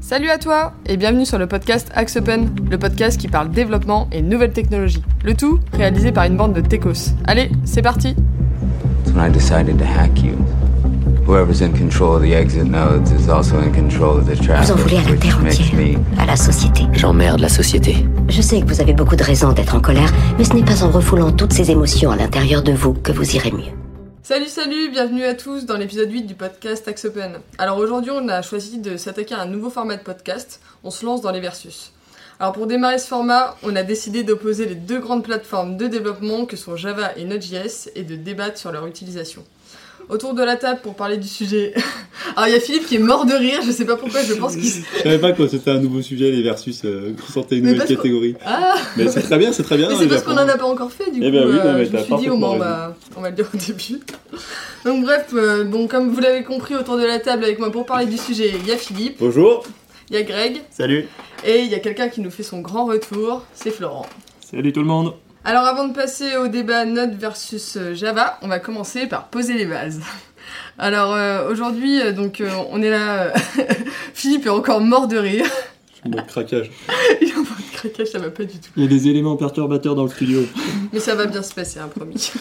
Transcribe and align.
Salut 0.00 0.30
à 0.30 0.38
toi 0.38 0.72
et 0.86 0.96
bienvenue 0.96 1.26
sur 1.26 1.38
le 1.38 1.46
podcast 1.46 1.90
Axe 1.94 2.16
Open, 2.16 2.50
le 2.70 2.78
podcast 2.78 3.18
qui 3.20 3.28
parle 3.28 3.50
développement 3.50 4.08
et 4.12 4.22
nouvelles 4.22 4.52
technologies. 4.52 5.02
Le 5.24 5.34
tout 5.34 5.58
réalisé 5.72 6.12
par 6.12 6.24
une 6.24 6.36
bande 6.36 6.52
de 6.52 6.60
techos. 6.60 7.12
Allez, 7.26 7.50
c'est 7.64 7.82
parti 7.82 8.14
That's 9.04 9.14
when 9.16 9.28
I 9.28 9.32
decided 9.32 9.78
to 9.78 9.84
hack 9.84 10.22
you. 10.22 10.34
Whoever's 11.26 11.60
in 11.60 11.72
control 11.72 12.16
of 12.16 12.22
the 12.22 12.32
exit 12.34 12.66
nodes 12.70 13.10
is 13.10 13.28
also 13.28 13.56
in 13.58 13.72
control 13.72 14.18
of 14.18 14.26
the 14.26 14.36
traffic, 14.40 14.66
Vous 14.66 14.72
en 14.74 14.76
voulez 14.76 14.96
à 14.98 15.02
la 15.02 15.10
which 15.10 15.20
terre 15.20 15.40
makes 15.40 15.60
entière, 15.60 15.74
me 15.74 16.20
à 16.22 16.26
la 16.26 16.36
société. 16.36 16.82
J'emmerde 16.92 17.40
la 17.40 17.48
société. 17.48 18.06
Je 18.28 18.40
sais 18.42 18.60
que 18.60 18.66
vous 18.66 18.80
avez 18.80 18.92
beaucoup 18.92 19.16
de 19.16 19.24
raisons 19.24 19.52
d'être 19.52 19.74
en 19.74 19.80
colère, 19.80 20.12
mais 20.38 20.44
ce 20.44 20.52
n'est 20.54 20.62
pas 20.64 20.84
en 20.84 20.90
refoulant 20.90 21.32
toutes 21.32 21.52
ces 21.52 21.72
émotions 21.72 22.12
à 22.12 22.16
l'intérieur 22.16 22.62
de 22.62 22.70
vous 22.72 22.92
que 22.92 23.10
vous 23.10 23.34
irez 23.34 23.50
mieux. 23.50 23.72
Salut 24.28 24.48
salut, 24.48 24.90
bienvenue 24.90 25.22
à 25.22 25.34
tous 25.34 25.66
dans 25.66 25.76
l'épisode 25.76 26.10
8 26.10 26.22
du 26.22 26.34
podcast 26.34 26.88
Axe 26.88 27.04
Open. 27.04 27.38
Alors 27.58 27.78
aujourd'hui 27.78 28.10
on 28.10 28.28
a 28.28 28.42
choisi 28.42 28.78
de 28.78 28.96
s'attaquer 28.96 29.36
à 29.36 29.42
un 29.42 29.46
nouveau 29.46 29.70
format 29.70 29.94
de 29.94 30.02
podcast, 30.02 30.60
on 30.82 30.90
se 30.90 31.06
lance 31.06 31.20
dans 31.20 31.30
les 31.30 31.38
versus. 31.38 31.92
Alors 32.40 32.52
pour 32.52 32.66
démarrer 32.66 32.98
ce 32.98 33.06
format, 33.06 33.56
on 33.62 33.76
a 33.76 33.84
décidé 33.84 34.24
d'opposer 34.24 34.66
les 34.66 34.74
deux 34.74 34.98
grandes 34.98 35.22
plateformes 35.22 35.76
de 35.76 35.86
développement 35.86 36.44
que 36.44 36.56
sont 36.56 36.74
Java 36.74 37.16
et 37.16 37.24
Node.js 37.24 37.92
et 37.94 38.02
de 38.02 38.16
débattre 38.16 38.58
sur 38.58 38.72
leur 38.72 38.88
utilisation. 38.88 39.44
Autour 40.08 40.34
de 40.34 40.42
la 40.42 40.54
table 40.56 40.80
pour 40.82 40.94
parler 40.94 41.16
du 41.16 41.26
sujet. 41.26 41.74
Alors 42.36 42.48
il 42.48 42.52
y 42.52 42.56
a 42.56 42.60
Philippe 42.60 42.86
qui 42.86 42.94
est 42.94 43.00
mort 43.00 43.26
de 43.26 43.32
rire, 43.34 43.60
je 43.66 43.72
sais 43.72 43.84
pas 43.84 43.96
pourquoi, 43.96 44.22
je 44.22 44.34
pense 44.34 44.54
qu'il... 44.54 44.64
Je 44.64 45.02
savais 45.02 45.18
pas 45.18 45.32
que 45.32 45.46
c'était 45.48 45.70
un 45.72 45.80
nouveau 45.80 46.00
sujet, 46.00 46.30
les 46.30 46.42
versus, 46.42 46.82
euh, 46.84 47.12
qu'on 47.14 47.32
sortait 47.32 47.56
une 47.56 47.64
Mais 47.64 47.72
nouvelle 47.72 47.88
catégorie. 47.88 48.36
Ah 48.44 48.74
Mais 48.96 49.08
c'est 49.08 49.22
très 49.22 49.36
bien, 49.38 49.52
c'est 49.52 49.62
très 49.64 49.76
bien. 49.76 49.88
Mais 49.88 49.94
hein, 49.94 49.98
c'est 50.00 50.06
parce 50.08 50.22
qu'on 50.22 50.32
en 50.34 50.48
a 50.48 50.56
pas 50.56 50.64
encore 50.66 50.92
fait, 50.92 51.10
du 51.10 51.20
Eh 51.22 51.26
coup. 51.26 51.32
ben 51.32 51.48
oui, 51.48 51.56
euh, 51.58 51.64
non, 51.72 51.78
mais 51.78 51.86
je 51.86 51.92
me 51.92 51.98
suis 52.02 52.16
dit, 52.16 52.30
au 52.30 52.36
moins, 52.36 52.50
on 52.50 52.58
va, 52.58 52.96
on 53.16 53.20
va 53.20 53.30
le 53.30 53.36
dire 53.36 53.46
au 53.52 53.56
début. 53.56 54.00
Donc, 54.84 55.04
bref, 55.04 55.26
euh, 55.34 55.64
donc, 55.64 55.90
comme 55.90 56.08
vous 56.10 56.20
l'avez 56.20 56.44
compris, 56.44 56.76
autour 56.76 56.96
de 56.98 57.04
la 57.04 57.18
table 57.18 57.42
avec 57.44 57.58
moi 57.58 57.72
pour 57.72 57.84
parler 57.86 58.06
du 58.06 58.16
sujet, 58.18 58.52
il 58.60 58.66
y 58.66 58.72
a 58.72 58.76
Philippe, 58.76 59.16
Bonjour. 59.18 59.64
il 60.10 60.14
y 60.16 60.18
a 60.18 60.22
Greg, 60.22 60.62
Salut. 60.70 61.06
et 61.44 61.60
il 61.60 61.66
y 61.70 61.74
a 61.74 61.80
quelqu'un 61.80 62.08
qui 62.08 62.20
nous 62.20 62.30
fait 62.30 62.44
son 62.44 62.60
grand 62.60 62.86
retour, 62.86 63.44
c'est 63.54 63.70
Florent. 63.70 64.06
Salut 64.40 64.72
tout 64.72 64.80
le 64.80 64.86
monde. 64.86 65.14
Alors, 65.48 65.64
avant 65.64 65.86
de 65.86 65.92
passer 65.92 66.36
au 66.36 66.48
débat 66.48 66.84
Node 66.84 67.14
versus 67.14 67.76
euh, 67.76 67.94
Java, 67.94 68.36
on 68.42 68.48
va 68.48 68.58
commencer 68.58 69.06
par 69.06 69.28
poser 69.28 69.54
les 69.54 69.64
bases. 69.64 70.00
Alors, 70.78 71.14
euh, 71.14 71.48
aujourd'hui, 71.48 72.00
euh, 72.00 72.10
donc, 72.10 72.40
euh, 72.40 72.50
on 72.72 72.82
est 72.82 72.90
là. 72.90 73.32
Philippe 74.12 74.46
est 74.46 74.50
encore 74.50 74.80
mort 74.80 75.06
de 75.06 75.16
rire. 75.16 75.46
Je 75.88 75.94
suis 75.94 76.02
en 76.06 76.08
mode 76.08 76.26
craquage. 76.26 76.68
il 77.20 77.28
est 77.28 77.34
en 77.36 77.42
mode 77.42 77.70
craquage, 77.74 78.08
ça 78.08 78.18
va 78.18 78.30
pas 78.30 78.42
du 78.42 78.58
tout. 78.58 78.70
Il 78.76 78.82
y 78.82 78.86
a 78.86 78.88
des 78.88 79.06
éléments 79.06 79.36
perturbateurs 79.36 79.94
dans 79.94 80.02
le 80.02 80.08
studio. 80.08 80.40
Mais 80.92 80.98
ça 80.98 81.14
va 81.14 81.26
bien 81.26 81.44
se 81.44 81.54
passer, 81.54 81.78
hein, 81.78 81.90
promis. 81.94 82.32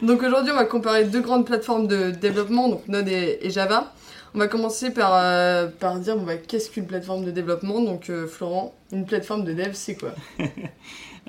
donc 0.00 0.22
aujourd'hui, 0.22 0.50
on 0.50 0.56
va 0.56 0.64
comparer 0.64 1.04
deux 1.04 1.20
grandes 1.20 1.44
plateformes 1.44 1.86
de 1.86 2.10
développement, 2.10 2.70
donc 2.70 2.88
Node 2.88 3.08
et, 3.08 3.40
et 3.42 3.50
Java. 3.50 3.92
On 4.34 4.38
va 4.38 4.48
commencer 4.48 4.90
par, 4.90 5.12
euh, 5.14 5.66
par 5.66 6.00
dire 6.00 6.16
bon, 6.16 6.24
bah, 6.24 6.38
qu'est-ce 6.38 6.70
qu'une 6.70 6.86
plateforme 6.86 7.26
de 7.26 7.30
développement? 7.30 7.82
Donc 7.82 8.10
Florent, 8.28 8.74
une 8.92 9.04
plateforme 9.04 9.44
de 9.44 9.52
dev, 9.52 9.72
c'est 9.74 9.96
quoi? 9.96 10.14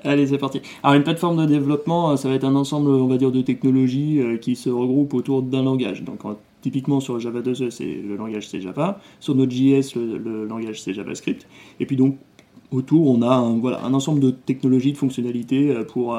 Allez, 0.04 0.26
c'est 0.26 0.38
parti. 0.38 0.60
Alors, 0.82 0.96
une 0.96 1.02
plateforme 1.02 1.38
de 1.38 1.46
développement, 1.46 2.10
euh, 2.10 2.16
ça 2.16 2.28
va 2.28 2.34
être 2.34 2.44
un 2.44 2.54
ensemble, 2.54 2.90
on 2.90 3.06
va 3.06 3.16
dire, 3.16 3.32
de 3.32 3.40
technologies 3.40 4.20
euh, 4.20 4.36
qui 4.36 4.54
se 4.54 4.68
regroupent 4.68 5.14
autour 5.14 5.42
d'un 5.42 5.62
langage. 5.62 6.02
Donc, 6.02 6.24
en- 6.24 6.36
typiquement 6.60 7.00
sur 7.00 7.18
Java 7.18 7.40
2E, 7.40 7.70
c'est 7.70 7.84
le 7.84 8.16
langage 8.16 8.48
c'est 8.48 8.60
Java. 8.60 9.00
Sur 9.20 9.34
Node.js, 9.34 9.94
le, 9.94 10.46
langage 10.46 10.80
c'est 10.80 10.92
JavaScript. 10.92 11.46
Et 11.80 11.86
puis 11.86 11.96
donc, 11.96 12.18
autour, 12.72 13.08
on 13.08 13.22
a 13.22 13.36
un, 13.36 13.94
ensemble 13.94 14.20
de 14.20 14.30
technologies, 14.30 14.92
de 14.92 14.98
fonctionnalités 14.98 15.70
euh, 15.70 15.84
pour, 15.84 16.16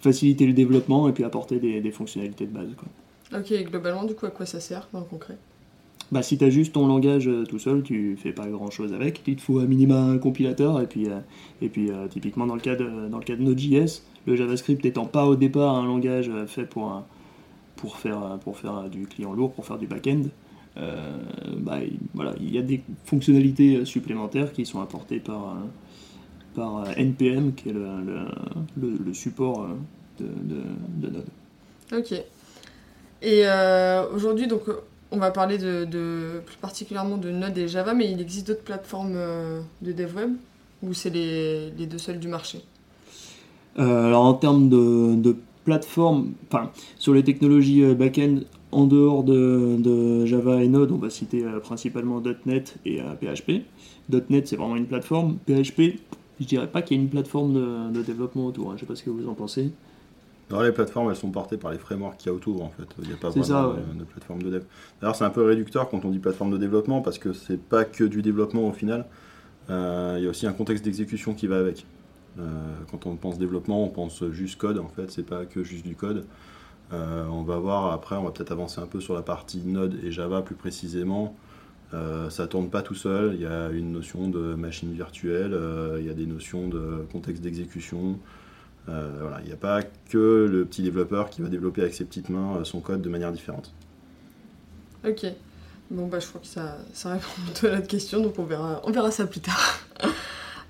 faciliter 0.00 0.46
le 0.46 0.54
développement 0.54 1.08
et 1.08 1.12
puis 1.12 1.24
apporter 1.24 1.58
des, 1.58 1.80
des 1.82 1.90
fonctionnalités 1.90 2.46
de 2.46 2.52
base. 2.52 2.68
Quoi. 2.76 3.38
Ok, 3.38 3.52
globalement, 3.64 4.04
du 4.04 4.14
coup, 4.14 4.26
à 4.26 4.30
quoi 4.30 4.46
ça 4.46 4.58
sert 4.58 4.88
dans 4.92 5.00
le 5.00 5.04
concret? 5.04 5.36
Bah, 6.12 6.22
si 6.22 6.38
tu 6.38 6.44
as 6.44 6.50
juste 6.50 6.72
ton 6.72 6.88
langage 6.88 7.28
euh, 7.28 7.44
tout 7.44 7.60
seul, 7.60 7.82
tu 7.82 8.16
fais 8.16 8.32
pas 8.32 8.46
grand 8.46 8.70
chose 8.70 8.92
avec. 8.92 9.22
Il 9.28 9.36
te 9.36 9.42
faut 9.42 9.60
à 9.60 9.64
minima 9.64 9.96
un 9.96 10.18
compilateur. 10.18 10.80
Et 10.80 10.86
puis, 10.86 11.08
euh, 11.08 11.20
et 11.62 11.68
puis 11.68 11.90
euh, 11.90 12.08
typiquement, 12.08 12.46
dans 12.46 12.56
le, 12.56 12.60
cas 12.60 12.74
de, 12.74 13.08
dans 13.08 13.18
le 13.18 13.24
de 13.24 13.42
Node.js, 13.42 14.02
le 14.26 14.34
JavaScript 14.34 14.82
n'étant 14.84 15.06
pas 15.06 15.24
au 15.24 15.36
départ 15.36 15.76
un 15.76 15.86
langage 15.86 16.30
fait 16.46 16.64
pour, 16.64 17.04
pour 17.76 17.96
faire, 17.96 18.38
pour 18.42 18.58
faire 18.58 18.90
du 18.90 19.06
client 19.06 19.32
lourd, 19.32 19.52
pour 19.52 19.64
faire 19.64 19.78
du 19.78 19.86
back-end, 19.86 20.24
bah, 20.76 21.78
il, 21.82 21.98
voilà, 22.12 22.34
il 22.38 22.54
y 22.54 22.58
a 22.58 22.62
des 22.62 22.82
fonctionnalités 23.04 23.84
supplémentaires 23.84 24.52
qui 24.52 24.66
sont 24.66 24.80
apportées 24.80 25.20
par, 25.20 25.56
par 26.54 26.86
NPM, 26.98 27.54
qui 27.54 27.70
est 27.70 27.72
le, 27.72 28.26
le, 28.76 29.14
support 29.14 29.68
de, 30.18 30.26
de, 30.26 30.62
de 30.98 31.14
Node. 31.14 31.24
Ok. 31.92 32.12
Et 33.22 33.44
aujourd'hui, 34.12 34.46
donc, 34.46 34.64
on 35.12 35.18
va 35.18 35.30
parler 35.30 35.58
de, 35.58 36.40
plus 36.44 36.56
particulièrement 36.56 37.16
de 37.16 37.30
Node 37.30 37.56
et 37.58 37.68
Java, 37.68 37.94
mais 37.94 38.10
il 38.10 38.20
existe 38.20 38.46
d'autres 38.46 38.62
plateformes 38.62 39.14
euh, 39.14 39.60
de 39.82 39.92
dev 39.92 40.14
web 40.14 40.30
ou 40.82 40.94
c'est 40.94 41.10
les, 41.10 41.70
deux 41.86 41.98
seules 41.98 42.18
du 42.18 42.28
marché? 42.28 42.62
Euh, 43.78 44.06
alors 44.06 44.24
en 44.24 44.34
termes 44.34 44.68
de, 44.68 45.14
de 45.14 45.36
plateforme, 45.64 46.32
enfin 46.48 46.70
sur 46.98 47.12
les 47.12 47.22
technologies 47.22 47.82
euh, 47.82 47.94
back-end 47.94 48.40
en 48.72 48.86
dehors 48.86 49.24
de, 49.24 50.24
Java 50.26 50.62
et 50.62 50.68
Node, 50.68 50.92
on 50.92 50.96
va 50.96 51.10
citer 51.10 51.44
principalement 51.62 52.22
.NET 52.46 52.76
et 52.86 53.00
PHP. 53.20 53.64
.NET 54.30 54.46
c'est 54.46 54.54
vraiment 54.54 54.76
une 54.76 54.86
plateforme. 54.86 55.38
PHP, 55.46 55.98
je 56.40 56.46
dirais 56.46 56.68
pas 56.68 56.80
qu'il 56.80 56.96
y 56.96 57.00
ait 57.00 57.02
une 57.02 57.10
plateforme 57.10 57.92
de, 57.92 58.02
développement 58.02 58.46
autour. 58.46 58.70
hein. 58.70 58.74
Je 58.76 58.80
sais 58.80 58.86
pas 58.86 58.94
ce 58.94 59.02
que 59.02 59.10
vous 59.10 59.28
en 59.28 59.34
pensez. 59.34 59.72
Non, 60.50 60.60
les 60.62 60.72
plateformes, 60.72 61.10
elles 61.10 61.16
sont 61.16 61.30
portées 61.30 61.56
par 61.56 61.70
les 61.70 61.78
frameworks 61.78 62.16
qu'il 62.18 62.30
y 62.30 62.32
a 62.32 62.34
autour, 62.34 62.62
en 62.62 62.70
fait. 62.70 62.86
Il 63.02 63.08
n'y 63.08 63.14
a 63.14 63.16
pas 63.16 63.28
vraiment 63.30 63.44
ça, 63.44 63.62
de- 63.62 63.68
ouais. 63.68 63.98
de, 63.98 64.04
plateforme 64.04 64.42
de 64.42 64.50
dev. 64.50 64.62
D'ailleurs, 65.00 65.14
c'est 65.16 65.24
un 65.24 65.30
peu 65.30 65.44
réducteur 65.44 65.88
quand 65.88 66.04
on 66.04 66.10
dit 66.10 66.18
plateforme 66.18 66.50
de 66.50 66.58
développement, 66.58 67.00
parce 67.02 67.18
que 67.18 67.32
c'est 67.32 67.60
pas 67.60 67.84
que 67.84 68.04
du 68.04 68.22
développement 68.22 68.66
au 68.66 68.72
final. 68.72 69.06
Euh, 69.70 70.16
Il 70.18 70.24
y 70.24 70.26
a 70.26 70.30
aussi 70.30 70.46
un 70.46 70.52
contexte 70.52 70.84
d'exécution 70.84 71.34
qui 71.34 71.46
va 71.46 71.58
avec. 71.58 71.86
Euh, 72.38 72.42
quand 72.90 73.06
on 73.06 73.16
pense 73.16 73.38
développement, 73.38 73.84
on 73.84 73.88
pense 73.88 74.24
juste 74.30 74.58
code, 74.58 74.78
en 74.78 74.88
fait, 74.88 75.10
c'est 75.10 75.26
pas 75.26 75.44
que 75.46 75.62
juste 75.62 75.84
du 75.86 75.94
code. 75.96 76.24
Euh, 76.92 77.24
on 77.30 77.42
va 77.42 77.56
voir 77.58 77.92
après, 77.92 78.16
on 78.16 78.24
va 78.24 78.30
peut-être 78.32 78.50
avancer 78.52 78.80
un 78.80 78.86
peu 78.86 79.00
sur 79.00 79.14
la 79.14 79.22
partie 79.22 79.62
Node 79.64 79.96
et 80.04 80.10
Java 80.10 80.42
plus 80.42 80.56
précisément. 80.56 81.36
Euh, 81.92 82.30
ça 82.30 82.46
tourne 82.46 82.70
pas 82.70 82.82
tout 82.82 82.94
seul, 82.94 83.34
il 83.34 83.40
y 83.40 83.46
a 83.46 83.68
une 83.70 83.92
notion 83.92 84.28
de 84.28 84.54
machine 84.54 84.92
virtuelle, 84.92 85.52
euh, 85.54 85.96
il 86.00 86.06
y 86.06 86.10
a 86.10 86.14
des 86.14 86.26
notions 86.26 86.68
de 86.68 87.04
contexte 87.12 87.42
d'exécution. 87.42 88.18
Euh, 88.90 89.30
il 89.40 89.46
n'y 89.46 89.52
a 89.52 89.56
pas 89.56 89.82
que 89.82 90.48
le 90.50 90.64
petit 90.64 90.82
développeur 90.82 91.30
qui 91.30 91.42
va 91.42 91.48
développer 91.48 91.82
avec 91.82 91.94
ses 91.94 92.04
petites 92.04 92.28
mains 92.28 92.56
euh, 92.56 92.64
son 92.64 92.80
code 92.80 93.02
de 93.02 93.08
manière 93.08 93.32
différente. 93.32 93.72
Ok. 95.06 95.26
Bon, 95.90 96.06
bah, 96.06 96.18
je 96.20 96.26
crois 96.26 96.40
que 96.40 96.46
ça, 96.46 96.76
répond 97.04 97.26
à 97.66 97.76
notre 97.76 97.86
question, 97.86 98.20
donc 98.20 98.38
on 98.38 98.44
verra, 98.44 99.10
ça 99.10 99.26
plus 99.26 99.40
tard. 99.40 99.80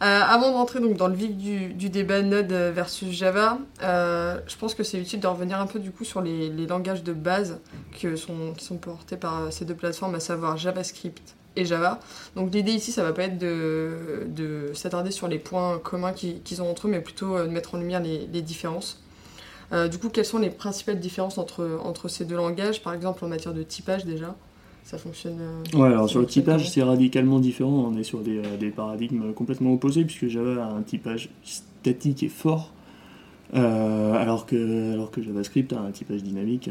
Euh, 0.02 0.22
avant 0.22 0.48
de 0.48 0.54
rentrer 0.54 0.80
donc, 0.80 0.96
dans 0.96 1.08
le 1.08 1.14
vif 1.14 1.36
du, 1.36 1.90
débat 1.90 2.22
Node 2.22 2.50
versus 2.50 3.10
Java, 3.10 3.58
je 3.82 4.56
pense 4.56 4.74
que 4.74 4.82
c'est 4.82 4.98
utile 4.98 5.20
de 5.20 5.26
revenir 5.26 5.60
un 5.60 5.66
peu 5.66 5.78
du 5.78 5.90
coup 5.90 6.06
sur 6.06 6.22
les, 6.22 6.48
langages 6.66 7.04
de 7.04 7.12
base 7.12 7.60
qui 7.92 8.06
sont 8.16 8.78
portés 8.80 9.18
par 9.18 9.52
ces 9.52 9.66
deux 9.66 9.74
plateformes, 9.74 10.14
à 10.14 10.20
savoir 10.20 10.56
JavaScript 10.56 11.36
et 11.56 11.64
Java. 11.64 11.98
Donc 12.36 12.52
l'idée 12.54 12.72
ici, 12.72 12.92
ça 12.92 13.02
va 13.02 13.12
pas 13.12 13.24
être 13.24 13.38
de, 13.38 14.26
de 14.28 14.70
s'attarder 14.74 15.10
sur 15.10 15.28
les 15.28 15.38
points 15.38 15.78
communs 15.78 16.12
qui- 16.12 16.40
qu'ils 16.44 16.62
ont 16.62 16.70
entre 16.70 16.86
eux, 16.86 16.90
mais 16.90 17.00
plutôt 17.00 17.36
euh, 17.36 17.46
de 17.46 17.50
mettre 17.52 17.74
en 17.74 17.78
lumière 17.78 18.00
les, 18.02 18.26
les 18.32 18.42
différences. 18.42 19.02
Euh, 19.72 19.88
du 19.88 19.98
coup, 19.98 20.08
quelles 20.08 20.24
sont 20.24 20.38
les 20.38 20.50
principales 20.50 20.98
différences 20.98 21.38
entre, 21.38 21.78
entre 21.84 22.08
ces 22.08 22.24
deux 22.24 22.36
langages, 22.36 22.82
par 22.82 22.92
exemple 22.94 23.24
en 23.24 23.28
matière 23.28 23.54
de 23.54 23.62
typage 23.62 24.04
déjà? 24.04 24.34
Ça 24.82 24.98
fonctionne. 24.98 25.38
euh, 25.40 25.78
Ouais, 25.78 25.86
alors 25.88 26.08
sur 26.08 26.20
le 26.20 26.26
typage, 26.26 26.68
c'est 26.70 26.82
radicalement 26.82 27.38
différent. 27.38 27.90
On 27.92 27.96
est 27.96 28.02
sur 28.02 28.20
des, 28.20 28.40
des 28.58 28.70
paradigmes 28.70 29.32
complètement 29.32 29.72
opposés, 29.72 30.04
puisque 30.04 30.26
Java 30.28 30.64
a 30.64 30.68
un 30.70 30.82
typage 30.82 31.28
statique 31.44 32.22
et 32.24 32.28
fort, 32.28 32.72
euh, 33.54 34.12
alors, 34.14 34.46
que, 34.46 34.92
alors 34.92 35.10
que 35.10 35.22
JavaScript 35.22 35.72
a 35.72 35.80
un 35.80 35.90
typage 35.90 36.22
dynamique 36.22 36.68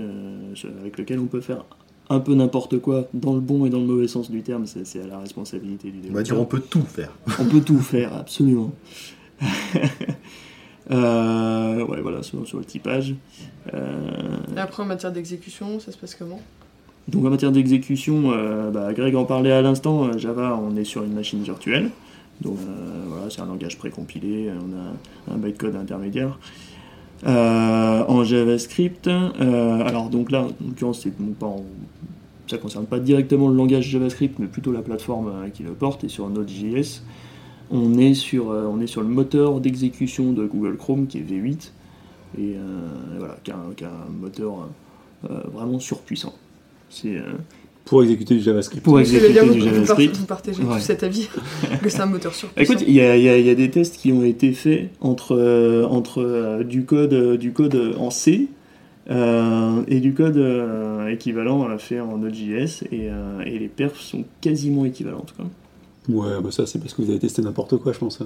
avec 0.82 0.98
lequel 0.98 1.20
on 1.20 1.28
peut 1.28 1.42
faire 1.42 1.64
un 2.10 2.20
peu 2.20 2.34
n'importe 2.34 2.80
quoi, 2.80 3.08
dans 3.14 3.34
le 3.34 3.40
bon 3.40 3.66
et 3.66 3.70
dans 3.70 3.80
le 3.80 3.86
mauvais 3.86 4.08
sens 4.08 4.32
du 4.32 4.42
terme. 4.42 4.66
C'est 4.66 5.02
à 5.02 5.08
la 5.08 5.20
responsabilité 5.20 5.92
du 5.92 6.00
On 6.10 6.14
va 6.14 6.24
dire 6.24 6.34
développeur. 6.36 6.42
on 6.42 6.46
peut 6.46 6.60
tout 6.68 6.82
faire. 6.82 7.12
On 7.40 7.46
peut 7.46 7.62
tout 7.62 7.80
faire, 7.80 8.14
absolument. 8.16 8.72
Euh, 10.92 11.86
ouais, 11.86 12.02
voilà, 12.02 12.24
sur, 12.24 12.48
sur 12.48 12.58
le 12.58 12.66
typage. 12.66 13.14
Euh, 13.76 14.38
Et 14.56 14.60
après, 14.60 14.82
en 14.82 14.88
matière 14.88 15.12
d'exécution, 15.12 15.80
ça 15.80 15.92
se 15.92 15.98
passe 15.98 16.16
comment? 16.16 16.42
Donc 17.08 17.26
en 17.26 17.30
matière 17.30 17.52
d'exécution, 17.52 18.32
euh, 18.32 18.72
bah, 18.72 18.92
Greg 18.94 19.16
en 19.16 19.26
parlait 19.26 19.52
à 19.52 19.62
l'instant, 19.62 20.06
euh, 20.06 20.18
Java 20.18 20.60
on 20.60 20.76
est 20.76 20.84
sur 20.84 21.04
une 21.04 21.14
machine 21.14 21.44
virtuelle. 21.44 21.92
Donc 22.42 22.58
euh, 22.68 23.04
voilà, 23.08 23.30
c'est 23.30 23.42
un 23.42 23.46
langage 23.46 23.78
précompilé, 23.78 24.50
on 24.52 25.32
a 25.32 25.34
un 25.36 25.38
bytecode 25.38 25.76
intermédiaire. 25.76 26.40
Euh, 27.26 28.04
en 28.08 28.24
JavaScript, 28.24 29.08
euh, 29.08 29.82
alors 29.86 30.10
donc 30.10 30.32
là, 30.32 30.44
en 30.44 30.52
l'occurrence, 30.66 31.02
c'est 31.02 31.14
pas 31.38 31.54
ça 32.48 32.56
ne 32.56 32.62
concerne 32.62 32.86
pas 32.86 33.00
directement 33.00 33.50
le 33.50 33.56
langage 33.56 33.88
JavaScript, 33.90 34.40
mais 34.40 34.48
plutôt 34.48 34.72
la 34.72 34.82
plateforme 34.82 35.28
euh, 35.28 35.50
qui 35.50 35.64
le 35.64 35.72
porte, 35.72 36.04
et 36.06 36.08
sur 36.08 36.30
Node.js, 36.30 37.02
on 37.72 37.98
est 37.98 38.14
sur, 38.14 38.48
on 38.48 38.80
est 38.80 38.88
sur 38.88 39.02
le 39.02 39.08
moteur 39.10 39.60
d'exécution 39.60 40.32
de 40.32 40.46
Google 40.48 40.78
Chrome 40.78 41.08
qui 41.08 41.20
est 41.20 41.22
V8, 41.22 41.72
et 42.40 42.56
voilà, 43.20 43.38
qui 43.44 43.52
a, 43.52 43.56
un- 43.58 44.12
moteur 44.20 44.68
vraiment 45.22 45.80
surpuissant. 45.80 46.34
C'est 46.90 47.18
Pour 47.90 48.04
exécuter 48.04 48.36
du 48.36 48.42
JavaScript. 48.42 48.84
Pour 48.84 49.00
dire 49.00 49.16
exécuter 49.16 49.40
vous, 49.42 49.54
du 49.54 49.60
vous, 49.60 49.66
JavaScript. 49.66 50.18
vous 50.18 50.26
partagez 50.26 50.64
Ouais. 50.64 50.76
tous 50.76 50.80
cet 50.82 51.04
avis 51.04 51.28
que 51.82 51.90
c'est 51.90 52.02
un 52.02 52.06
moteur 52.06 52.34
sur 52.36 52.50
Écoute, 52.56 52.84
il 52.88 52.94
y 52.94 53.02
a, 53.02 53.18
y 53.18 53.48
y 53.50 53.56
des 53.56 53.70
tests 53.70 53.98
qui 53.98 54.12
ont 54.12 54.24
été 54.24 54.54
faits 54.54 54.90
entre, 55.02 55.36
euh, 55.36 55.86
entre 55.86 56.22
euh, 56.22 56.64
du, 56.64 56.86
code, 56.86 57.14
euh, 57.14 57.38
du 57.38 57.52
code 57.52 57.96
en 57.98 58.12
C 58.12 58.48
euh, 59.10 59.82
et 59.88 60.00
du 60.02 60.14
code 60.14 60.38
euh, 60.38 61.08
équivalent 61.08 61.68
à 61.68 61.78
fait 61.80 62.00
en 62.00 62.18
Node.js 62.20 62.84
et, 62.92 63.10
euh, 63.10 63.42
et 63.46 63.58
les 63.58 63.68
perfs 63.68 64.00
sont 64.00 64.24
quasiment 64.40 64.86
équivalentes. 64.86 65.34
Quoi. 65.36 65.46
Ouais, 66.10 66.42
bah 66.44 66.52
ça 66.52 66.66
c'est 66.68 66.80
parce 66.80 66.94
que 66.94 67.02
vous 67.02 67.10
avez 67.10 67.20
testé 67.20 67.42
n'importe 67.42 67.78
quoi, 67.78 67.92
je 67.94 67.98
pense. 68.00 68.20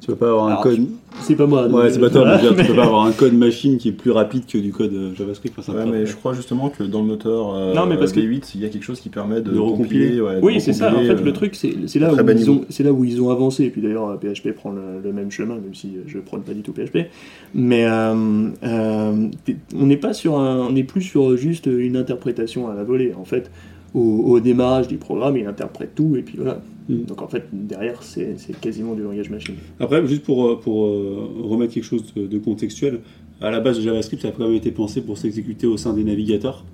Tu 0.00 0.10
vas 0.12 0.16
pas 0.18 0.28
avoir 0.28 0.46
un 0.48 0.62
code. 0.62 0.86
C'est 1.22 1.34
pas 1.34 1.46
moi. 1.46 1.66
Ouais, 1.68 1.90
c'est 1.90 1.98
pas 1.98 2.06
euh, 2.06 2.10
toi, 2.10 2.20
voilà. 2.20 2.40
mais 2.42 2.48
tu 2.62 2.68
peux 2.70 2.76
pas 2.76 2.84
avoir 2.84 3.06
un 3.06 3.12
code 3.12 3.32
machine 3.32 3.78
qui 3.78 3.88
est 3.88 3.92
plus 3.92 4.10
rapide 4.10 4.44
que 4.46 4.58
du 4.58 4.70
code 4.70 4.92
euh, 4.92 5.14
JavaScript. 5.14 5.58
Enfin, 5.58 5.72
Ouais, 5.72 5.86
mais 5.86 6.06
je 6.06 6.14
crois 6.14 6.34
justement 6.34 6.68
que 6.68 6.84
dans 6.84 7.00
le 7.00 7.06
moteur 7.08 7.54
euh, 7.56 7.74
Non, 7.74 7.86
mais 7.86 7.96
parce 7.96 8.12
que- 8.12 8.20
V8, 8.20 8.52
il 8.54 8.60
y 8.60 8.66
a 8.66 8.68
quelque 8.68 8.84
chose 8.84 9.00
qui 9.00 9.08
permet 9.08 9.40
de, 9.40 9.50
De 9.52 9.58
recompiler. 9.58 10.04
compiler, 10.06 10.20
ouais, 10.20 10.36
de 10.36 10.44
Oui, 10.44 10.60
c'est 10.60 10.74
ça. 10.74 10.94
En 10.94 10.98
fait, 11.00 11.10
euh, 11.10 11.22
le 11.24 11.32
truc, 11.32 11.54
c'est 11.56 11.70
là, 11.98 12.12
où 12.12 12.28
ils 12.30 12.50
ont- 12.50 12.64
c'est 12.68 12.82
là 12.84 12.92
où 12.92 13.04
ils 13.04 13.20
ont 13.22 13.30
avancé. 13.30 13.64
Et 13.64 13.70
puis 13.70 13.80
d'ailleurs, 13.80 14.08
euh, 14.10 14.16
PHP 14.16 14.52
prend 14.52 14.70
le, 14.70 15.00
le 15.02 15.12
même 15.12 15.30
chemin, 15.30 15.54
même 15.54 15.74
si 15.74 15.94
je 16.06 16.18
prône 16.18 16.42
pas 16.42 16.52
du 16.52 16.60
tout 16.60 16.72
PHP. 16.72 17.06
Mais 17.54 17.84
euh, 17.86 18.48
euh, 18.62 19.28
on 19.74 19.86
n'est 19.86 19.96
pas 19.96 20.12
sur 20.12 20.38
un, 20.38 20.58
on 20.68 20.72
n'est 20.72 20.84
plus 20.84 21.02
sur 21.02 21.36
juste 21.38 21.66
une 21.66 21.96
interprétation 21.96 22.68
à 22.68 22.74
la 22.74 22.84
volée. 22.84 23.14
En 23.18 23.24
fait, 23.24 23.50
au, 23.94 24.00
au 24.26 24.40
démarrage 24.40 24.88
du 24.88 24.98
programme, 24.98 25.38
il 25.38 25.46
interprète 25.46 25.94
tout 25.94 26.16
et 26.16 26.22
puis 26.22 26.36
voilà. 26.36 26.60
Mm. 26.88 27.04
Donc 27.04 27.22
en 27.22 27.28
fait, 27.28 27.44
derrière, 27.52 28.02
c'est 28.02 28.36
quasiment 28.60 28.94
du 28.94 29.02
langage 29.02 29.30
machine. 29.30 29.56
Après, 29.80 30.04
juste 30.06 30.22
pour, 30.22 30.46
euh, 30.46 30.60
pour 30.60 30.86
euh, 30.86 31.28
remettre 31.42 31.74
quelque 31.74 31.84
chose 31.84 32.12
de, 32.14 32.26
de 32.26 32.38
contextuel, 32.38 33.00
à 33.40 33.50
la 33.50 33.60
base 33.60 33.80
JavaScript, 33.80 34.22
ça 34.22 34.28
a 34.28 34.30
quand 34.32 34.46
même 34.46 34.56
été 34.56 34.70
pensé 34.70 35.00
pour 35.00 35.18
s'exécuter 35.18 35.66
au 35.66 35.76
sein 35.76 35.92
des 35.92 36.04
navigateurs, 36.04 36.64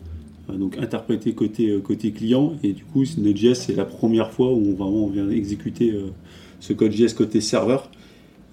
euh, 0.50 0.54
donc 0.54 0.78
interprété 0.78 1.34
côté, 1.34 1.70
euh, 1.70 1.80
côté 1.80 2.12
client, 2.12 2.54
et 2.62 2.72
du 2.72 2.84
coup, 2.84 3.04
Node.js, 3.18 3.54
c'est 3.54 3.74
la 3.74 3.84
première 3.84 4.30
fois 4.30 4.52
où 4.52 4.58
on, 4.58 4.74
vraiment, 4.74 5.04
on 5.04 5.08
vient 5.08 5.28
exécuter 5.30 5.94
ce 6.60 6.72
code 6.72 6.92
JS 6.92 7.14
côté 7.14 7.40
serveur. 7.40 7.90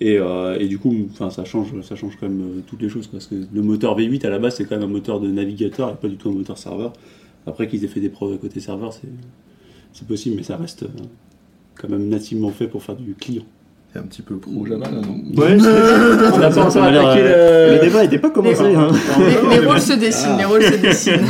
Et, 0.02 0.18
et 0.60 0.68
du 0.70 0.80
coup, 0.80 0.96
ça 1.14 1.44
change, 1.44 1.74
ça 1.82 1.98
change 1.98 2.16
quand 2.18 2.30
même 2.30 2.62
toutes 2.66 2.82
les 2.82 2.88
choses. 2.88 3.08
quoi, 3.08 3.20
parce 3.20 3.28
que 3.28 3.36
le 3.54 3.62
moteur 3.62 4.00
V8 4.00 4.26
à 4.26 4.30
la 4.30 4.40
base, 4.40 4.56
c'est 4.56 4.64
quand 4.64 4.78
même 4.78 4.90
un 4.90 4.92
moteur 4.92 5.20
de 5.20 5.28
navigateur 5.28 5.92
et 5.92 5.96
pas 5.96 6.08
du 6.08 6.16
tout 6.16 6.30
un 6.30 6.34
moteur 6.34 6.58
serveur. 6.58 6.94
Après 7.46 7.68
qu'ils 7.68 7.84
aient 7.84 7.90
fait 7.90 8.00
des 8.00 8.08
progrès 8.08 8.38
côté 8.38 8.62
serveur, 8.62 8.94
c'est 8.94 9.10
c'est 9.94 10.08
possible, 10.08 10.36
mais 10.38 10.44
ça 10.44 10.58
reste 10.58 10.86
quand 11.80 11.90
même 11.90 12.08
nativement 12.10 12.52
fait 12.52 12.68
pour 12.68 12.84
faire 12.84 12.96
du 12.96 13.14
client. 13.16 13.44
C'est 13.92 14.00
un 14.00 14.04
petit 14.04 14.22
peu 14.22 14.38
pro 14.38 14.66
Java, 14.68 14.86
là, 14.86 15.02
non 15.02 15.16
Ouais, 15.36 15.58
on 15.60 16.42
a 16.42 16.50
pas 16.52 16.66
encore 16.66 16.84
attaqué 16.84 17.24
le... 17.24 17.74
le 17.76 17.80
débat 17.81 18.04
n'était 18.04 18.20
pas 18.20 18.30
commencé. 18.30 18.64
Les- 18.70 18.76
hein. 18.76 18.92
les, 19.50 19.58
les 19.60 19.66
rôles 19.66 19.81
se 19.81 19.94
dessinent, 19.94 20.30
Ah. 20.34 20.38
les 20.38 20.46
rôles 20.46 20.64
se 20.64 20.76
dessinent. 20.76 21.26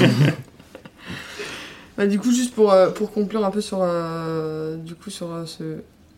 Bah, 1.97 2.07
du 2.07 2.17
coup, 2.17 2.31
juste 2.31 2.53
pour, 2.53 2.71
euh, 2.71 2.89
pour 2.91 3.11
conclure 3.11 3.43
un 3.45 3.51
peu 3.51 3.59
sur, 3.61 3.79
euh, 3.81 4.77
du 4.77 4.95
coup, 4.95 5.09
sur 5.09 5.33
euh, 5.33 5.45
ce 5.45 5.63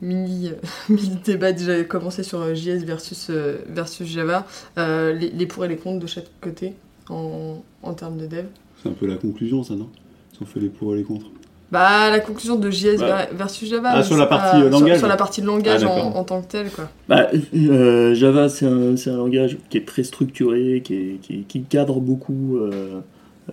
mini, 0.01 0.51
mini 0.89 1.17
débat 1.25 1.51
déjà 1.53 1.83
commencé 1.83 2.21
sur 2.23 2.39
euh, 2.41 2.53
JS 2.53 2.83
versus, 2.85 3.27
euh, 3.31 3.57
versus 3.67 4.07
Java, 4.07 4.45
euh, 4.77 5.11
les, 5.13 5.29
les 5.31 5.45
pour 5.47 5.65
et 5.65 5.67
les 5.67 5.77
contre 5.77 5.99
de 5.99 6.07
chaque 6.07 6.27
côté 6.39 6.73
en, 7.09 7.63
en 7.81 7.93
termes 7.95 8.17
de 8.17 8.27
dev. 8.27 8.45
C'est 8.83 8.89
un 8.89 8.93
peu 8.93 9.07
la 9.07 9.15
conclusion, 9.15 9.63
ça, 9.63 9.73
non? 9.75 9.89
Si 10.33 10.39
on 10.41 10.45
fait 10.45 10.59
les 10.59 10.69
pour 10.69 10.93
et 10.93 10.97
les 10.97 11.03
contre. 11.03 11.25
Bah, 11.71 12.09
la 12.09 12.19
conclusion 12.19 12.57
de 12.57 12.69
JS 12.69 12.97
Bah. 12.99 13.05
ver- 13.05 13.29
versus 13.33 13.69
Java. 13.69 13.91
Ah, 13.93 14.03
sur 14.03 14.15
c'est 14.15 14.19
la 14.19 14.27
partie, 14.27 14.61
euh, 14.61 14.69
langage. 14.69 14.97
Sur, 14.99 15.07
la 15.07 15.15
partie 15.15 15.41
langage 15.41 15.83
Ah, 15.85 15.89
en, 15.89 16.23
tant 16.25 16.41
que 16.41 16.47
tel, 16.47 16.69
quoi. 16.69 16.89
Bah, 17.07 17.29
euh, 17.55 18.13
Java, 18.13 18.49
c'est 18.49 18.65
un, 18.65 18.97
c'est 18.97 19.09
un 19.09 19.15
langage 19.17 19.57
qui 19.69 19.77
est 19.77 19.87
très 19.87 20.03
structuré, 20.03 20.81
qui, 20.83 20.93
est- 20.95 21.21
qui, 21.21 21.43
qui 21.45 21.61
cadre 21.63 22.01
beaucoup 22.01 22.57
euh, 22.57 22.99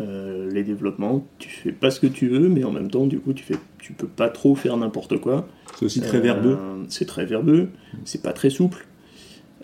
euh, 0.00 0.50
les 0.52 0.64
développements. 0.64 1.24
Tu 1.38 1.48
fais 1.48 1.70
pas 1.70 1.92
ce 1.92 2.00
que 2.00 2.08
tu 2.08 2.26
veux, 2.28 2.48
mais 2.48 2.64
en 2.64 2.72
même 2.72 2.90
temps, 2.90 3.06
du 3.06 3.20
coup, 3.20 3.32
tu 3.34 3.44
fais, 3.44 3.54
tu 3.78 3.92
peux 3.92 4.08
pas 4.08 4.28
trop 4.30 4.56
faire 4.56 4.76
n'importe 4.76 5.18
quoi. 5.20 5.46
C'est 5.78 5.84
aussi 5.84 6.00
très 6.00 6.18
Euh, 6.18 6.20
verbeux. 6.20 6.58
C'est 6.88 7.04
très 7.06 7.24
verbeux, 7.24 7.68
c'est 8.04 8.20
pas 8.22 8.32
très 8.32 8.50
souple. 8.50 8.84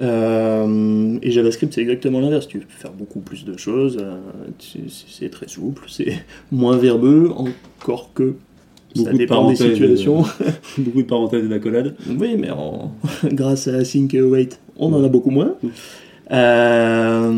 Euh, 0.02 1.18
et 1.22 1.30
JavaScript, 1.30 1.72
c'est 1.72 1.80
exactement 1.82 2.20
l'inverse. 2.20 2.48
Tu 2.48 2.58
peux 2.58 2.66
faire 2.68 2.92
beaucoup 2.92 3.20
plus 3.20 3.44
de 3.44 3.56
choses, 3.56 3.98
euh, 4.00 4.16
c'est 5.18 5.30
très 5.30 5.48
souple, 5.48 5.84
c'est 5.88 6.18
moins 6.52 6.76
verbeux, 6.76 7.30
encore 7.76 8.10
que 8.14 8.34
ça 8.96 9.12
de 9.12 9.18
dépend 9.18 9.48
des 9.48 9.56
situations. 9.56 10.22
Beaucoup 10.78 11.02
de 11.02 11.06
parenthèses 11.08 11.44
et 11.44 11.48
d'accolades. 11.48 11.96
Oui, 12.18 12.36
mais 12.38 12.50
en- 12.50 12.92
grâce 13.24 13.66
à 13.68 13.74
Async 13.76 14.12
et 14.14 14.18
Await, 14.20 14.50
on 14.76 14.92
en 14.92 15.02
a 15.02 15.08
beaucoup 15.08 15.30
moins. 15.30 15.54
Euh, 16.30 17.30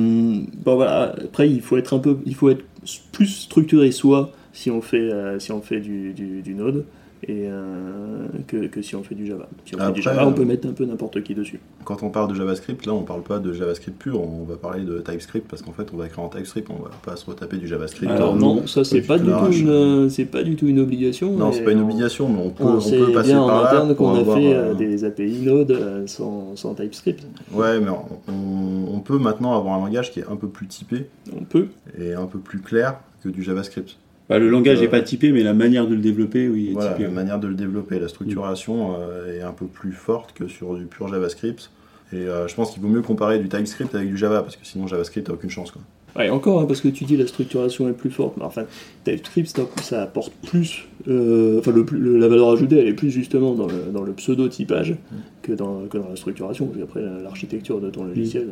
bon, 0.64 0.74
voilà. 0.74 1.14
Après, 1.24 1.48
il 1.48 1.60
faut 1.60 1.76
être 1.76 1.94
un 1.94 1.98
peu, 1.98 2.18
il 2.26 2.34
faut 2.34 2.50
être 2.50 2.64
plus 3.12 3.26
structuré, 3.26 3.90
soit 3.90 4.32
si 4.52 4.70
on 4.70 4.80
fait, 4.80 4.98
euh, 4.98 5.38
si 5.38 5.52
on 5.52 5.60
fait 5.60 5.80
du, 5.80 6.12
du, 6.12 6.42
du 6.42 6.54
Node, 6.54 6.84
et 7.28 7.46
euh, 7.48 8.26
que, 8.46 8.66
que 8.66 8.82
si 8.82 8.94
on 8.94 9.02
fait 9.02 9.14
du 9.14 9.26
Java. 9.26 9.48
Si 9.64 9.74
on 9.74 9.78
fait 9.78 9.82
Après, 9.84 9.94
du 9.94 10.02
Java, 10.02 10.26
on 10.26 10.30
euh, 10.30 10.34
peut 10.34 10.44
mettre 10.44 10.68
un 10.68 10.72
peu 10.72 10.84
n'importe 10.84 11.22
qui 11.22 11.34
dessus. 11.34 11.60
Quand 11.84 12.02
on 12.02 12.10
parle 12.10 12.28
de 12.30 12.34
JavaScript, 12.34 12.86
là 12.86 12.92
on 12.94 13.02
parle 13.02 13.22
pas 13.22 13.38
de 13.38 13.52
JavaScript 13.52 13.98
pur, 13.98 14.20
on 14.20 14.44
va 14.44 14.56
parler 14.56 14.84
de 14.84 14.98
TypeScript 15.00 15.48
parce 15.48 15.62
qu'en 15.62 15.72
fait 15.72 15.88
on 15.92 15.96
va 15.96 16.06
écrire 16.06 16.24
en 16.24 16.28
TypeScript, 16.28 16.68
on 16.70 16.82
va 16.82 16.90
pas 17.04 17.16
se 17.16 17.26
retaper 17.26 17.56
du 17.56 17.66
JavaScript. 17.68 18.10
Alors 18.12 18.34
Euh, 18.34 18.38
non, 18.38 18.66
ça 18.66 18.84
c'est 18.84 19.02
pas 19.02 19.18
te 19.18 19.22
du 19.24 19.26
tout 19.30 19.30
l'arraches. 19.30 19.58
une, 19.60 20.10
c'est 20.10 20.24
pas 20.26 20.42
du 20.42 20.56
tout 20.56 20.66
une 20.66 20.78
obligation. 20.80 21.32
Non, 21.36 21.52
c'est 21.52 21.62
pas 21.64 21.72
une 21.72 21.80
on- 21.80 21.84
obligation, 21.90 22.28
mais 22.28 22.40
on 22.44 22.50
peut, 22.50 22.64
On, 22.64 22.78
peut 22.78 23.12
passer 23.12 23.28
bien 23.30 23.40
en 23.40 23.46
par 23.48 23.62
là. 23.64 23.68
interne 23.70 23.94
qu'on 23.96 24.14
a 24.14 24.18
avoir, 24.20 24.38
fait 24.38 24.54
euh, 24.54 24.74
des 24.74 25.04
API 25.04 25.40
Node 25.42 26.04
sans, 26.06 26.54
sans 26.56 26.74
TypeScript. 26.74 27.26
Ouais, 27.52 27.80
mais 27.80 27.90
on, 27.90 28.94
on 28.94 29.00
peut 29.00 29.18
maintenant 29.18 29.56
avoir 29.56 29.74
un 29.74 29.84
langage 29.84 30.12
qui 30.12 30.20
est 30.20 30.26
un 30.30 30.36
peu 30.36 30.48
plus 30.48 30.66
typé 30.66 31.06
On 31.36 31.44
peut. 31.44 31.68
et 31.98 32.14
un 32.14 32.26
peu 32.26 32.38
plus 32.38 32.60
clair 32.60 32.98
que 33.22 33.28
du 33.28 33.42
JavaScript. 33.42 33.96
Bah, 34.28 34.38
le 34.38 34.48
langage 34.48 34.78
Euh, 34.78 34.82
n'est 34.82 34.88
pas 34.88 35.02
typé, 35.02 35.30
mais 35.32 35.42
la 35.42 35.54
manière 35.54 35.86
de 35.86 35.94
le 35.94 36.00
développer, 36.00 36.48
oui, 36.48 36.70
est 36.70 36.72
Voilà, 36.72 36.92
typée. 36.92 37.04
la 37.04 37.10
manière 37.10 37.38
de 37.38 37.46
le 37.46 37.54
développer, 37.54 37.98
la 38.00 38.08
structuration 38.08 38.96
euh, 38.98 39.38
est 39.38 39.42
un 39.42 39.52
peu 39.52 39.66
plus 39.66 39.92
forte 39.92 40.32
que 40.32 40.48
sur 40.48 40.74
du 40.74 40.86
pur 40.86 41.06
JavaScript. 41.08 41.70
Et 42.12 42.16
euh, 42.16 42.46
je 42.48 42.54
pense 42.54 42.72
qu'il 42.72 42.82
vaut 42.82 42.88
mieux 42.88 43.02
comparer 43.02 43.38
du 43.38 43.48
TypeScript 43.48 43.94
avec 43.94 44.08
du 44.08 44.16
Java, 44.16 44.42
parce 44.42 44.56
que 44.56 44.64
sinon 44.66 44.86
JavaScript 44.86 45.28
n'a 45.28 45.34
aucune 45.34 45.50
chance. 45.50 45.70
Quoi. 45.70 45.82
Ouais, 46.16 46.30
encore, 46.30 46.60
hein, 46.60 46.66
parce 46.66 46.80
que 46.80 46.88
tu 46.88 47.04
dis 47.04 47.16
la 47.16 47.26
structuration 47.26 47.88
est 47.88 47.92
plus 47.92 48.10
forte, 48.10 48.36
mais 48.38 48.44
enfin, 48.44 48.62
TypeScript, 49.04 49.60
ça, 49.82 50.02
apporte 50.02 50.32
plus, 50.46 50.86
euh, 51.08 51.58
enfin, 51.58 51.72
le, 51.72 51.84
plus- 51.84 51.98
le- 51.98 52.16
la 52.18 52.28
valeur 52.28 52.50
ajoutée, 52.50 52.78
elle 52.78 52.88
est 52.88 52.94
plus 52.94 53.10
justement 53.10 53.54
dans 53.54 53.66
le, 53.66 53.92
dans 53.92 54.02
le 54.02 54.12
pseudo-typage 54.12 54.96
que 55.42 55.52
dans, 55.52 55.82
que 55.90 55.98
dans 55.98 56.08
la 56.08 56.16
structuration, 56.16 56.66
parce 56.66 56.78
qu'après, 56.78 57.02
la- 57.02 57.20
l'architecture 57.20 57.80
de 57.80 57.90
ton 57.90 58.04
logiciel, 58.04 58.48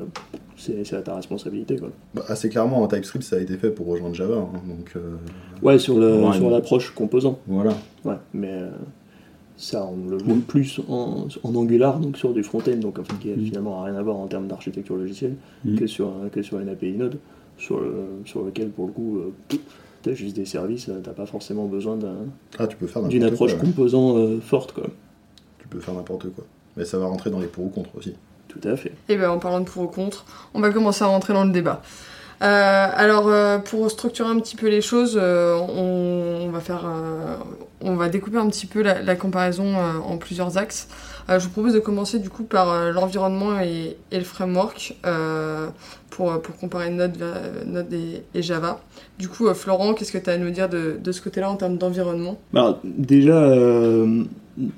c'est 0.57 0.85
c'est 0.85 0.97
à 0.97 1.03
ta 1.03 1.15
responsabilité, 1.17 1.77
quoi. 1.77 1.91
Bah, 2.15 2.23
assez 2.29 2.49
clairement, 2.49 2.83
en 2.83 2.87
TypeScript, 2.89 3.25
ça 3.25 3.37
a 3.37 3.41
été 3.41 3.57
fait 3.57 3.71
pour 3.71 3.87
rejoindre 3.87 4.15
Java. 4.15 4.37
hein, 4.37 4.61
donc 4.69 4.93
euh, 4.97 5.15
Ouais, 5.63 5.79
sur 5.79 5.97
Ouais, 5.97 6.51
l'approche 6.51 6.91
composant, 6.95 7.39
voilà. 7.47 7.73
ouais, 8.05 8.15
mais 8.35 8.51
euh, 8.53 8.69
ça, 9.57 9.87
on 9.91 10.11
le 10.11 10.19
voit 10.19 10.35
plus 10.47 10.81
en, 10.89 11.29
en 11.45 11.55
Angular, 11.55 11.99
donc 12.01 12.19
sur 12.19 12.33
du 12.35 12.43
front-end, 12.43 12.77
donc 12.77 12.99
en 12.99 13.05
fait, 13.05 13.15
qui 13.21 13.31
a 13.33 13.37
Mm. 13.37 13.45
finalement 13.47 13.83
rien 13.83 13.95
à 13.95 14.03
voir 14.03 14.17
en 14.17 14.27
termes 14.27 14.49
d'architecture 14.49 14.97
logicielle, 14.97 15.37
Mm. 15.65 15.77
que, 15.77 15.87
sur, 15.87 16.09
un- 16.09 16.29
que 16.29 16.43
sur 16.43 16.59
une 16.61 16.69
API 16.69 16.93
Node, 16.93 17.19
sur, 17.59 17.81
le, 17.81 17.93
sur 18.25 18.43
lequel, 18.43 18.71
pour 18.71 18.87
le 18.87 18.93
coup, 18.93 19.19
euh, 19.19 19.57
t'as 20.03 20.13
juste 20.15 20.37
des 20.37 20.45
services, 20.47 20.89
euh, 20.89 21.01
t'as 21.03 21.13
pas 21.13 21.27
forcément 21.27 21.67
besoin 21.67 21.97
d'un- 21.97 22.27
Ah, 22.59 22.67
d'une 23.09 23.21
quoi. 23.21 23.29
approche 23.29 23.53
ouais. 23.55 23.59
composant 23.59 24.17
euh, 24.19 24.41
forte, 24.41 24.73
quoi. 24.73 24.85
Tu 25.61 25.69
peux 25.69 25.81
faire 25.81 25.95
n'importe 25.95 26.29
quoi. 26.35 26.45
Mais 26.77 26.85
ça 26.85 26.99
va 26.99 27.07
rentrer 27.07 27.31
dans 27.31 27.39
les 27.41 27.47
pour 27.47 27.65
ou 27.67 27.69
contre 27.69 27.91
aussi. 27.97 28.15
Tout 28.49 28.61
à 28.69 28.77
fait. 28.77 28.93
Et 29.09 29.17
bien, 29.17 29.31
en 29.31 29.39
parlant 29.39 29.61
de 29.61 29.65
pour 29.65 29.83
ou 29.85 29.87
contre, 29.89 30.25
on 30.55 30.61
va 30.61 30.71
commencer 30.71 31.03
à 31.05 31.07
rentrer 31.09 31.33
dans 31.33 31.45
le 31.45 31.51
débat. 31.53 31.83
Euh, 32.43 32.87
alors, 32.93 33.29
euh, 33.29 33.59
pour 33.59 33.91
structurer 33.91 34.29
un 34.29 34.39
petit 34.39 34.57
peu 34.57 34.69
les 34.69 34.81
choses, 34.81 35.19
euh, 35.21 35.57
on, 35.57 36.51
va 36.51 36.61
faire, 36.61 36.87
on 37.81 37.95
va 37.95 38.09
découper 38.09 38.39
un 38.39 38.49
petit 38.49 38.67
peu 38.67 38.83
la, 38.83 39.17
comparaison 39.17 39.75
en 39.77 40.17
plusieurs 40.19 40.59
axes. 40.59 40.89
Je 41.29 41.39
vous 41.39 41.51
propose 41.51 41.73
de 41.73 41.79
commencer 41.79 42.19
du 42.19 42.29
coup 42.29 42.45
par 42.45 42.93
l'environnement 42.93 43.59
et, 43.61 43.97
le 44.13 44.25
framework 44.25 44.97
pour, 46.11 46.41
pour 46.43 46.57
comparer 46.57 46.91
Node, 46.91 47.17
Node 47.67 47.93
et, 47.93 48.43
Java. 48.43 48.81
Du 49.19 49.29
coup, 49.29 49.53
Florent, 49.55 49.95
qu'est-ce 49.95 50.13
que 50.13 50.19
tu 50.19 50.31
as 50.31 50.35
à 50.35 50.37
nous 50.37 50.51
dire 50.51 50.69
de, 50.69 50.97
de 51.03 51.13
ce 51.13 51.23
côté-là 51.23 51.51
en 51.51 51.57
termes 51.57 51.79
d'environnement? 51.79 52.39
Bah, 52.53 52.81
déjà, 52.85 53.55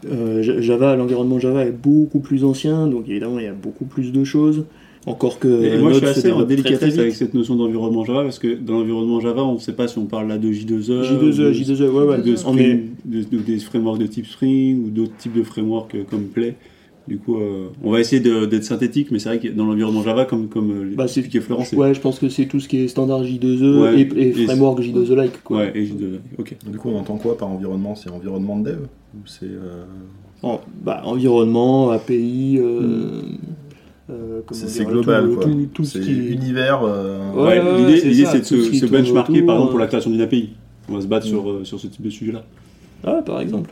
Java, 0.05 0.97
l'environnement 0.97 1.39
Java 1.41 1.65
est 1.65 1.73
beaucoup 1.73 2.21
plus 2.21 2.45
ancien, 2.45 2.87
donc 2.87 3.09
évidemment, 3.09 3.39
il 3.39 3.45
y 3.45 3.49
a 3.49 3.53
beaucoup 3.53 3.87
plus 3.87 4.13
de 4.13 4.25
choses. 4.25 4.65
Encore 5.07 5.39
que 5.39 5.47
Et 5.47 5.79
moi, 5.79 5.91
Node 5.93 6.01
je 6.01 6.07
suis 6.07 6.15
se 6.15 6.19
assez 6.27 6.33
en 6.33 6.43
délicatesse 6.43 6.99
avec 6.99 7.15
cette 7.15 7.33
notion 7.33 7.55
d'environnement 7.55 8.05
Java, 8.05 8.25
parce 8.25 8.41
que 8.41 8.55
dans 8.57 8.75
l'environnement 8.81 9.21
Java, 9.21 9.45
on 9.45 9.55
ne 9.55 9.59
sait 9.59 9.73
pas 9.73 9.87
si 9.87 9.99
on 9.99 10.07
parle 10.07 10.27
là 10.27 10.37
de 10.37 10.49
J2E, 10.51 11.03
J2E, 11.05 11.15
ou 11.15 11.31
de- 11.33 11.53
J2E, 11.53 11.89
ouais, 11.91 12.05
ouais. 12.07 12.23
de 12.23 12.33
est- 12.33 12.37
Spring, 12.37 12.81
de- 13.05 13.23
de- 13.23 13.39
des 13.43 13.59
frameworks 13.61 14.01
de 14.01 14.07
type 14.07 14.27
Spring, 14.27 14.85
ou 14.85 14.91
d'autres 14.91 15.17
types 15.17 15.33
de 15.35 15.45
frameworks 15.45 15.95
euh, 15.95 16.03
comme 16.11 16.25
Play. 16.25 16.57
Du 17.07 17.19
coup, 17.19 17.37
euh, 17.37 17.69
on 17.85 17.93
va 17.93 18.01
essayer 18.01 18.21
d'être 18.21 18.65
synthétique, 18.65 19.13
mais 19.13 19.21
c'est 19.21 19.29
vrai 19.29 19.39
que 19.39 19.47
dans 19.47 19.65
l'environnement 19.65 20.03
Java, 20.03 20.25
comme, 20.25 20.49
comme 20.49 20.73
euh, 20.73 20.93
Bah, 20.97 21.07
c'est- 21.07 21.21
expliquait 21.21 21.39
Florent. 21.45 21.63
Ouais, 21.77 21.95
je 21.95 22.01
pense 22.01 22.19
que 22.19 22.29
c'est 22.29 22.47
tout 22.47 22.59
ce 22.59 22.67
qui 22.67 22.79
est 22.79 22.89
standard 22.89 23.23
J2E 23.23 23.81
Ouais, 23.81 24.01
et, 24.01 24.33
framework 24.45 24.81
J2E-like, 24.83 25.41
quoi. 25.45 25.59
Ouais, 25.59 25.73
et 25.77 25.85
J2E, 25.87 26.19
ok. 26.37 26.57
Du 26.69 26.79
coup, 26.79 26.89
on 26.93 26.99
entend 26.99 27.17
quoi 27.17 27.39
par 27.39 27.47
environnement? 27.49 27.95
C'est 27.95 28.11
environnement 28.11 28.59
de 28.59 28.71
dev 28.71 28.79
Ou 29.15 29.19
c'est. 29.25 29.45
euh, 29.47 29.85
En- 30.43 30.61
bah, 30.85 31.03
environnement, 31.05 31.91
API, 31.91 32.59
euh, 32.59 33.23
euh, 34.11 34.41
C'est 34.53 34.85
global, 34.85 35.29
tout, 35.29 35.35
quoi. 35.37 35.45
tout, 35.45 35.69
tout 35.75 35.85
c'est 35.85 36.01
ce 36.01 36.05
qui... 36.05 36.29
univers. 36.29 36.83
euh, 36.85 37.33
Ouais, 37.33 37.43
Ouais, 37.43 37.61
ouais, 37.61 37.79
l'idée, 37.79 38.01
c'est 38.01 38.09
l'idée, 38.09 38.25
ça, 38.25 38.33
c'est 38.33 38.41
de 38.57 38.63
se, 38.63 38.73
se 38.75 38.87
benchmarker, 38.87 39.43
par 39.43 39.57
exemple, 39.57 39.71
pour 39.73 39.81
euh. 39.81 39.83
la 39.83 39.89
création 39.89 40.11
d'une 40.11 40.21
API. 40.21 40.51
On 40.89 40.95
va 40.95 41.01
se 41.01 41.07
battre 41.07 41.27
sur, 41.27 41.51
euh, 41.51 41.65
sur 41.65 41.81
ce 41.81 41.87
type 41.89 42.03
de 42.03 42.11
sujet-là. 42.11 42.45
Ah, 43.05 43.23
par 43.25 43.41
exemple. 43.41 43.71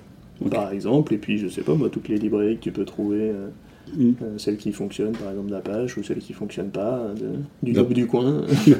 Par 0.51 0.73
exemple, 0.73 1.15
et 1.15 1.19
puis 1.19 1.39
je 1.39 1.49
sais 1.49 1.63
pas 1.63 1.75
moi, 1.75 1.89
toutes 1.89 2.09
les 2.09 2.17
librairies 2.19 2.57
que 2.57 2.63
tu 2.63 2.73
peux 2.73 2.85
trouver, 2.85 3.31
euh, 3.31 3.49
Mm. 3.97 4.13
euh, 4.23 4.39
celles 4.39 4.57
qui 4.57 4.73
fonctionnent 4.73 5.13
par 5.13 5.31
exemple 5.31 5.51
d'Apache 5.51 5.97
ou 5.99 6.03
celles 6.03 6.19
qui 6.19 6.33
fonctionnent 6.33 6.71
pas, 6.71 6.99
euh, 7.01 7.15
de- 7.15 7.39
du 7.63 7.73
Noob 7.73 7.93
du 7.93 8.07
coin. 8.07 8.43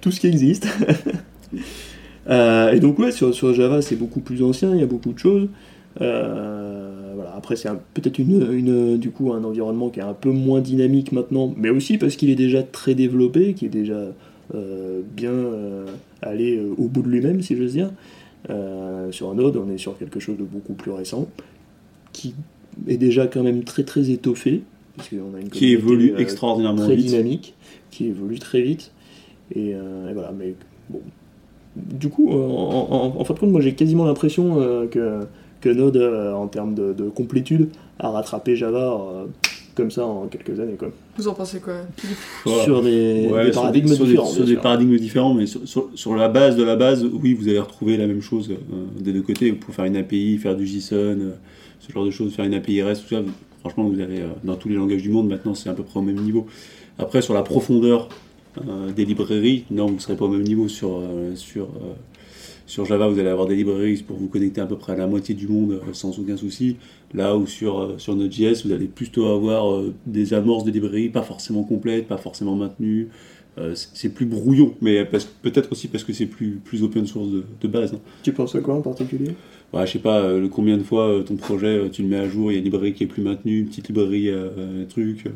Tout 0.00 0.10
ce 0.10 0.20
qui 0.20 0.26
existe. 0.26 0.66
Euh, 2.28 2.72
et 2.72 2.80
donc 2.80 2.98
ouais, 2.98 3.12
sur, 3.12 3.34
sur 3.34 3.52
Java 3.54 3.82
c'est 3.82 3.96
beaucoup 3.96 4.20
plus 4.20 4.42
ancien, 4.42 4.74
il 4.74 4.80
y 4.80 4.82
a 4.82 4.86
beaucoup 4.86 5.12
de 5.12 5.18
choses. 5.18 5.48
Euh. 6.00 6.71
Après 7.42 7.56
c'est 7.56 7.68
un- 7.68 7.80
peut-être 7.94 8.20
une, 8.20 8.46
une, 8.52 8.96
du 8.98 9.10
coup 9.10 9.32
un 9.32 9.42
environnement 9.42 9.90
qui 9.90 9.98
est 9.98 10.04
un 10.04 10.14
peu 10.14 10.30
moins 10.30 10.60
dynamique 10.60 11.10
maintenant, 11.10 11.52
mais 11.56 11.70
aussi 11.70 11.98
parce 11.98 12.14
qu'il 12.14 12.30
est 12.30 12.36
déjà 12.36 12.62
très 12.62 12.94
développé, 12.94 13.54
qui 13.54 13.66
est 13.66 13.68
déjà 13.68 14.12
euh, 14.54 15.00
bien 15.16 15.32
euh, 15.32 15.86
allé 16.22 16.56
euh, 16.56 16.72
au 16.78 16.86
bout 16.86 17.02
de 17.02 17.08
lui-même 17.08 17.42
si 17.42 17.56
j'ose 17.56 17.72
dire. 17.72 17.90
Sur 19.10 19.30
un 19.30 19.34
Node, 19.34 19.56
on 19.56 19.68
est 19.72 19.78
sur 19.78 19.98
quelque 19.98 20.20
chose 20.20 20.36
de 20.38 20.44
beaucoup 20.44 20.72
plus 20.74 20.90
récent, 20.92 21.26
qui 22.12 22.34
est 22.88 22.96
déjà 22.96 23.26
quand 23.26 23.42
même 23.42 23.64
très 23.64 23.82
très 23.82 24.10
étoffé, 24.10 24.62
parce 24.96 25.08
qu'on 25.08 25.36
a 25.36 25.40
une 25.40 25.48
Qui 25.48 25.72
évolue 25.72 26.14
extraordinairement 26.18 26.82
très 26.84 26.94
vite. 26.96 27.06
dynamique, 27.06 27.54
qui 27.90 28.06
évolue 28.06 28.38
très 28.38 28.62
vite. 28.62 28.92
Et, 29.54 29.70
et 29.70 30.12
voilà, 30.14 30.32
mais 30.38 30.54
bon. 30.90 31.00
Du 31.76 32.08
coup, 32.08 32.30
en, 32.30 32.36
en- 32.36 33.20
en 33.20 33.24
fin 33.24 33.34
de 33.34 33.38
compte, 33.40 33.50
moi 33.50 33.60
j'ai 33.60 33.74
quasiment 33.74 34.04
l'impression 34.04 34.60
euh, 34.60 34.86
que, 34.86 35.20
que 35.62 35.68
Node, 35.70 35.96
euh, 35.96 36.32
en 36.34 36.46
termes 36.48 36.74
de, 36.74 36.92
de 36.92 37.08
complétude, 37.08 37.70
a 37.98 38.10
rattrapé 38.10 38.54
Java 38.56 38.92
euh, 39.00 39.24
comme 39.74 39.90
ça 39.90 40.04
en 40.04 40.26
quelques 40.26 40.60
années. 40.60 40.74
Quoi. 40.78 40.88
Vous 41.16 41.28
en 41.28 41.32
pensez 41.34 41.60
quoi 41.60 41.74
Voilà. 42.44 42.64
Sur 42.64 42.82
des, 42.82 43.28
Ouais, 43.32 43.46
des 43.46 43.52
sur- 43.52 43.62
paradigmes 43.62 43.88
sur 43.88 44.04
des- 44.04 44.10
différents. 44.10 44.26
Sur 44.28 44.44
des 44.44 44.56
paradigmes 44.56 44.96
différents, 44.98 45.32
mais 45.34 45.46
sur, 45.46 45.66
sur- 45.66 45.88
sur 45.94 46.14
la 46.14 46.28
base 46.28 46.56
de 46.56 46.62
la 46.62 46.76
base, 46.76 47.04
oui, 47.22 47.32
vous 47.32 47.48
allez 47.48 47.58
retrouver 47.60 47.96
la 47.96 48.06
même 48.06 48.20
chose 48.20 48.50
euh, 48.50 48.56
des 49.00 49.12
deux 49.14 49.22
côtés. 49.22 49.52
Pour 49.52 49.74
faire 49.74 49.86
une 49.86 49.96
API, 49.96 50.36
faire 50.38 50.56
du 50.56 50.66
JSON, 50.66 50.94
euh, 50.96 51.30
ce 51.80 51.90
genre 51.92 52.04
de 52.04 52.10
choses, 52.10 52.34
faire 52.34 52.44
une 52.44 52.54
API 52.54 52.82
REST, 52.82 53.02
tout 53.08 53.14
ça, 53.14 53.20
vous- 53.22 53.30
franchement, 53.60 53.84
vous 53.84 54.00
allez, 54.00 54.20
euh, 54.20 54.26
dans 54.44 54.56
tous 54.56 54.68
les 54.68 54.74
langages 54.74 55.02
du 55.02 55.10
monde, 55.10 55.28
maintenant, 55.28 55.54
c'est 55.54 55.70
à 55.70 55.72
peu 55.74 55.84
près 55.84 56.00
au 56.00 56.02
même 56.02 56.18
niveau. 56.20 56.46
Après, 56.98 57.22
sur 57.22 57.32
la 57.34 57.42
profondeur 57.42 58.08
euh, 58.68 58.90
des 58.92 59.04
librairies, 59.06 59.64
non, 59.70 59.86
vous 59.86 59.94
ne 59.94 59.98
serez 60.00 60.16
pas 60.16 60.26
au 60.26 60.28
même 60.28 60.42
niveau. 60.42 60.68
Sur, 60.68 60.96
euh, 60.98 61.34
sur, 61.36 61.64
euh, 61.64 61.94
sur 62.66 62.84
Java, 62.84 63.08
vous 63.08 63.18
allez 63.18 63.28
avoir 63.28 63.46
des 63.46 63.56
librairies 63.56 64.02
pour 64.02 64.16
vous 64.16 64.28
connecter 64.28 64.60
à 64.60 64.66
peu 64.66 64.76
près 64.76 64.92
à 64.92 64.96
la 64.96 65.06
moitié 65.06 65.34
du 65.34 65.48
monde 65.48 65.72
euh, 65.72 65.92
sans 65.92 66.18
aucun 66.18 66.36
souci. 66.36 66.76
Là 67.14 67.36
où 67.36 67.46
sur, 67.46 67.78
euh, 67.78 67.94
sur 67.98 68.14
Node.js, 68.16 68.64
vous 68.64 68.72
allez 68.72 68.86
plutôt 68.86 69.26
avoir 69.26 69.72
euh, 69.72 69.94
des 70.06 70.34
amorces 70.34 70.64
de 70.64 70.70
librairies, 70.70 71.08
pas 71.08 71.22
forcément 71.22 71.64
complètes, 71.64 72.06
pas 72.08 72.16
forcément 72.18 72.56
maintenues. 72.56 73.08
C'est 73.74 74.14
plus 74.14 74.24
brouillon, 74.24 74.74
mais 74.80 75.04
peut-être 75.04 75.72
aussi 75.72 75.86
parce 75.86 76.04
que 76.04 76.14
c'est 76.14 76.24
plus, 76.24 76.52
plus 76.64 76.82
open 76.82 77.04
source 77.06 77.28
de, 77.28 77.44
de 77.60 77.68
base. 77.68 77.92
hein. 77.92 77.98
Tu 78.22 78.32
penses 78.32 78.54
à 78.54 78.60
quoi 78.60 78.76
en 78.76 78.80
particulier? 78.80 79.32
Ouais, 79.74 79.86
je 79.86 79.92
sais 79.92 79.98
pas 79.98 80.20
euh, 80.20 80.48
combien 80.48 80.78
de 80.78 80.82
fois 80.82 81.08
euh, 81.08 81.22
ton 81.22 81.36
projet 81.36 81.66
euh, 81.66 81.88
tu 81.90 82.00
le 82.00 82.08
mets 82.08 82.16
à 82.16 82.26
jour, 82.26 82.50
il 82.50 82.54
y 82.54 82.56
a 82.56 82.58
une 82.60 82.64
librairie 82.64 82.94
qui 82.94 83.04
est 83.04 83.06
plus 83.06 83.22
maintenue, 83.22 83.60
une 83.60 83.66
petite 83.66 83.88
librairie, 83.88 84.30
truc. 84.88 85.26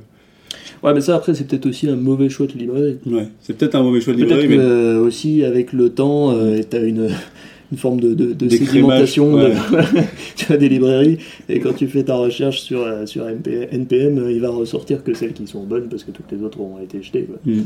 Ouais, 0.83 0.93
mais 0.95 1.01
ça 1.01 1.17
après, 1.17 1.35
c'est 1.35 1.47
peut-être 1.47 1.67
aussi 1.67 1.89
un 1.89 1.97
mauvais 1.97 2.29
choix 2.29 2.47
de 2.47 2.53
librairie. 2.53 2.99
Ouais, 3.07 3.29
c'est 3.41 3.57
peut-être 3.57 3.75
un 3.75 3.83
mauvais 3.83 4.01
choix 4.01 4.13
de 4.15 4.19
Peut-être 4.25 4.43
librairie, 4.43 4.49
que 4.49 4.63
mais 4.63 4.95
euh, 4.97 5.01
aussi 5.01 5.45
avec 5.45 5.73
le 5.73 5.91
temps, 5.91 6.31
euh, 6.33 6.61
tu 6.69 6.77
as 6.77 6.81
une, 6.81 7.09
une 7.73 7.79
forme 7.79 7.99
de, 8.01 8.15
de, 8.15 8.49
sédimentation 8.49 9.35
ouais. 9.35 9.51
de- 9.73 10.03
tu 10.37 10.53
as 10.53 10.57
des 10.57 10.69
librairies 10.69 11.19
et 11.49 11.59
quand 11.61 11.73
tu 11.75 11.89
fais 11.89 12.05
ta 12.05 12.15
recherche 12.17 12.61
sur, 12.61 12.81
euh, 12.83 13.07
sur 13.07 13.25
MP 13.25 13.69
NPM, 13.73 14.19
euh, 14.19 14.31
il 14.33 14.41
va 14.41 14.51
ressortir 14.51 15.03
que 15.03 15.15
celles 15.15 15.33
qui 15.33 15.47
sont 15.47 15.65
bonnes 15.65 15.89
parce 15.89 16.05
que 16.05 16.11
toutes 16.13 16.31
les 16.31 16.43
autres 16.43 16.61
ont 16.61 16.79
été 16.81 17.03
jetées. 17.03 17.25
quoi. 17.25 17.37
Hmm. 17.45 17.63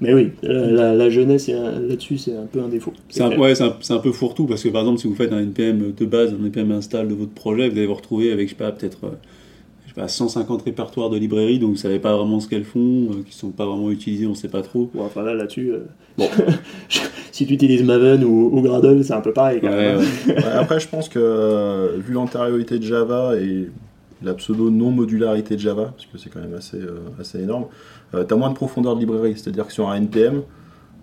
Mais 0.00 0.12
oui, 0.12 0.30
la, 0.42 0.66
la- 0.70 0.94
la 0.94 1.08
jeunesse 1.10 1.48
là-dessus 1.48 2.18
c'est 2.18 2.34
un 2.36 2.46
peu 2.50 2.60
un 2.60 2.68
défaut. 2.68 2.92
c'est 3.10 3.22
un, 3.22 3.38
ouais, 3.38 3.62
un, 3.62 3.76
un 3.90 3.98
peu 3.98 4.10
fourre-tout 4.10 4.46
parce 4.46 4.62
que 4.64 4.68
par 4.70 4.82
exemple, 4.82 4.98
si 5.00 5.06
vous 5.06 5.14
faites 5.14 5.32
un 5.32 5.38
NPM 5.40 5.92
de 5.96 6.04
base, 6.04 6.32
un 6.34 6.44
NPM 6.44 6.72
install 6.72 7.06
de 7.08 7.14
votre 7.14 7.30
projet, 7.30 7.68
vous 7.68 7.76
allez 7.76 7.86
vous 7.86 7.94
retrouver 7.94 8.32
avec, 8.32 8.48
je 8.48 8.54
sais 8.54 8.58
pas, 8.58 8.72
peut-être 8.72 9.04
euh, 9.04 9.10
je 9.96 10.00
sais 10.00 10.00
pas, 10.02 10.08
150 10.08 10.62
répertoires 10.62 11.10
de 11.10 11.16
librairies, 11.16 11.58
donc 11.58 11.70
vous 11.70 11.76
savez 11.76 11.98
pas 11.98 12.16
vraiment 12.16 12.40
ce 12.40 12.48
qu'elles 12.48 12.64
font, 12.64 12.80
euh, 13.10 13.22
qui 13.26 13.34
sont 13.36 13.50
pas 13.50 13.64
vraiment 13.66 13.90
utilisées, 13.90 14.26
on 14.26 14.34
sait 14.34 14.48
pas 14.48 14.62
trop. 14.62 14.90
Bon, 14.94 15.04
enfin 15.04 15.22
là, 15.22 15.34
là-dessus, 15.34 15.70
euh, 15.72 15.80
bon. 16.18 16.28
si 17.32 17.46
tu 17.46 17.54
utilises 17.54 17.82
Maven 17.82 18.24
ou, 18.24 18.50
ou 18.52 18.60
Gradle, 18.62 19.04
c'est 19.04 19.14
un 19.14 19.20
peu 19.20 19.32
pareil. 19.32 19.60
quand 19.60 19.68
Ouais, 19.68 19.94
même, 19.94 19.98
ouais. 19.98 20.04
Ouais, 20.36 20.44
après, 20.58 20.80
je 20.80 20.88
pense 20.88 21.08
que 21.08 21.18
euh, 21.18 21.96
vu 21.98 22.12
l'antériorité 22.14 22.78
de 22.78 22.84
Java 22.84 23.36
et 23.36 23.68
la 24.22 24.34
pseudo 24.34 24.70
non-modularité 24.70 25.54
de 25.56 25.60
Java, 25.60 25.92
parce 25.96 26.06
que 26.06 26.18
c'est 26.18 26.30
quand 26.30 26.40
même 26.40 26.54
assez, 26.54 26.78
euh, 26.78 26.98
assez 27.20 27.40
énorme, 27.42 27.66
tu 28.12 28.32
as 28.32 28.36
moins 28.36 28.48
de 28.50 28.54
profondeur 28.54 28.94
de 28.94 29.00
librairie. 29.00 29.34
C'est-à-dire 29.36 29.66
que 29.66 29.72
sur 29.72 29.88
un 29.90 29.96
NPM, 29.96 30.42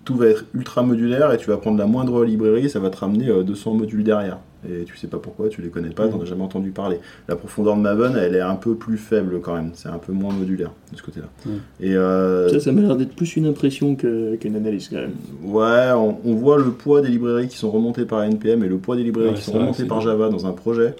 tout 0.04 0.16
va 0.16 0.26
être 0.26 0.44
ultra 0.54 0.82
modulaire 0.82 1.32
et 1.32 1.36
tu 1.36 1.48
vas 1.48 1.56
prendre 1.56 1.78
la 1.78 1.86
moindre 1.86 2.24
librairie, 2.24 2.68
ça 2.68 2.80
va 2.80 2.90
te 2.90 2.96
ramener 2.96 3.28
euh, 3.28 3.42
200 3.42 3.74
modules 3.74 4.02
derrière. 4.02 4.38
Et 4.68 4.84
tu 4.84 4.96
sais 4.96 5.08
pas 5.08 5.18
pourquoi, 5.18 5.48
tu 5.48 5.60
les 5.60 5.68
connais 5.70 5.90
pas, 5.90 6.06
tu 6.08 6.14
as 6.20 6.24
jamais 6.24 6.42
entendu 6.44 6.70
parler. 6.70 6.98
La 7.28 7.34
profondeur 7.34 7.74
de 7.76 7.80
Maven, 7.80 8.16
elle 8.16 8.36
est 8.36 8.40
un 8.40 8.54
peu 8.54 8.74
plus 8.76 8.96
faible 8.96 9.40
quand 9.40 9.54
même, 9.54 9.70
c'est 9.74 9.88
un 9.88 9.98
peu 9.98 10.12
moins 10.12 10.32
modulaire 10.32 10.70
de 10.92 10.96
ce 10.96 11.02
côté-là. 11.02 11.26
Ouais. 11.46 11.52
Et 11.80 11.96
euh, 11.96 12.48
Ça, 12.48 12.60
ça 12.60 12.70
m'a 12.72 12.80
l'air 12.82 12.96
d'être 12.96 13.16
plus 13.16 13.34
une 13.36 13.46
impression 13.46 13.96
qu'une 13.96 14.54
analyse 14.56 14.88
quand 14.88 14.96
même. 14.96 15.14
Ouais, 15.44 15.90
on, 15.96 16.16
on 16.24 16.34
voit 16.34 16.58
le 16.58 16.70
poids 16.70 17.00
des 17.02 17.08
librairies 17.08 17.48
qui 17.48 17.56
sont 17.56 17.70
remontées 17.72 18.04
par 18.04 18.22
NPM 18.22 18.62
et 18.62 18.68
le 18.68 18.76
poids 18.78 18.94
des 18.94 19.02
librairies 19.02 19.30
Ouais, 19.30 19.34
qui 19.34 19.42
sont 19.42 19.52
remontées 19.52 19.84
par. 19.84 20.00
Java 20.00 20.28
dans 20.28 20.46
un 20.46 20.52
projet. 20.52 20.94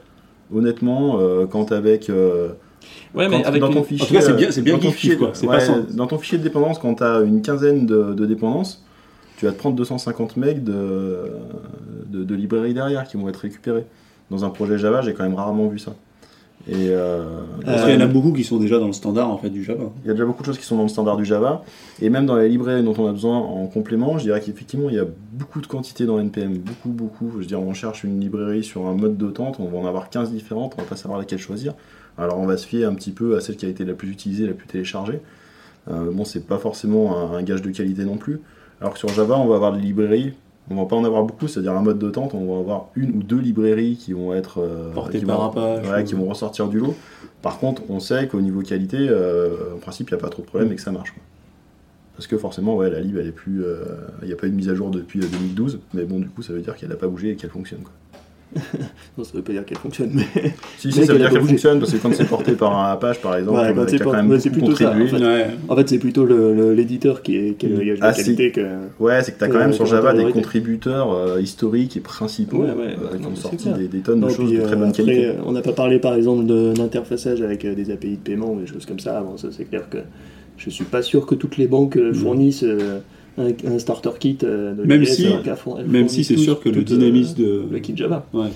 Honnêtement, 0.54 1.18
euh, 1.20 1.46
quand 1.46 1.72
avec, 1.72 2.10
euh, 2.10 2.48
Ouais, 3.14 3.28
quand- 3.30 3.58
dans 3.58 3.70
ton 3.70 3.82
fichier, 3.84 4.04
En 4.04 4.08
tout 4.08 4.14
cas, 4.36 4.50
c'est 4.50 4.62
bien- 4.62 4.74
dans 4.74 4.80
ton 4.80 4.90
fichier- 4.90 5.16
quoi. 5.16 5.30
C'est 5.34 5.46
ouais, 5.46 5.54
pas 5.58 5.60
sans- 5.60 5.86
Dans 5.94 6.06
ton 6.06 6.18
fichier 6.18 6.38
de 6.38 6.42
dépendance, 6.42 6.78
quand 6.78 6.94
tu 6.96 7.04
as 7.04 7.20
une 7.20 7.40
quinzaine 7.42 7.86
de, 7.86 8.12
de 8.12 8.26
dépendances, 8.26 8.84
tu 9.42 9.46
vas 9.46 9.52
te 9.52 9.58
prendre 9.58 9.74
250 9.74 10.36
megs 10.36 10.62
de, 10.62 11.32
de, 12.06 12.22
de 12.22 12.34
librairies 12.36 12.74
derrière 12.74 13.02
qui 13.02 13.16
vont 13.16 13.28
être 13.28 13.38
récupérées. 13.38 13.84
Dans 14.30 14.44
un 14.44 14.50
projet 14.50 14.78
Java, 14.78 15.00
j'ai 15.02 15.14
quand 15.14 15.24
même 15.24 15.34
rarement 15.34 15.66
vu 15.66 15.80
ça. 15.80 15.96
Et 16.68 16.90
euh, 16.90 17.24
Parce 17.64 17.82
qu'il 17.82 17.92
y 17.92 17.96
en 17.96 18.02
a 18.02 18.06
beaucoup 18.06 18.32
qui 18.32 18.44
sont 18.44 18.58
déjà 18.58 18.78
dans 18.78 18.86
le 18.86 18.92
standard 18.92 19.28
en 19.28 19.38
fait 19.38 19.50
du 19.50 19.64
Java. 19.64 19.90
il 20.04 20.06
y 20.06 20.10
a 20.10 20.12
déjà 20.12 20.24
beaucoup 20.24 20.42
de 20.42 20.46
choses 20.46 20.58
qui 20.58 20.64
sont 20.64 20.76
dans 20.76 20.84
le 20.84 20.88
standard 20.88 21.16
du 21.16 21.24
Java. 21.24 21.64
Et 22.00 22.08
même 22.08 22.24
dans 22.24 22.36
les 22.36 22.48
librairies 22.48 22.84
dont 22.84 22.94
on 22.96 23.08
a 23.08 23.10
besoin 23.10 23.36
en 23.36 23.66
complément, 23.66 24.16
je 24.16 24.22
dirais 24.22 24.40
qu'effectivement, 24.40 24.88
il 24.90 24.94
y 24.94 25.00
a 25.00 25.06
beaucoup 25.32 25.60
de 25.60 25.66
quantité 25.66 26.06
dans 26.06 26.20
NPM. 26.20 26.58
Beaucoup, 26.58 26.90
beaucoup. 26.90 27.32
Je 27.32 27.38
veux 27.38 27.44
dire, 27.44 27.60
on 27.60 27.74
cherche 27.74 28.04
une 28.04 28.20
librairie 28.20 28.62
sur 28.62 28.86
un 28.86 28.94
mode 28.94 29.16
d'attente, 29.16 29.56
on 29.58 29.66
va 29.66 29.76
en 29.76 29.86
avoir 29.86 30.08
15 30.08 30.30
différentes, 30.30 30.74
on 30.78 30.82
va 30.82 30.86
pas 30.86 30.94
savoir 30.94 31.18
laquelle 31.18 31.40
choisir. 31.40 31.74
Alors 32.16 32.38
on 32.38 32.46
va 32.46 32.56
se 32.56 32.64
fier 32.68 32.84
un 32.84 32.94
petit 32.94 33.10
peu 33.10 33.36
à 33.36 33.40
celle 33.40 33.56
qui 33.56 33.66
a 33.66 33.68
été 33.68 33.84
la 33.84 33.94
plus 33.94 34.08
utilisée, 34.08 34.46
la 34.46 34.52
plus 34.52 34.68
téléchargée. 34.68 35.20
Euh, 35.90 36.12
bon, 36.12 36.24
c'est 36.24 36.46
pas 36.46 36.58
forcément 36.58 37.18
un, 37.18 37.38
un 37.38 37.42
gage 37.42 37.62
de 37.62 37.70
qualité 37.70 38.04
non 38.04 38.18
plus. 38.18 38.40
Alors 38.82 38.92
que 38.94 38.98
sur 38.98 39.08
Java, 39.08 39.38
on 39.38 39.46
va 39.46 39.54
avoir 39.54 39.72
des 39.72 39.80
librairies. 39.80 40.34
On 40.70 40.74
va 40.76 40.84
pas 40.86 40.96
en 40.96 41.04
avoir 41.04 41.24
beaucoup, 41.24 41.48
c'est-à-dire 41.48 41.72
un 41.72 41.82
mode 41.82 41.98
d'attente, 41.98 42.34
on 42.34 42.52
va 42.54 42.60
avoir 42.60 42.88
une 42.94 43.16
ou 43.16 43.22
deux 43.22 43.38
librairies 43.38 43.96
qui 43.96 44.12
vont 44.12 44.32
être 44.34 44.58
euh, 44.60 44.92
Portées 44.92 45.18
qui 45.20 45.24
par 45.24 45.38
vont- 45.38 45.48
Apache, 45.50 45.88
ouais, 45.90 46.02
ou- 46.02 46.04
qui 46.04 46.14
vont 46.14 46.26
ressortir 46.26 46.68
du 46.68 46.78
lot. 46.78 46.94
Par 47.42 47.58
contre, 47.58 47.82
on 47.88 47.98
sait 48.00 48.28
qu'au 48.28 48.40
niveau 48.40 48.60
qualité, 48.62 48.96
euh, 49.08 49.74
en 49.74 49.78
principe, 49.78 50.10
il 50.10 50.14
n'y 50.14 50.20
a 50.20 50.22
pas 50.22 50.28
trop 50.30 50.42
de 50.42 50.46
problème 50.46 50.70
et 50.72 50.76
que 50.76 50.80
ça 50.82 50.92
marche. 50.92 51.12
quoi. 51.12 51.22
Parce 52.16 52.26
que 52.26 52.36
forcément, 52.38 52.76
ouais, 52.76 52.90
la 52.90 53.00
lib, 53.00 53.16
elle 53.18 53.26
est 53.26 53.32
plus. 53.32 53.64
euh, 53.64 53.84
Il 54.22 54.28
n'y 54.28 54.32
a 54.34 54.36
pas 54.36 54.46
eu 54.46 54.50
de 54.50 54.54
mise 54.56 54.68
à 54.68 54.74
jour 54.74 54.90
depuis 54.90 55.20
euh, 55.20 55.26
2012, 55.30 55.80
mais 55.94 56.04
bon, 56.04 56.20
du 56.20 56.28
coup, 56.28 56.42
ça 56.42 56.52
veut 56.52 56.60
dire 56.60 56.76
qu'elle 56.76 56.90
n'a 56.90 56.96
pas 56.96 57.08
bougé 57.08 57.30
et 57.30 57.36
qu'elle 57.36 57.50
fonctionne. 57.50 57.80
Quoi. 57.82 57.92
Non, 59.18 59.24
ça 59.24 59.30
veut 59.34 59.42
pas 59.42 59.52
dire 59.52 59.64
qu'elle 59.64 59.78
fonctionne, 59.78 60.10
mais. 60.14 60.22
Si, 60.78 60.86
Mais 60.88 60.92
si, 60.92 61.04
ça 61.04 61.12
veut 61.12 61.16
a 61.16 61.18
dire 61.18 61.30
qu'elle 61.30 61.46
fonctionne 61.48 61.78
parce 61.80 61.92
que 61.92 61.98
quand 61.98 62.14
c'est 62.14 62.24
porté 62.28 62.52
par 62.52 62.76
un 62.78 62.92
Apache, 62.92 63.20
par 63.20 63.36
exemple, 63.36 63.58
Ouais, 63.60 63.72
quand 63.74 63.84
c'est 63.88 64.00
a 64.00 64.04
quand 64.04 64.12
même 64.12 64.30
ouais, 64.30 64.38
plutôt 64.38 64.74
ça, 64.74 64.84
contribué. 64.86 65.04
en 65.04 65.18
fait. 65.18 65.24
Ouais. 65.24 65.46
En 65.68 65.76
fait, 65.76 65.88
c'est 65.88 65.98
plutôt 65.98 66.24
le- 66.24 66.54
le- 66.54 66.72
l'éditeur 66.74 67.22
qui 67.22 67.36
est, 67.36 67.58
qui 67.58 67.66
est 67.66 67.68
le 67.68 67.84
gage 67.84 67.98
de 68.00 68.04
Ah, 68.04 68.12
qualité 68.12 68.50
que. 68.52 68.60
Ouais, 69.00 69.22
c'est 69.22 69.32
que 69.32 69.38
tu 69.38 69.44
as 69.44 69.48
quand 69.48 69.58
même 69.58 69.72
sur 69.72 69.86
Java 69.86 70.12
des 70.14 70.30
contributeurs 70.30 71.12
euh, 71.12 71.40
historiques 71.40 71.96
et 71.96 72.00
principaux 72.00 72.58
Ouais, 72.62 72.70
ouais, 72.70 72.96
euh, 73.14 73.18
qui 73.18 73.26
ont 73.26 73.36
sorti 73.36 73.68
des, 73.70 73.88
des 73.88 73.98
tonnes 74.00 74.20
de 74.20 74.28
choses 74.28 74.48
puis, 74.48 74.58
de 74.58 74.62
très 74.62 74.72
euh, 74.74 74.76
bonne 74.76 74.88
après, 74.90 75.02
qualité. 75.04 75.32
on 75.44 75.52
n'a 75.52 75.62
pas 75.62 75.72
parlé 75.72 75.98
par 75.98 76.14
exemple 76.14 76.46
de- 76.46 76.72
d'interfaçage 76.72 77.42
avec 77.42 77.64
euh, 77.64 77.74
des 77.74 77.90
API 77.90 78.12
de 78.12 78.16
paiement 78.16 78.52
ou 78.54 78.60
des 78.60 78.66
choses 78.66 78.86
comme 78.86 79.00
ça. 79.00 79.20
Bon, 79.20 79.36
ça 79.36 79.48
c'est 79.50 79.64
clair 79.64 79.88
que 79.90 79.98
je 80.56 80.70
suis 80.70 80.84
pas 80.84 81.02
sûr 81.02 81.26
que 81.26 81.34
toutes 81.34 81.56
les 81.56 81.66
banques 81.66 81.96
euh, 81.96 82.12
fournissent 82.14 82.64
euh, 82.64 82.98
un, 83.38 83.48
un 83.66 83.78
starter 83.78 84.10
kit. 84.18 84.38
euh, 84.42 84.74
de 84.74 84.84
Même 84.84 85.00
l'US, 85.00 85.08
si- 85.14 85.26
Même 85.88 86.08
si 86.08 86.24
c'est 86.24 86.36
sûr 86.36 86.60
que 86.60 86.68
le 86.68 86.80
euh, 86.80 86.84
dynamisme 86.84 87.38
de. 87.38 87.62
le 87.70 87.78
kit 87.78 87.96
Java. 87.96 88.26
Ouais. 88.32 88.48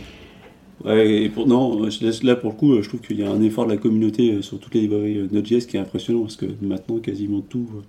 Ouais, 0.84 1.22
et 1.22 1.28
pour, 1.30 1.46
non, 1.46 1.88
je 1.88 2.04
laisse- 2.04 2.22
là 2.22 2.36
pour 2.36 2.50
le 2.50 2.56
coup, 2.56 2.72
euh, 2.74 2.82
je 2.82 2.88
trouve 2.88 3.00
qu'il 3.00 3.18
y 3.18 3.24
a 3.24 3.30
un 3.30 3.40
effort 3.42 3.64
de 3.66 3.70
la 3.72 3.78
communauté 3.78 4.32
euh, 4.34 4.42
sur 4.42 4.58
toutes 4.58 4.74
les 4.74 4.82
librairies 4.82 5.18
euh, 5.18 5.26
Node.js 5.32 5.66
qui 5.66 5.76
est 5.78 5.80
impressionnant 5.80 6.20
parce 6.20 6.36
que 6.36 6.46
maintenant 6.60 6.98
quasiment 6.98 7.40
tout 7.40 7.66
euh, 7.74 7.80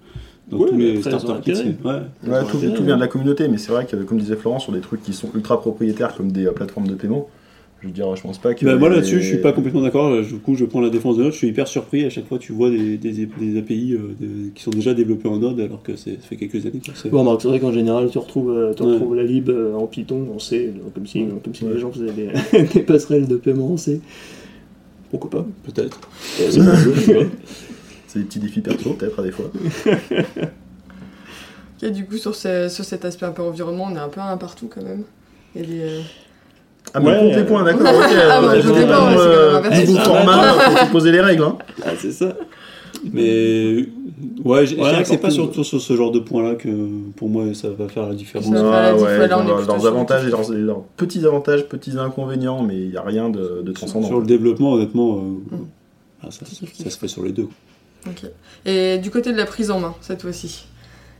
dans 0.50 0.58
Ouais, 0.60 0.70
tous 0.70 0.78
les 0.78 1.02
starter 1.02 1.34
kits, 1.44 1.52
ouais. 1.84 1.92
Ouais, 2.26 2.40
tout, 2.50 2.58
vient 2.60 2.96
de 2.96 3.02
la 3.02 3.08
communauté, 3.08 3.50
mais 3.50 3.58
c'est 3.58 3.74
vrai 3.74 3.86
que, 3.86 3.98
comme 3.98 4.18
disait 4.20 4.38
Florent, 4.38 4.60
sur 4.60 4.72
des 4.72 4.80
trucs 4.80 5.04
qui 5.04 5.12
sont 5.12 5.28
ultra 5.36 5.60
propriétaires 5.60 6.16
comme 6.16 6.32
des 6.32 6.46
euh, 6.48 6.52
plateformes 6.52 6.88
de 6.88 6.96
paiement, 6.96 7.28
je 7.82 7.88
veux 7.88 7.94
dire, 7.94 8.16
je 8.16 8.22
pense 8.24 8.40
pas 8.40 8.54
que. 8.56 8.66
Bah, 8.66 8.76
moi 8.76 8.90
les- 8.90 8.96
là-dessus, 8.96 9.22
je 9.22 9.28
suis 9.28 9.38
pas 9.38 9.54
complètement 9.54 9.82
d'accord. 9.82 10.22
Du 10.24 10.36
coup, 10.40 10.56
je 10.56 10.66
prends 10.66 10.82
la 10.82 10.90
défense 10.90 11.18
de 11.18 11.24
Node. 11.24 11.32
Je 11.34 11.38
suis 11.38 11.48
hyper 11.48 11.68
surpris 11.68 12.06
à 12.06 12.10
chaque 12.10 12.26
fois 12.28 12.40
tu 12.40 12.52
vois 12.52 12.70
des, 12.72 12.98
des, 12.98 13.28
des 13.28 13.60
API 13.60 13.94
euh, 13.94 14.16
de- 14.20 14.50
qui 14.56 14.64
sont 14.64 14.72
déjà 14.72 14.94
développés 14.96 15.30
en 15.30 15.38
Node 15.38 15.60
alors 15.60 15.84
que 15.84 15.96
c'est- 15.96 16.16
ça 16.22 16.28
fait 16.28 16.38
quelques 16.38 16.66
années. 16.66 16.82
C'est- 16.96 17.10
Bon, 17.10 17.20
remarque, 17.20 17.42
c'est 17.44 17.48
vrai 17.50 17.60
qu'en 17.60 17.72
général, 17.72 18.10
tu 18.10 18.18
retrouves, 18.18 18.50
euh, 18.52 18.74
tu 18.74 18.84
Ouais. 18.84 18.94
retrouves 18.94 19.16
la 19.16 19.24
lib 19.24 19.50
euh, 19.50 19.76
en 19.76 19.86
Python, 19.88 20.28
en 20.36 20.40
C, 20.40 20.74
comme 20.96 21.06
si, 21.06 21.26
comme 21.44 21.54
si 21.54 21.66
Ouais. 21.66 21.74
les 21.76 21.80
gens 21.80 21.92
faisaient 21.92 22.12
des, 22.12 22.30
des 22.74 22.82
passerelles 22.82 23.28
de 23.28 23.36
paiement 23.38 23.72
en 23.74 23.78
C. 23.78 24.02
Pourquoi 25.12 25.30
pas? 25.30 25.46
Peut-être. 25.64 26.00
C'est 28.08 28.20
des 28.20 28.26
petits 28.26 28.40
défis 28.40 28.62
perso, 28.62 28.94
peut-être, 28.94 29.20
à 29.20 29.24
des 29.24 29.32
fois. 29.32 29.52
Ok, 31.84 31.92
du 31.92 32.06
coup, 32.06 32.18
sur, 32.18 32.34
ce- 32.34 32.70
sur 32.70 32.84
cet 32.84 33.06
aspect 33.06 33.26
un 33.28 33.32
peu 33.32 33.44
environnement, 33.44 33.88
on 33.92 33.96
est 33.96 34.00
un 34.00 34.10
peu 34.10 34.20
un 34.20 34.36
partout 34.38 34.68
quand 34.68 34.82
même. 34.82 35.04
Il 35.56 35.62
y 35.62 35.64
a 35.64 35.68
des, 35.68 35.80
euh, 35.82 36.02
Ah, 36.98 37.00
mais 37.00 37.10
Ouais, 37.10 37.18
on 37.18 37.22
compte 37.22 37.32
les 37.36 37.38
euh, 37.42 37.46
points, 37.46 37.64
d'accord. 37.64 37.88
ok. 37.88 38.06
Ah, 38.30 38.42
Euh, 38.44 38.62
je 38.62 38.68
sais 38.74 38.88
pas, 38.88 39.06
ouais, 39.06 39.16
c'est 39.18 39.22
euh, 39.28 39.52
quand 39.54 39.62
même 39.62 39.74
inversé. 39.74 39.88
Nouveau 39.92 40.04
format, 40.04 40.44
faut 40.54 40.78
faut 40.78 40.92
poser 40.92 41.12
les 41.12 41.22
règles. 41.22 41.44
Hein. 41.44 41.58
Ah, 41.86 41.90
c'est 41.98 42.12
ça. 42.12 42.34
Mais 43.14 43.86
ouais, 44.44 44.66
je 44.66 44.76
dirais 44.76 45.04
que 45.04 45.08
c'est 45.08 45.18
pas 45.18 45.30
surtout 45.30 45.64
sur 45.64 45.80
ce 45.80 45.96
genre 45.96 46.12
de 46.12 46.20
point-là 46.20 46.56
que 46.56 46.70
pour 47.16 47.30
moi 47.30 47.44
ça 47.54 47.70
va 47.70 47.88
faire 47.88 48.08
la 48.08 48.16
différence. 48.16 48.48
Ça 48.48 48.52
va 48.54 48.60
faire 48.60 48.72
la 48.72 48.94
diff, 48.94 49.02
ouais, 49.04 49.08
ouais, 49.08 49.18
là, 49.20 49.28
ils 49.28 49.34
on 49.34 49.38
ont 49.38 49.60
est 49.60 49.66
leurs- 49.68 49.86
avantages 49.88 50.26
et 50.26 50.30
leurs, 50.32 50.50
leurs 50.52 50.82
petits 50.98 51.26
avantages, 51.26 51.68
petits 51.68 51.98
inconvénients, 52.00 52.64
mais 52.64 52.76
il 52.76 52.90
n'y 52.90 52.98
a 52.98 53.04
rien 53.04 53.30
de, 53.30 53.64
transcendant. 53.74 54.08
sur 54.08 54.20
le 54.20 54.26
développement, 54.26 54.74
honnêtement, 54.74 55.18
euh, 55.18 55.56
Mm. 55.56 55.66
ah, 56.24 56.28
ça, 56.32 56.46
se 56.46 56.98
fait 56.98 57.08
sur 57.08 57.24
les 57.24 57.32
deux. 57.32 57.48
Ok. 58.08 58.24
Et 58.66 58.98
du 58.98 59.12
côté 59.12 59.32
de 59.32 59.38
la 59.38 59.46
prise 59.46 59.70
en 59.70 59.80
main, 59.80 59.94
cette 60.02 60.22
fois-ci, 60.24 60.66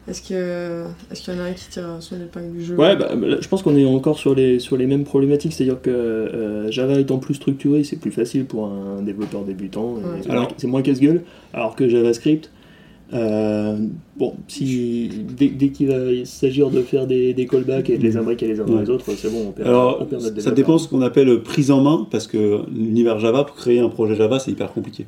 est-ce 0.08 0.22
que 0.28 0.84
est-ce 1.12 1.22
qu'il 1.24 1.34
y 1.34 1.38
en 1.38 1.42
a 1.42 1.44
un 1.46 1.52
qui 1.52 1.68
tire 1.70 1.98
son 2.00 2.16
épingle 2.16 2.52
du 2.54 2.64
jeu 2.64 2.76
Ouais, 2.76 2.96
bah, 2.96 3.10
je 3.40 3.48
pense 3.48 3.62
qu'on 3.64 3.76
est 3.76 3.86
encore 3.86 4.18
sur 4.18 4.34
les, 4.36 4.60
sur 4.60 4.78
les 4.78 4.86
mêmes 4.88 5.04
problématiques, 5.04 5.54
c'est-à-dire 5.54 5.82
que 5.82 5.90
euh, 5.90 6.72
Java 6.72 7.00
étant 7.00 7.18
plus 7.18 7.34
structuré, 7.36 7.84
c'est 7.84 7.98
plus 7.98 8.12
facile 8.12 8.46
pour 8.46 8.68
un 8.68 9.02
développeur 9.02 9.44
débutant, 9.44 9.96
et 9.98 10.04
Ouais. 10.06 10.20
c'est 10.22 10.30
Alors- 10.30 10.44
moins- 10.44 10.52
c'est 10.58 10.68
moins 10.68 10.82
casse-gueule, 10.82 11.24
alors 11.54 11.76
que 11.76 11.88
JavaScript, 11.90 12.52
euh, 13.14 13.78
bon, 14.18 14.34
si, 14.50 15.10
dès, 15.38 15.48
dès 15.48 15.70
qu'il 15.70 15.88
va 15.88 15.98
s'agir 16.26 16.70
de 16.70 16.82
faire 16.82 17.08
des, 17.08 17.34
des 17.34 17.46
callbacks 17.48 17.90
et 17.90 17.98
de 17.98 18.04
les 18.04 18.18
imbriquer 18.18 18.48
les 18.48 18.60
uns 18.60 18.66
dans 18.66 18.74
Ouais. 18.76 18.82
les 18.82 18.90
autres, 18.90 19.06
c'est 19.16 19.32
bon, 19.32 19.46
on 19.48 19.52
perd, 19.52 19.68
Alors, 19.70 20.00
on 20.02 20.06
perd 20.06 20.22
notre 20.24 20.42
ça 20.42 20.52
dépend 20.52 20.78
ce 20.78 20.88
qu'on 20.90 21.02
appelle 21.02 21.42
prise 21.42 21.72
en 21.72 21.82
main, 21.82 22.06
parce 22.12 22.28
que 22.28 22.62
l'univers 22.74 23.20
Java, 23.20 23.44
pour 23.46 23.56
créer 23.56 23.80
un 23.80 23.90
projet 23.90 24.16
Java, 24.16 24.40
c'est 24.40 24.52
hyper 24.52 24.74
compliqué. 24.74 25.06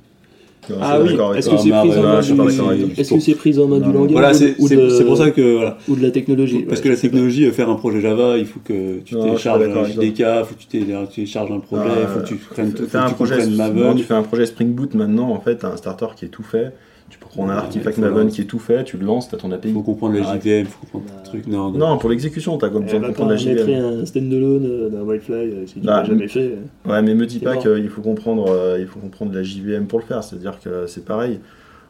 Ah 0.82 1.00
oui, 1.02 1.10
est-ce 1.38 1.50
que 1.50 1.58
c'est 1.58 1.72
Ah, 1.74 1.82
prise 1.82 3.60
en 3.60 3.68
main 3.68 3.80
du- 3.80 3.92
langage 3.92 4.12
Voilà, 4.12 4.32
ou, 4.32 4.68
c'est 4.68 5.06
pour 5.06 5.18
ça 5.18 5.32
que 5.32 5.54
voilà. 5.56 5.78
ou 5.88 5.96
de 5.96 6.02
la 6.04 6.12
technologie 6.12 6.60
Parce 6.60 6.80
ouais, 6.80 6.84
que 6.86 6.90
la 6.90 6.96
technologie, 6.98 7.46
euh, 7.46 7.52
faire 7.52 7.70
un 7.70 7.76
projet 7.76 8.02
Java, 8.02 8.38
il 8.38 8.46
faut 8.46 8.60
que 8.64 9.00
tu 9.06 9.16
télécharges 9.16 9.64
un. 9.64 9.84
JDK, 9.86 10.24
faut 10.46 10.56
que 10.56 10.60
tu 10.60 10.68
té- 10.68 10.80
tu 10.86 11.16
télécharges 11.16 11.52
un 11.52 11.60
projet, 11.60 11.84
Ah, 12.04 12.08
faut 12.08 12.20
que 12.22 12.26
tu 12.28 12.36
prennes, 12.36 12.68
un 12.94 13.08
tu 13.10 13.14
projet, 13.16 13.46
Maven. 13.48 13.96
tu 13.96 14.04
fais 14.04 14.14
un 14.14 14.24
projet 14.24 14.46
Spring 14.46 14.74
Boot 14.74 14.94
maintenant, 14.94 15.30
en 15.32 15.40
fait, 15.40 15.64
un 15.64 15.76
starter 15.78 16.08
qui 16.16 16.26
est 16.26 16.30
tout 16.30 16.44
fait. 16.44 16.72
Tu 17.10 17.18
peux 17.20 17.26
prendre 17.28 17.52
un 17.52 17.56
artefact 17.58 17.98
Maven 17.98 18.26
le- 18.28 18.32
qui 18.32 18.42
est 18.42 18.46
tout 18.46 18.60
fait, 18.60 18.84
tu 18.84 18.98
le 18.98 19.06
lances, 19.06 19.30
t'as 19.30 19.38
ton 19.38 19.52
API. 19.52 19.70
Il 19.70 19.74
faut 19.74 19.82
comprendre 19.82 20.16
la 20.16 20.28
Arrête. 20.28 20.42
JVM, 20.44 20.60
il 20.62 20.66
faut 20.66 20.80
comprendre 20.86 21.06
Bah, 21.08 21.14
le 21.24 21.28
truc. 21.30 21.48
Non, 21.48 21.72
non. 21.72 21.78
Non, 21.78 21.98
pour 21.98 22.10
l'exécution, 22.10 22.58
t'as 22.58 22.70
comme 22.70 22.84
Elle 22.84 22.88
besoin 22.88 23.00
de 23.02 23.06
comprendre 23.08 23.32
la 23.32 23.38
JVM. 23.38 23.70
un 24.02 24.06
standalone 24.06 24.66
euh, 24.66 24.90
d'un 24.90 25.02
whitefly 25.02 25.34
euh, 25.36 25.66
si 25.68 25.74
tu 25.76 25.80
Bah, 25.82 26.02
l'as 26.02 26.06
jamais 26.08 26.28
fait. 26.28 26.56
Ouais, 26.88 27.02
mais 27.02 27.16
me 27.16 27.26
dis 27.26 27.40
pas 27.40 27.58
qu'il 27.58 27.90
faut 27.90 28.02
comprendre, 28.02 28.46
euh, 28.50 28.78
il 28.80 28.86
faut 28.88 29.00
comprendre 29.00 29.34
la 29.34 29.44
JVM 29.44 29.86
pour 29.88 30.00
le 30.00 30.06
faire. 30.06 30.24
C'est-à-dire 30.24 30.60
que 30.64 30.86
c'est 30.88 31.06
pareil. 31.06 31.40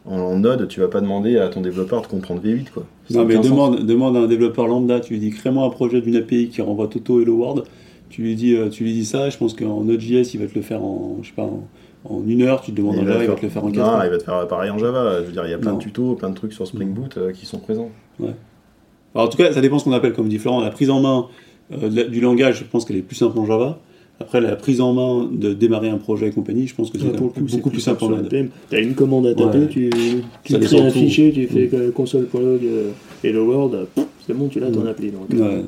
En, 0.05 0.17
en 0.19 0.39
Node, 0.39 0.67
tu 0.69 0.79
vas 0.79 0.87
pas 0.87 1.01
demander 1.01 1.37
à 1.37 1.49
ton 1.49 1.61
développeur 1.61 2.01
de 2.01 2.07
comprendre 2.07 2.41
V8, 2.41 2.69
quoi. 2.73 2.85
Non, 3.11 3.25
mais 3.25 3.37
demande, 3.37 3.85
demande 3.85 4.15
à 4.15 4.21
un 4.21 4.27
développeur 4.27 4.67
lambda, 4.67 5.01
tu 5.01 5.13
lui 5.13 5.19
dis 5.19 5.29
crée-moi 5.31 5.65
un 5.65 5.69
projet 5.69 5.99
d'une 6.01 6.15
API 6.15 6.47
qui 6.47 6.61
renvoie 6.61 6.87
Toto 6.87 7.21
Hello 7.21 7.35
World. 7.35 7.63
Tu 8.09 8.21
lui 8.23 8.35
dis, 8.35 8.55
euh, 8.55 8.69
tu 8.69 8.83
lui 8.85 8.93
dis 8.93 9.05
ça, 9.05 9.29
je 9.29 9.37
pense 9.37 9.53
qu'en 9.53 9.83
Node.js, 9.83 10.33
il 10.33 10.39
va 10.39 10.47
te 10.47 10.55
le 10.55 10.61
faire 10.61 10.81
en, 10.83 11.17
je 11.21 11.27
sais 11.27 11.33
pas, 11.35 11.43
en, 11.43 11.67
en 12.05 12.21
une 12.27 12.41
heure, 12.43 12.61
tu 12.61 12.71
te 12.71 12.77
demandes 12.77 12.97
en 12.99 13.03
va 13.03 13.11
Java, 13.11 13.23
il 13.23 13.27
va 13.29 13.35
te 13.35 13.41
le 13.43 13.49
faire 13.49 13.63
en 13.63 13.67
Non, 13.67 13.71
4 13.73 13.87
heures. 13.87 14.05
il 14.05 14.09
va 14.11 14.17
te 14.17 14.23
faire 14.23 14.47
pareil 14.47 14.69
en 14.71 14.77
Java. 14.77 15.19
Je 15.21 15.25
veux 15.25 15.31
dire, 15.31 15.45
il 15.45 15.51
y 15.51 15.53
a 15.53 15.57
plein 15.57 15.71
Non. 15.71 15.77
de 15.77 15.83
tutos, 15.83 16.15
plein 16.15 16.29
de 16.29 16.35
trucs 16.35 16.53
sur 16.53 16.65
Spring 16.67 16.89
Boot 16.93 17.17
euh, 17.17 17.31
qui 17.31 17.45
sont 17.45 17.59
présents. 17.59 17.89
Alors, 19.15 19.27
en 19.27 19.29
tout 19.29 19.37
cas, 19.37 19.51
ça 19.51 19.61
dépend 19.61 19.79
ce 19.79 19.85
qu'on 19.85 19.91
appelle, 19.93 20.13
comme 20.13 20.29
dit 20.29 20.37
Florent, 20.37 20.61
la 20.61 20.69
prise 20.69 20.89
en 20.89 21.01
main 21.01 21.27
euh, 21.71 21.89
la- 21.91 22.03
du 22.05 22.19
langage, 22.21 22.59
je 22.59 22.63
pense 22.63 22.85
qu'elle 22.85 22.97
est 22.97 23.01
plus 23.01 23.15
simple 23.15 23.37
en 23.37 23.45
Java. 23.45 23.79
Après, 24.21 24.41
la 24.41 24.55
prise 24.55 24.81
en 24.81 24.93
main 24.93 25.29
de 25.31 25.53
démarrer 25.53 25.89
un 25.89 25.97
projet 25.97 26.27
et 26.27 26.31
compagnie, 26.31 26.67
je 26.67 26.75
pense 26.75 26.89
que 26.91 26.97
c'est 26.97 27.05
Ouais, 27.05 27.11
le 27.13 27.47
c'est 27.47 27.55
beaucoup 27.57 27.69
plus 27.69 27.79
simple 27.79 28.03
en. 28.03 28.17
NPM. 28.17 28.49
T'as 28.69 28.81
une 28.81 28.93
commande 28.93 29.27
à 29.27 29.33
taper, 29.33 29.59
Ouais. 29.59 29.67
tu, 29.67 29.89
tu 30.43 30.59
crées 30.59 30.79
un 30.81 30.87
tout. 30.87 30.91
fichier, 30.91 31.31
tu 31.31 31.47
fais 31.47 31.67
Mm. 31.71 31.75
euh, 31.79 31.91
console.log 31.91 32.59
euh, 32.65 32.89
hello 33.23 33.45
world, 33.45 33.75
euh, 33.75 33.85
pff, 33.95 34.05
c'est 34.27 34.33
bon, 34.33 34.47
tu 34.49 34.59
l'as 34.59 34.71
ton 34.71 34.81
Mm. 34.83 34.87
appli. 34.87 35.11
Donc, 35.11 35.29
Ouais. 35.31 35.63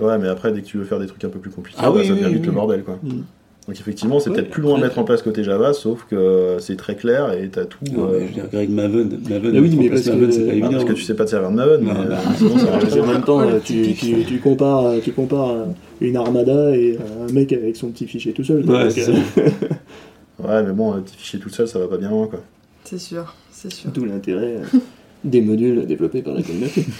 Ouais, 0.00 0.18
mais 0.18 0.28
après, 0.28 0.52
dès 0.52 0.60
que 0.60 0.66
tu 0.66 0.76
veux 0.78 0.84
faire 0.84 1.00
des 1.00 1.06
trucs 1.06 1.24
un 1.24 1.28
peu 1.30 1.38
plus 1.40 1.50
compliqués, 1.50 1.78
Ah 1.82 1.90
bah, 1.90 1.96
oui, 2.00 2.06
ça 2.06 2.12
devient 2.12 2.26
oui, 2.26 2.34
vite 2.34 2.46
le 2.46 2.52
bordel, 2.52 2.84
quoi. 2.84 2.98
Mm. 3.02 3.22
Donc 3.68 3.78
effectivement, 3.78 4.18
c'est 4.18 4.30
Ouais, 4.30 4.36
peut-être 4.36 4.50
plus 4.50 4.62
loin 4.62 4.78
à 4.78 4.80
mettre 4.80 4.98
en 4.98 5.04
place 5.04 5.20
côté 5.20 5.44
Java, 5.44 5.74
sauf 5.74 6.06
que 6.08 6.56
c'est 6.58 6.76
très 6.76 6.96
clair 6.96 7.34
et 7.34 7.50
t'as 7.50 7.66
tout. 7.66 7.78
Non, 7.92 8.04
euh, 8.08 8.12
mais 8.12 8.20
je 8.20 8.24
veux 8.28 8.32
dire, 8.32 8.44
Greg 8.50 8.70
Maven, 8.70 9.20
Maven, 9.28 9.52
Ah 9.56 9.60
oui, 9.60 9.76
mais 9.78 9.90
parce 9.90 10.06
Maven, 10.06 10.26
que- 10.26 10.32
c'est 10.32 10.40
pas 10.40 10.46
ah, 10.48 10.52
évident. 10.54 10.70
parce 10.70 10.84
que 10.84 10.92
tu 10.94 11.02
sais 11.02 11.14
pas 11.14 11.24
te 11.26 11.30
servir 11.30 11.50
de 11.50 11.54
Maven, 11.56 11.80
mais 11.82 11.92
Non, 11.92 12.00
euh, 12.00 12.08
non. 12.08 12.16
sinon 12.38 12.58
ça 12.58 13.02
en 13.02 13.06
même 13.06 13.22
temps, 13.22 13.40
euh, 13.42 13.58
tu, 13.62 13.82
typique. 13.82 13.98
tu, 14.00 14.24
tu 14.24 14.38
compares, 14.38 14.86
euh, 14.86 14.98
tu 15.04 15.12
compares 15.12 15.50
euh, 15.50 15.64
une 16.00 16.16
armada 16.16 16.74
et 16.74 16.96
euh, 16.98 17.28
un 17.28 17.32
mec 17.32 17.52
avec 17.52 17.76
son 17.76 17.88
petit 17.90 18.06
fichier 18.06 18.32
tout 18.32 18.42
seul. 18.42 18.64
Ouais, 18.68 18.88
c'est 18.88 19.06
euh, 19.10 19.12
Ouais, 20.42 20.62
mais 20.62 20.72
bon, 20.72 20.94
un 20.94 21.00
petit 21.00 21.16
fichier 21.18 21.38
tout 21.38 21.50
seul, 21.50 21.68
ça 21.68 21.78
va 21.78 21.88
pas 21.88 21.98
bien 21.98 22.08
loin, 22.08 22.26
quoi. 22.26 22.40
C'est 22.84 22.96
sûr, 22.98 23.34
c'est 23.52 23.70
sûr. 23.70 23.90
D'où 23.90 24.06
l'intérêt 24.06 24.56
euh, 24.74 24.78
des 25.24 25.42
modules 25.42 25.84
développés 25.84 26.22
par 26.22 26.32
la 26.32 26.42
communauté. 26.42 26.86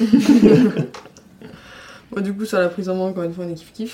Bon, 2.10 2.22
du 2.22 2.32
coup, 2.32 2.46
sur 2.46 2.58
la 2.58 2.68
prise 2.68 2.88
en 2.88 2.94
main, 2.94 3.04
encore 3.04 3.24
une 3.24 3.32
fois, 3.34 3.44
on 3.46 3.50
est 3.50 3.54
kiff-kiff. 3.54 3.90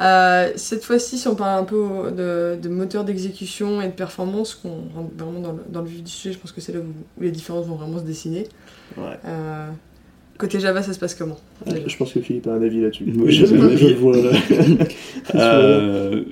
Euh, 0.00 0.52
cette 0.56 0.84
fois-ci, 0.84 1.18
si 1.18 1.26
on 1.26 1.34
parle 1.34 1.60
un 1.60 1.64
peu 1.64 2.10
de, 2.16 2.56
de 2.60 2.68
moteur 2.68 3.04
d'exécution 3.04 3.80
et 3.82 3.86
de 3.88 3.92
performance, 3.92 4.54
qu'on 4.54 4.68
rentre 4.94 5.10
vraiment 5.18 5.40
dans 5.40 5.52
le, 5.52 5.58
dans 5.68 5.82
le 5.82 5.88
vif 5.88 6.04
du 6.04 6.10
sujet, 6.10 6.32
je 6.34 6.38
pense 6.38 6.52
que 6.52 6.60
c'est 6.60 6.72
là 6.72 6.78
où, 6.78 6.84
où 7.18 7.22
les 7.22 7.32
différences 7.32 7.66
vont 7.66 7.74
vraiment 7.74 7.98
se 7.98 8.04
dessiner. 8.04 8.46
Ouais. 8.96 9.18
Euh, 9.26 9.68
côté 10.38 10.60
Java, 10.60 10.82
ça 10.82 10.92
se 10.92 11.00
passe 11.00 11.14
comment 11.16 11.36
déjà 11.66 11.88
Je 11.88 11.96
pense 11.96 12.12
que 12.12 12.20
Philippe 12.20 12.46
a 12.46 12.52
un 12.52 12.62
avis 12.62 12.80
là-dessus. 12.80 13.04
Oui, 13.16 13.32
je, 13.32 13.46
j'ai 13.46 13.56
un 13.58 13.64
avis. 13.66 13.88
je 13.88 13.94
vois. 13.96 14.16
Euh, 15.34 16.22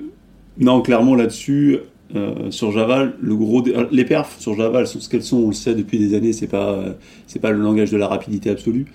non, 0.57 0.81
clairement 0.81 1.15
là-dessus, 1.15 1.77
euh, 2.15 2.49
sur 2.51 2.71
Java, 2.71 3.09
le 3.21 3.35
gros 3.35 3.61
dé- 3.61 3.75
les 3.91 4.05
perfs 4.05 4.39
sur 4.39 4.55
Java, 4.55 4.79
elles 4.79 4.87
sont 4.87 4.99
ce 4.99 5.09
qu'elles 5.09 5.23
sont, 5.23 5.37
on 5.37 5.47
le 5.49 5.53
sait 5.53 5.75
depuis 5.75 5.99
des 5.99 6.15
années, 6.15 6.33
c'est 6.33 6.47
pas, 6.47 6.71
euh, 6.71 6.93
c'est 7.27 7.39
pas 7.39 7.51
le 7.51 7.59
langage 7.61 7.91
de 7.91 7.97
la 7.97 8.07
rapidité 8.07 8.49
absolue. 8.49 8.85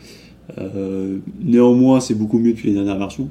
Euh, 0.59 1.19
néanmoins, 1.41 2.01
c'est 2.01 2.15
beaucoup 2.15 2.39
mieux 2.39 2.53
depuis 2.53 2.69
les 2.69 2.75
dernières 2.75 2.99
versions. 2.99 3.29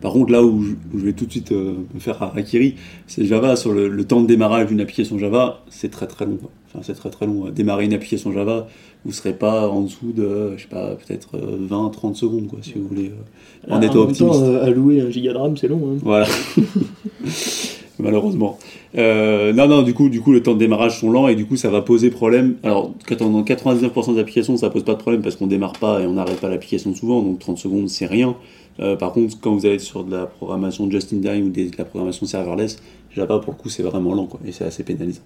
Par 0.00 0.12
contre, 0.12 0.30
là 0.32 0.42
où 0.44 0.62
je, 0.62 0.72
où 0.94 0.98
je 1.00 1.04
vais 1.04 1.12
tout 1.12 1.26
de 1.26 1.30
suite 1.30 1.50
euh, 1.52 1.74
me 1.94 1.98
faire 2.00 2.22
harakiri, 2.22 2.74
c'est 3.06 3.24
Java 3.24 3.56
sur 3.56 3.72
le, 3.72 3.88
le 3.88 4.04
temps 4.04 4.20
de 4.22 4.26
démarrage 4.26 4.66
d'une 4.68 4.80
application 4.80 5.18
Java, 5.18 5.62
c'est 5.70 5.90
très 5.90 6.06
très 6.06 6.24
long. 6.24 6.36
quoi. 6.36 6.50
Enfin, 6.68 6.80
c'est 6.82 6.94
très 6.94 7.10
très 7.10 7.26
long. 7.26 7.48
Démarrer 7.50 7.84
une 7.86 7.94
application 7.94 8.30
Java, 8.32 8.68
vous 9.04 9.12
serez 9.12 9.32
pas 9.32 9.68
en 9.68 9.80
dessous 9.82 10.12
de, 10.12 10.52
je 10.56 10.62
sais 10.62 10.68
pas, 10.68 10.94
peut-être 10.96 11.30
euh, 11.36 11.58
20-30 11.68 12.14
secondes, 12.14 12.46
quoi, 12.46 12.58
si 12.62 12.74
vous 12.76 12.86
voulez. 12.86 13.10
euh, 13.10 13.72
en 13.74 13.80
Ah, 13.80 13.84
étant 13.84 13.94
temps, 13.94 14.00
optimiste. 14.02 14.40
euh, 14.42 14.64
allouer 14.64 15.00
un 15.00 15.10
giga 15.10 15.32
de 15.32 15.38
RAM, 15.38 15.56
c'est 15.56 15.68
long. 15.68 15.80
Hein. 15.94 15.98
Voilà. 16.02 16.26
Malheureusement. 17.98 18.58
Euh, 18.96 19.52
non, 19.52 19.66
non, 19.66 19.82
du 19.82 19.92
coup, 19.92 20.08
du 20.08 20.20
coup, 20.20 20.32
le 20.32 20.42
temps 20.42 20.54
de 20.54 20.58
démarrage 20.58 21.00
sont 21.00 21.10
lents 21.10 21.28
et 21.28 21.34
du 21.34 21.46
coup, 21.46 21.56
ça 21.56 21.68
va 21.70 21.82
poser 21.82 22.10
problème. 22.10 22.56
Alors, 22.62 22.92
quand 23.06 23.20
on- 23.22 23.30
dans 23.30 23.42
99% 23.42 24.14
des 24.14 24.20
applications, 24.20 24.56
ça 24.56 24.70
pose 24.70 24.84
pas 24.84 24.94
de 24.94 25.00
problème 25.00 25.22
parce 25.22 25.36
qu'on 25.36 25.48
démarre 25.48 25.72
pas 25.72 26.00
et 26.00 26.06
on 26.06 26.12
n'arrête 26.12 26.40
pas 26.40 26.48
l'application 26.48 26.94
souvent, 26.94 27.22
donc 27.22 27.40
30 27.40 27.58
secondes, 27.58 27.88
c'est 27.88 28.06
rien. 28.06 28.36
Euh, 28.80 28.94
par 28.94 29.12
contre, 29.12 29.38
quand 29.40 29.52
vous 29.54 29.66
allez 29.66 29.80
sur 29.80 30.04
de 30.04 30.12
la 30.16 30.26
programmation 30.26 30.88
just 30.90 31.12
in 31.12 31.20
time 31.20 31.46
ou 31.46 31.50
de 31.50 31.70
la 31.76 31.84
programmation 31.84 32.26
serverless, 32.26 32.76
Java, 33.14 33.40
pour 33.40 33.54
le 33.54 33.58
coup, 33.58 33.68
c'est 33.68 33.82
vraiment 33.82 34.14
lent, 34.14 34.26
quoi, 34.26 34.38
et 34.46 34.52
c'est 34.52 34.64
assez 34.64 34.84
pénalisant. 34.84 35.22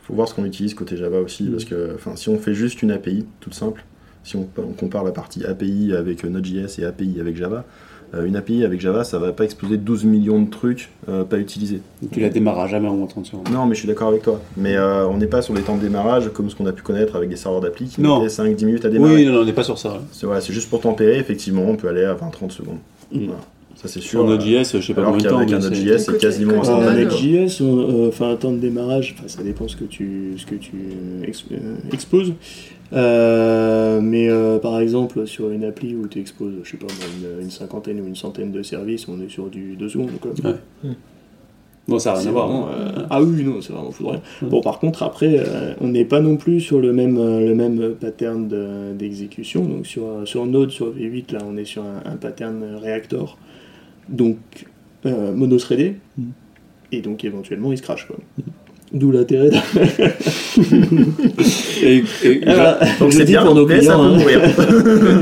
faut 0.00 0.14
voir 0.14 0.26
ce 0.26 0.34
qu'on 0.34 0.44
utilise 0.44 0.74
côté 0.74 0.96
Java 0.96 1.20
aussi, 1.20 1.44
parce 1.44 1.64
que 1.64 1.96
si 2.16 2.28
on 2.28 2.38
fait 2.38 2.54
juste 2.54 2.82
une 2.82 2.90
API, 2.90 3.24
toute 3.40 3.54
simple, 3.54 3.84
si 4.24 4.36
on, 4.36 4.48
compare 4.76 5.04
la 5.04 5.12
partie 5.12 5.44
API 5.44 5.92
avec 5.92 6.24
Node.js 6.24 6.80
et 6.80 6.84
API 6.84 7.20
avec 7.20 7.36
Java, 7.36 7.64
une 8.14 8.36
API 8.36 8.64
avec 8.64 8.80
Java, 8.80 9.04
ça 9.04 9.18
va 9.18 9.32
pas 9.32 9.44
exploser 9.44 9.76
12 9.76 10.04
millions 10.04 10.40
de 10.42 10.50
trucs 10.50 10.90
euh, 11.08 11.24
pas 11.24 11.38
utilisés. 11.38 11.80
Tu 12.10 12.20
la 12.20 12.28
démarras 12.28 12.66
jamais 12.66 12.88
en 12.88 12.94
moins 12.94 13.06
30 13.06 13.26
secondes. 13.26 13.48
Non, 13.50 13.66
mais 13.66 13.74
je 13.74 13.80
suis 13.80 13.88
d'accord 13.88 14.08
avec 14.08 14.22
toi. 14.22 14.40
Mais 14.56 14.76
euh, 14.76 15.06
on 15.08 15.16
n'est 15.16 15.26
pas 15.26 15.42
sur 15.42 15.54
les 15.54 15.62
temps 15.62 15.76
de 15.76 15.82
démarrage 15.82 16.30
comme 16.32 16.50
ce 16.50 16.56
qu'on 16.56 16.66
a 16.66 16.72
pu 16.72 16.82
connaître 16.82 17.16
avec 17.16 17.28
des 17.28 17.36
serveurs 17.36 17.60
d'appli 17.60 17.86
qui 17.86 18.00
mettaient 18.00 18.26
5-10 18.26 18.64
minutes 18.64 18.84
à 18.84 18.88
démarrer. 18.90 19.14
Oui, 19.14 19.26
non, 19.26 19.32
non, 19.32 19.40
on 19.40 19.44
n'est 19.44 19.52
pas 19.52 19.64
sur 19.64 19.78
ça. 19.78 19.90
là. 19.90 20.00
C'est 20.12 20.26
voilà, 20.26 20.40
juste 20.40 20.68
pour 20.68 20.80
tempérer, 20.80 21.18
effectivement, 21.18 21.62
on 21.62 21.76
peut 21.76 21.88
aller 21.88 22.04
à 22.04 22.14
20-30 22.14 22.50
secondes. 22.50 22.78
Mm. 23.12 23.26
Voilà. 23.26 23.40
Ça 23.76 23.88
c'est 23.88 24.00
Sur 24.00 24.20
sûr. 24.20 24.24
Node.js, 24.26 24.64
je 24.74 24.80
sais 24.80 24.94
pas 24.94 25.00
alors 25.00 25.12
combien 25.12 25.24
de 25.24 25.28
temps. 25.30 25.38
qu'avec 25.46 25.52
un 25.52 25.58
Node.js, 25.70 25.98
c'est 25.98 26.18
quasiment 26.18 26.54
En 26.56 26.60
instantané. 26.60 27.04
quoi. 27.04 27.12
Node.js, 27.14 27.60
euh, 27.62 28.08
enfin 28.08 28.30
un 28.30 28.36
temps 28.36 28.52
de 28.52 28.58
démarrage, 28.58 29.14
enfin, 29.18 29.26
ça 29.28 29.42
dépend 29.42 29.66
ce 29.66 29.76
que 29.76 29.84
tu, 29.84 30.34
ce 30.36 30.46
que 30.46 30.54
tu 30.54 30.72
euh, 30.76 31.24
euh, 31.52 31.74
exposes. 31.92 32.32
Euh, 32.92 34.00
mais 34.02 34.28
euh, 34.28 34.58
par 34.58 34.78
exemple, 34.78 35.26
sur 35.26 35.50
une 35.50 35.64
appli 35.64 35.94
où 35.96 36.06
tu 36.06 36.20
exposes, 36.20 36.52
je 36.62 36.70
sais 36.70 36.76
pas, 36.76 36.86
une, 37.38 37.42
une 37.44 37.50
cinquantaine 37.50 38.00
ou 38.00 38.06
une 38.06 38.16
centaine 38.16 38.52
de 38.52 38.62
services, 38.62 39.08
on 39.08 39.20
est 39.20 39.30
sur 39.30 39.48
du 39.48 39.76
2 39.76 39.88
secondes. 39.88 40.10
Quoi. 40.20 40.32
Bon, 41.88 41.98
ça 41.98 42.12
n'a 42.12 42.18
rien 42.20 42.28
à 42.28 42.32
voir. 42.32 42.50
hein. 42.50 42.68
euh, 42.78 42.90
ah 43.10 43.20
oui, 43.22 43.42
non, 43.42 43.60
c'est 43.60 43.72
vraiment 43.72 43.90
fou 43.90 44.04
de 44.04 44.08
rien. 44.10 44.20
Bon, 44.42 44.60
par 44.60 44.78
contre, 44.78 45.02
après, 45.02 45.34
euh, 45.38 45.72
on 45.80 45.88
n'est 45.88 46.04
pas 46.04 46.20
non 46.20 46.36
plus 46.36 46.60
sur 46.60 46.80
le 46.80 46.92
même, 46.92 47.16
euh, 47.18 47.40
le 47.40 47.54
même 47.56 47.94
pattern 47.98 48.46
de- 48.46 48.92
d'exécution. 48.96 49.64
Donc, 49.64 49.86
sur, 49.86 50.04
sur 50.24 50.46
Node, 50.46 50.70
sur 50.70 50.92
V8, 50.94 51.32
là, 51.32 51.40
on 51.44 51.56
est 51.56 51.64
sur 51.64 51.82
un, 51.82 52.02
un 52.08 52.16
pattern 52.16 52.62
Reactor. 52.80 53.36
Donc, 54.08 54.36
euh, 55.06 55.32
mono-threadé. 55.32 55.96
Mm. 56.18 56.22
Et 56.92 57.00
donc, 57.00 57.24
éventuellement, 57.24 57.72
il 57.72 57.78
se 57.78 57.82
crache. 57.82 58.06
quoi. 58.06 58.16
D'où 58.92 59.10
l'intérêt 59.10 59.48
de... 59.48 59.56
Et, 61.82 62.04
et- 62.24 62.40
Voilà, 62.44 62.78
Donc 63.00 63.12
c'est 63.12 63.24
bien, 63.24 63.42
pour 63.44 63.54
nos 63.54 63.64
clients. 63.66 64.02
hein. 64.02 64.18
mourir. 64.18 64.40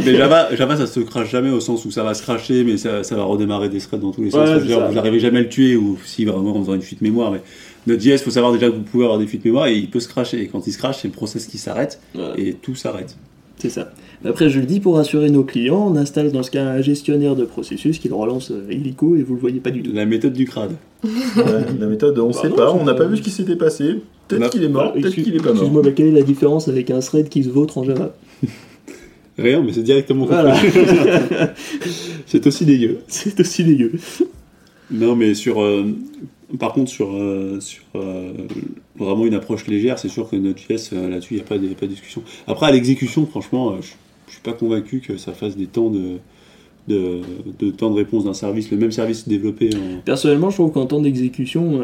mais 0.04 0.16
Java, 0.16 0.54
Java, 0.56 0.76
ça 0.76 0.86
se 0.88 0.98
crache 1.00 1.30
jamais 1.30 1.50
au 1.50 1.60
sens 1.60 1.84
où 1.84 1.90
ça 1.92 2.02
va 2.02 2.14
se 2.14 2.22
cracher, 2.22 2.64
mais 2.64 2.76
ça, 2.76 3.04
ça 3.04 3.14
va 3.16 3.22
redémarrer 3.24 3.68
des 3.68 3.78
threads 3.78 4.00
dans 4.00 4.10
tous 4.10 4.22
les 4.24 4.30
sens. 4.32 4.48
Ouais, 4.48 4.58
vous 4.58 4.94
n'arrivez 4.94 5.20
jamais 5.20 5.38
à 5.38 5.42
le 5.42 5.48
tuer, 5.48 5.76
ou 5.76 5.96
si 6.04 6.24
vraiment 6.24 6.56
en 6.56 6.60
faisant 6.62 6.74
une 6.74 6.82
fuite 6.82 7.00
mémoire. 7.00 7.30
Mais 7.30 7.40
Node.js, 7.86 8.14
il 8.14 8.18
faut 8.18 8.30
savoir 8.30 8.52
déjà 8.52 8.66
que 8.68 8.74
vous 8.74 8.82
pouvez 8.82 9.04
avoir 9.04 9.18
des 9.20 9.26
fuites 9.26 9.44
mémoire 9.44 9.68
et 9.68 9.76
il 9.76 9.88
peut 9.88 10.00
se 10.00 10.08
cracher. 10.08 10.42
Et 10.42 10.48
quand 10.48 10.66
il 10.66 10.72
se 10.72 10.78
crache, 10.78 10.98
c'est 11.02 11.08
le 11.08 11.14
process 11.14 11.46
qui 11.46 11.58
s'arrête 11.58 12.00
Ouais. 12.14 12.22
et 12.38 12.54
tout 12.54 12.74
s'arrête. 12.74 13.16
C'est 13.60 13.68
ça. 13.70 13.92
Après, 14.24 14.48
je 14.48 14.58
le 14.60 14.66
dis 14.66 14.80
pour 14.80 14.96
rassurer 14.96 15.30
nos 15.30 15.44
clients, 15.44 15.92
on 15.92 15.96
installe 15.96 16.32
dans 16.32 16.42
ce 16.42 16.50
cas 16.50 16.64
un 16.64 16.80
gestionnaire 16.80 17.36
de 17.36 17.44
processus 17.44 17.98
qui 17.98 18.08
le 18.08 18.14
relance 18.14 18.50
euh, 18.50 18.66
illico 18.72 19.16
et 19.16 19.22
vous 19.22 19.34
le 19.34 19.40
voyez 19.40 19.60
pas 19.60 19.70
du 19.70 19.82
tout. 19.82 19.90
La 19.92 20.06
méthode 20.06 20.32
du 20.32 20.46
crade. 20.46 20.72
Ouais, 21.04 21.10
la 21.78 21.86
méthode, 21.86 22.18
on 22.18 22.32
sait 22.32 22.48
non, 22.48 22.56
pas, 22.56 22.70
c'est 22.72 22.78
on 22.80 22.84
n'a 22.84 22.94
pas- 22.94 23.04
pas 23.04 23.08
vu 23.08 23.16
ce 23.18 23.22
qui 23.22 23.30
s'était 23.30 23.56
passé. 23.56 23.96
Peut-être 24.28 24.42
a- 24.44 24.48
qu'il 24.48 24.62
est 24.64 24.68
mort, 24.68 24.92
Ah, 24.94 24.98
peut-être 24.98 25.14
qu'il 25.14 25.34
est 25.34 25.38
pas 25.38 25.44
mort. 25.44 25.52
Excuse-moi, 25.54 25.82
mais 25.84 25.92
quelle 25.92 26.06
est 26.08 26.12
la 26.12 26.22
différence 26.22 26.68
avec 26.68 26.90
un 26.90 27.00
thread 27.00 27.28
qui 27.28 27.44
se 27.44 27.48
vautre 27.50 27.76
en 27.78 27.84
Java? 27.84 28.14
Rien, 29.38 29.62
mais 29.62 29.72
c'est 29.72 29.82
directement 29.82 30.26
Voilà. 30.26 30.54
c'est 32.26 32.46
aussi 32.46 32.64
dégueu. 32.64 32.98
C'est 33.08 33.38
aussi 33.40 33.64
dégueu. 33.64 33.92
Non, 34.90 35.16
mais 35.16 35.34
sur. 35.34 35.62
euh, 35.62 35.84
par 36.58 36.72
contre, 36.72 36.90
sur, 36.90 37.08
euh, 37.12 37.60
sur 37.60 37.82
euh, 37.94 38.32
vraiment 38.98 39.26
une 39.26 39.34
approche 39.34 39.66
légère, 39.66 39.98
c'est 39.98 40.08
sûr 40.08 40.28
que 40.28 40.36
Node.js, 40.36 40.90
euh, 40.92 41.08
là-dessus, 41.08 41.34
il 41.34 41.36
n'y 41.36 41.42
a, 41.42 41.46
pas 41.46 41.58
de- 41.58 41.68
pas 41.68 41.86
de 41.86 41.92
discussion. 41.92 42.22
Après, 42.46 42.66
à 42.66 42.70
l'exécution, 42.72 43.26
franchement, 43.26 43.70
euh, 43.70 43.74
je 43.80 43.86
ne 44.26 44.32
suis 44.32 44.40
pas 44.42 44.52
convaincu 44.52 45.00
que 45.00 45.16
ça 45.16 45.32
fasse 45.32 45.56
des 45.56 45.66
temps 45.66 45.90
de, 45.90 46.16
de, 46.88 47.20
de 47.58 47.70
temps 47.70 47.90
de 47.90 47.96
réponse 47.96 48.24
d'un 48.24 48.32
service. 48.34 48.70
Le 48.70 48.76
même 48.78 48.90
service 48.92 49.28
développé 49.28 49.70
en. 49.74 50.00
Personnellement, 50.04 50.50
je 50.50 50.56
trouve 50.56 50.72
qu'en 50.72 50.86
temps 50.86 51.00
d'exécution, 51.00 51.80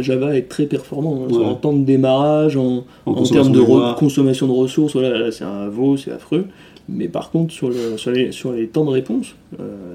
Java 0.00 0.36
est 0.36 0.48
très 0.48 0.66
performant. 0.66 1.24
hein. 1.28 1.32
Ouais. 1.34 1.44
En 1.44 1.54
temps 1.54 1.72
de 1.72 1.84
démarrage, 1.84 2.56
en, 2.56 2.84
En 3.06 3.14
termes 3.24 3.52
de 3.52 3.60
consommation 3.94 4.46
de 4.46 4.52
ressources, 4.52 4.92
voilà, 4.92 5.18
là, 5.18 5.32
c'est 5.32 5.44
un 5.44 5.68
veau, 5.68 5.96
c'est 5.96 6.12
affreux. 6.12 6.46
Mais 6.88 7.08
par 7.08 7.30
contre, 7.32 7.52
sur, 7.52 7.68
le- 7.70 7.96
sur, 7.96 8.12
les, 8.12 8.30
sur 8.30 8.52
les 8.52 8.68
temps 8.68 8.84
de 8.84 8.90
réponse, 8.90 9.34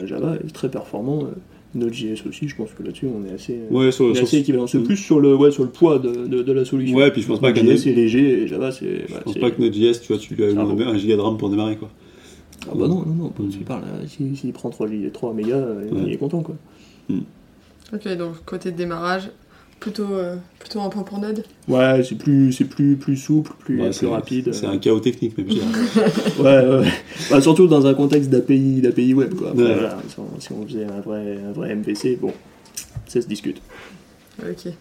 Java 0.05 0.35
est 0.35 0.51
très 0.51 0.69
performant. 0.69 1.23
Euh, 1.75 1.79
Node.js 1.79 2.23
aussi, 2.27 2.47
je 2.47 2.55
pense 2.55 2.71
que 2.73 2.83
là-dessus, 2.83 3.07
on 3.07 3.25
est 3.29 3.33
assez, 3.33 3.59
Ouais, 3.69 3.91
sur, 3.91 4.05
on 4.05 4.11
est 4.11 4.15
sur- 4.15 4.23
assez 4.23 4.37
équivalent. 4.39 4.67
C'est 4.67 4.79
plus 4.83 4.97
sur 4.97 5.19
le, 5.19 5.35
ouais, 5.35 5.51
sur 5.51 5.63
le 5.63 5.69
poids 5.69 5.99
de, 5.99 6.27
de, 6.27 6.41
de 6.43 6.51
la 6.51 6.65
solution. 6.65 6.97
Ouais, 6.97 7.11
puis 7.11 7.21
je 7.21 7.27
pense 7.27 7.39
pas 7.39 7.51
que 7.51 7.59
Node.js, 7.59 7.69
Node- 7.71 7.77
c'est 7.79 7.93
léger 7.93 8.43
et 8.43 8.47
Java, 8.47 8.71
c'est. 8.71 9.01
je 9.03 9.07
voilà, 9.07 9.23
pense 9.23 9.37
pas 9.37 9.51
que 9.51 9.61
Node.js, 9.61 9.99
tu 10.01 10.07
vois, 10.07 10.17
tu 10.17 10.35
lui 10.35 10.43
as 10.43 10.49
Ah 10.49 10.63
bon. 10.65 10.79
un 10.81 10.97
giga 10.97 11.15
de 11.15 11.21
RAM 11.21 11.37
pour 11.37 11.49
démarrer, 11.49 11.77
quoi. 11.77 11.89
Ah 12.67 12.73
bah 12.75 12.87
non, 12.87 13.03
non, 13.05 13.13
non, 13.15 13.33
tu 13.49 13.59
parles. 13.59 13.83
hein, 13.85 14.05
S'il 14.07 14.37
s'il 14.37 14.53
prend 14.53 14.69
3, 14.69 14.87
3 15.11 15.33
mégas, 15.33 15.55
euh, 15.55 15.87
il 15.91 15.97
Ouais. 16.05 16.13
est 16.13 16.17
content, 16.17 16.41
quoi. 16.43 16.55
Ok, 17.93 18.07
donc 18.17 18.43
côté 18.45 18.71
démarrage, 18.71 19.29
plutôt, 19.81 20.13
euh, 20.13 20.37
plutôt 20.59 20.79
un 20.79 20.87
point 20.87 21.03
pour 21.03 21.19
Node. 21.19 21.43
Ouais, 21.67 22.01
c'est 22.07 22.15
plus, 22.15 22.53
c'est 22.53 22.63
plus, 22.63 22.95
plus 22.95 23.17
souple, 23.17 23.51
plus, 23.59 23.81
Ouais, 23.81 23.87
plus 23.89 23.93
c'est- 23.93 24.05
rapide. 24.07 24.53
C'est 24.53 24.65
euh. 24.65 24.69
un 24.71 24.77
chaos 24.77 25.01
technique, 25.01 25.37
même. 25.37 25.47
dirais. 25.47 25.65
Ouais. 26.39 26.89
Bah, 27.29 27.41
surtout 27.41 27.67
dans 27.67 27.85
un 27.85 27.93
contexte 27.93 28.29
d'API, 28.29 28.79
d'API 28.81 29.13
web, 29.13 29.33
quoi. 29.33 29.49
Après, 29.49 29.63
Ouais. 29.63 29.73
voilà, 29.73 29.97
si, 30.07 30.15
on, 30.19 30.39
si 30.39 30.51
on 30.53 30.65
faisait 30.65 30.85
un 30.85 31.01
vrai, 31.01 31.37
un 31.45 31.51
vrai 31.51 31.75
MVC, 31.75 32.15
bon, 32.21 32.31
ça 33.07 33.21
se 33.21 33.27
discute. 33.27 33.61
Ok. 34.41 34.71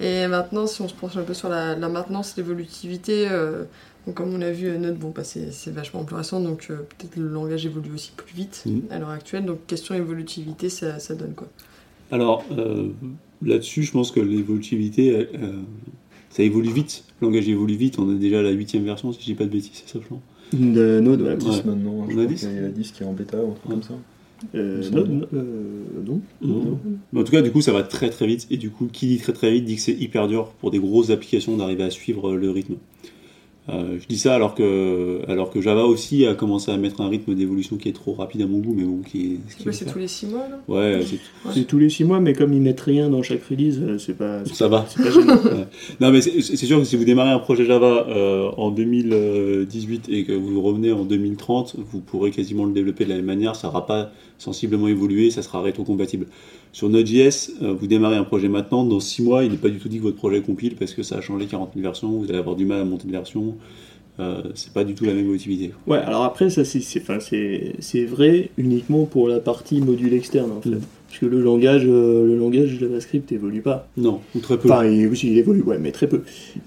Et 0.00 0.26
maintenant, 0.26 0.66
si 0.66 0.82
on 0.82 0.88
se 0.88 0.94
penche 0.94 1.16
un 1.16 1.22
peu 1.22 1.34
sur 1.34 1.48
la, 1.48 1.76
la 1.76 1.88
maintenance, 1.88 2.34
l'évolutivité, 2.36 3.28
euh, 3.30 3.62
donc 4.06 4.16
comme 4.16 4.34
on 4.34 4.38
l'a 4.38 4.50
vu, 4.50 4.68
Node, 4.78 4.96
bon, 4.98 5.12
bah, 5.14 5.22
c'est 5.24 5.52
c'est 5.52 5.70
vachement 5.70 6.02
plus 6.04 6.16
récent, 6.16 6.40
donc 6.40 6.66
euh, 6.70 6.78
peut-être 6.98 7.16
le 7.16 7.28
langage 7.28 7.64
évolue 7.64 7.92
aussi 7.94 8.10
plus 8.16 8.34
vite 8.34 8.62
Mhm. 8.66 8.82
à 8.90 8.98
l'heure 8.98 9.10
actuelle. 9.10 9.44
Donc 9.46 9.64
question 9.68 9.94
évolutivité, 9.94 10.68
ça, 10.68 10.98
ça 10.98 11.14
donne 11.14 11.34
quoi? 11.34 11.46
Alors, 12.10 12.44
euh, 12.58 12.88
là-dessus, 13.42 13.82
je 13.82 13.92
pense 13.92 14.10
que 14.10 14.20
l'évolutivité, 14.20 15.10
euh, 15.14 15.24
euh, 15.42 15.52
ça 16.30 16.42
évolue 16.42 16.70
vite. 16.72 17.04
Le 17.20 17.26
langage 17.28 17.48
évolue 17.48 17.76
vite. 17.76 17.98
On 17.98 18.10
est 18.14 18.18
déjà 18.18 18.40
à 18.40 18.42
la 18.42 18.50
huitième 18.50 18.84
version, 18.84 19.12
si 19.12 19.20
je 19.20 19.24
dis 19.26 19.34
pas 19.34 19.44
de 19.44 19.50
bêtises, 19.50 19.70
c'est 19.74 19.88
ça, 19.92 20.00
Florent 20.00 20.22
De 20.52 21.00
Node, 21.00 21.22
ouais. 21.22 21.36
10 21.36 21.46
Ouais. 21.46 21.56
maintenant, 21.66 22.06
je 22.08 22.14
On 22.14 22.18
a 22.18 22.24
crois 22.24 22.26
10? 22.26 22.40
qu'il 22.40 22.54
y 22.54 22.58
a 22.58 22.68
10 22.68 22.92
qui 22.92 23.02
est 23.02 23.06
en 23.06 23.12
bêta 23.12 23.38
ou 23.42 23.50
un 23.50 23.54
truc 23.54 23.70
comme 23.70 23.82
ça. 23.82 23.94
Euh, 24.54 24.90
non, 24.90 25.26
euh, 25.32 25.44
non. 26.04 26.20
Non. 26.42 26.78
Mais 27.12 27.20
en 27.20 27.24
tout 27.24 27.32
cas, 27.32 27.40
du 27.40 27.50
coup, 27.50 27.62
ça 27.62 27.72
va 27.72 27.82
très 27.82 28.10
très 28.10 28.26
vite. 28.26 28.46
Et 28.50 28.56
du 28.58 28.68
coup, 28.70 28.88
qui 28.92 29.06
dit 29.06 29.18
très 29.18 29.32
très 29.32 29.50
vite 29.52 29.64
dit 29.64 29.76
que 29.76 29.80
c'est 29.80 29.92
hyper 29.94 30.28
dur 30.28 30.48
pour 30.60 30.70
des 30.70 30.78
grosses 30.78 31.10
applications 31.10 31.56
d'arriver 31.56 31.84
à 31.84 31.90
suivre 31.90 32.34
le 32.34 32.50
rythme. 32.50 32.74
Euh, 33.70 33.96
je 33.98 34.06
dis 34.06 34.18
ça 34.18 34.34
alors 34.34 34.54
que, 34.54 35.22
alors 35.26 35.48
que 35.48 35.62
Java 35.62 35.84
aussi 35.84 36.26
a 36.26 36.34
commencé 36.34 36.70
à 36.70 36.76
mettre 36.76 37.00
un 37.00 37.08
rythme 37.08 37.34
d'évolution 37.34 37.76
qui 37.78 37.88
est 37.88 37.92
trop 37.94 38.12
rapide 38.12 38.42
à 38.42 38.46
mon 38.46 38.58
goût, 38.58 38.74
mais 38.76 38.84
bon, 38.84 38.98
qui 39.00 39.22
est. 39.24 39.38
ce 39.64 39.72
C'est 39.72 39.90
tous 39.90 39.98
les 39.98 40.06
6 40.06 40.26
mois 40.26 40.46
là 40.50 40.60
Ouais, 40.68 41.00
c'est- 41.54 41.64
tous 41.64 41.78
les 41.78 41.88
6 41.88 42.04
mois, 42.04 42.20
mais 42.20 42.34
comme 42.34 42.52
ils 42.52 42.60
mettent 42.60 42.82
rien 42.82 43.08
dans 43.08 43.22
chaque 43.22 43.42
release, 43.44 43.80
euh, 43.82 43.96
c'est 43.98 44.18
pas, 44.18 44.44
ça 44.44 44.68
va. 44.68 44.84
c'est 44.88 45.02
pas 45.02 45.10
gênant. 45.10 45.38
Non, 46.00 46.10
mais 46.10 46.20
c'est 46.20 46.42
c'est 46.42 46.56
sûr 46.66 46.78
que 46.78 46.84
si 46.84 46.96
vous 46.96 47.04
démarrez 47.04 47.30
un 47.30 47.38
projet 47.38 47.64
Java 47.64 48.06
euh, 48.10 48.50
en 48.58 48.70
2018 48.70 50.08
et 50.10 50.24
que 50.24 50.32
vous 50.32 50.60
revenez 50.60 50.92
en 50.92 51.04
2030, 51.04 51.76
vous 51.78 52.00
pourrez 52.00 52.30
quasiment 52.32 52.66
le 52.66 52.72
développer 52.72 53.04
de 53.04 53.10
la 53.10 53.16
même 53.16 53.24
manière. 53.24 53.56
Ça 53.56 53.68
n'aura 53.68 53.86
pas 53.86 54.10
sensiblement 54.38 54.88
évolué, 54.88 55.30
ça 55.30 55.42
sera 55.42 55.62
rétrocompatible. 55.62 56.26
Sur 56.74 56.88
Node.js, 56.88 57.52
euh, 57.62 57.72
vous 57.72 57.86
démarrez 57.86 58.16
un 58.16 58.24
projet 58.24 58.48
maintenant, 58.48 58.84
dans 58.84 58.98
6 58.98 59.22
mois, 59.22 59.44
il 59.44 59.52
n'est 59.52 59.56
pas 59.56 59.68
du 59.68 59.78
tout 59.78 59.88
dit 59.88 59.98
que 59.98 60.02
votre 60.02 60.16
projet 60.16 60.40
compile 60.40 60.74
parce 60.74 60.92
que 60.92 61.04
ça 61.04 61.18
a 61.18 61.20
changé 61.20 61.46
40 61.46 61.70
000 61.74 61.84
versions, 61.84 62.08
vous 62.10 62.24
allez 62.28 62.38
avoir 62.38 62.56
du 62.56 62.64
mal 62.64 62.80
à 62.80 62.84
monter 62.84 63.06
de 63.06 63.12
version. 63.12 63.54
Euh, 64.18 64.42
c'est 64.56 64.72
pas 64.72 64.82
du 64.82 64.94
tout 64.94 65.04
la 65.04 65.12
même 65.12 65.22
évolutivité. 65.22 65.70
Ouais, 65.86 65.98
alors 65.98 66.24
après, 66.24 66.50
ça 66.50 66.64
c'est 66.64 66.80
c'est- 66.80 67.00
enfin, 67.00 67.20
c'est- 67.20 67.74
c'est 67.78 68.04
vrai 68.04 68.50
uniquement 68.58 69.04
pour 69.04 69.28
la 69.28 69.38
partie 69.38 69.80
module 69.80 70.14
externe 70.14 70.50
en 70.50 70.60
fait. 70.60 70.70
Mm. 70.70 70.80
Parce 71.08 71.18
que 71.20 71.26
le 71.26 71.40
langage, 71.40 71.84
euh, 71.86 72.26
le 72.26 72.36
langage 72.36 72.76
JavaScript 72.80 73.30
évolue 73.30 73.60
pas. 73.60 73.86
Non, 73.96 74.20
ou 74.34 74.40
très 74.40 74.58
peu. 74.58 74.68
Enfin, 74.68 74.84
il, 74.84 75.38
évolue, 75.38 75.62
ouais, 75.62 75.78
mais 75.78 75.92
très 75.92 76.08
peu. 76.08 76.22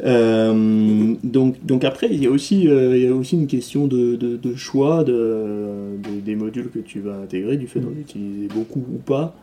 Euh, 0.06 1.16
donc, 1.24 1.56
donc 1.66 1.84
après, 1.84 2.08
il 2.12 2.24
y 2.24 2.28
a 2.28 2.30
aussi, 2.32 2.70
euh, 2.70 2.96
il 2.98 3.04
y 3.04 3.08
a 3.08 3.14
aussi 3.14 3.36
une 3.36 3.48
question 3.48 3.88
de, 3.88 4.16
de, 4.16 4.38
de 4.38 4.56
choix 4.56 5.04
de, 5.04 5.12
de- 5.12 6.22
des 6.26 6.36
modules 6.36 6.70
que 6.70 6.80
tu 6.80 7.02
vas 7.02 7.18
intégrer, 7.20 7.58
du 7.58 7.68
fait 7.68 7.82
d'en 7.82 7.92
utiliser 7.92 8.48
beaucoup 8.54 8.80
ou 8.94 8.98
pas. 9.06 9.36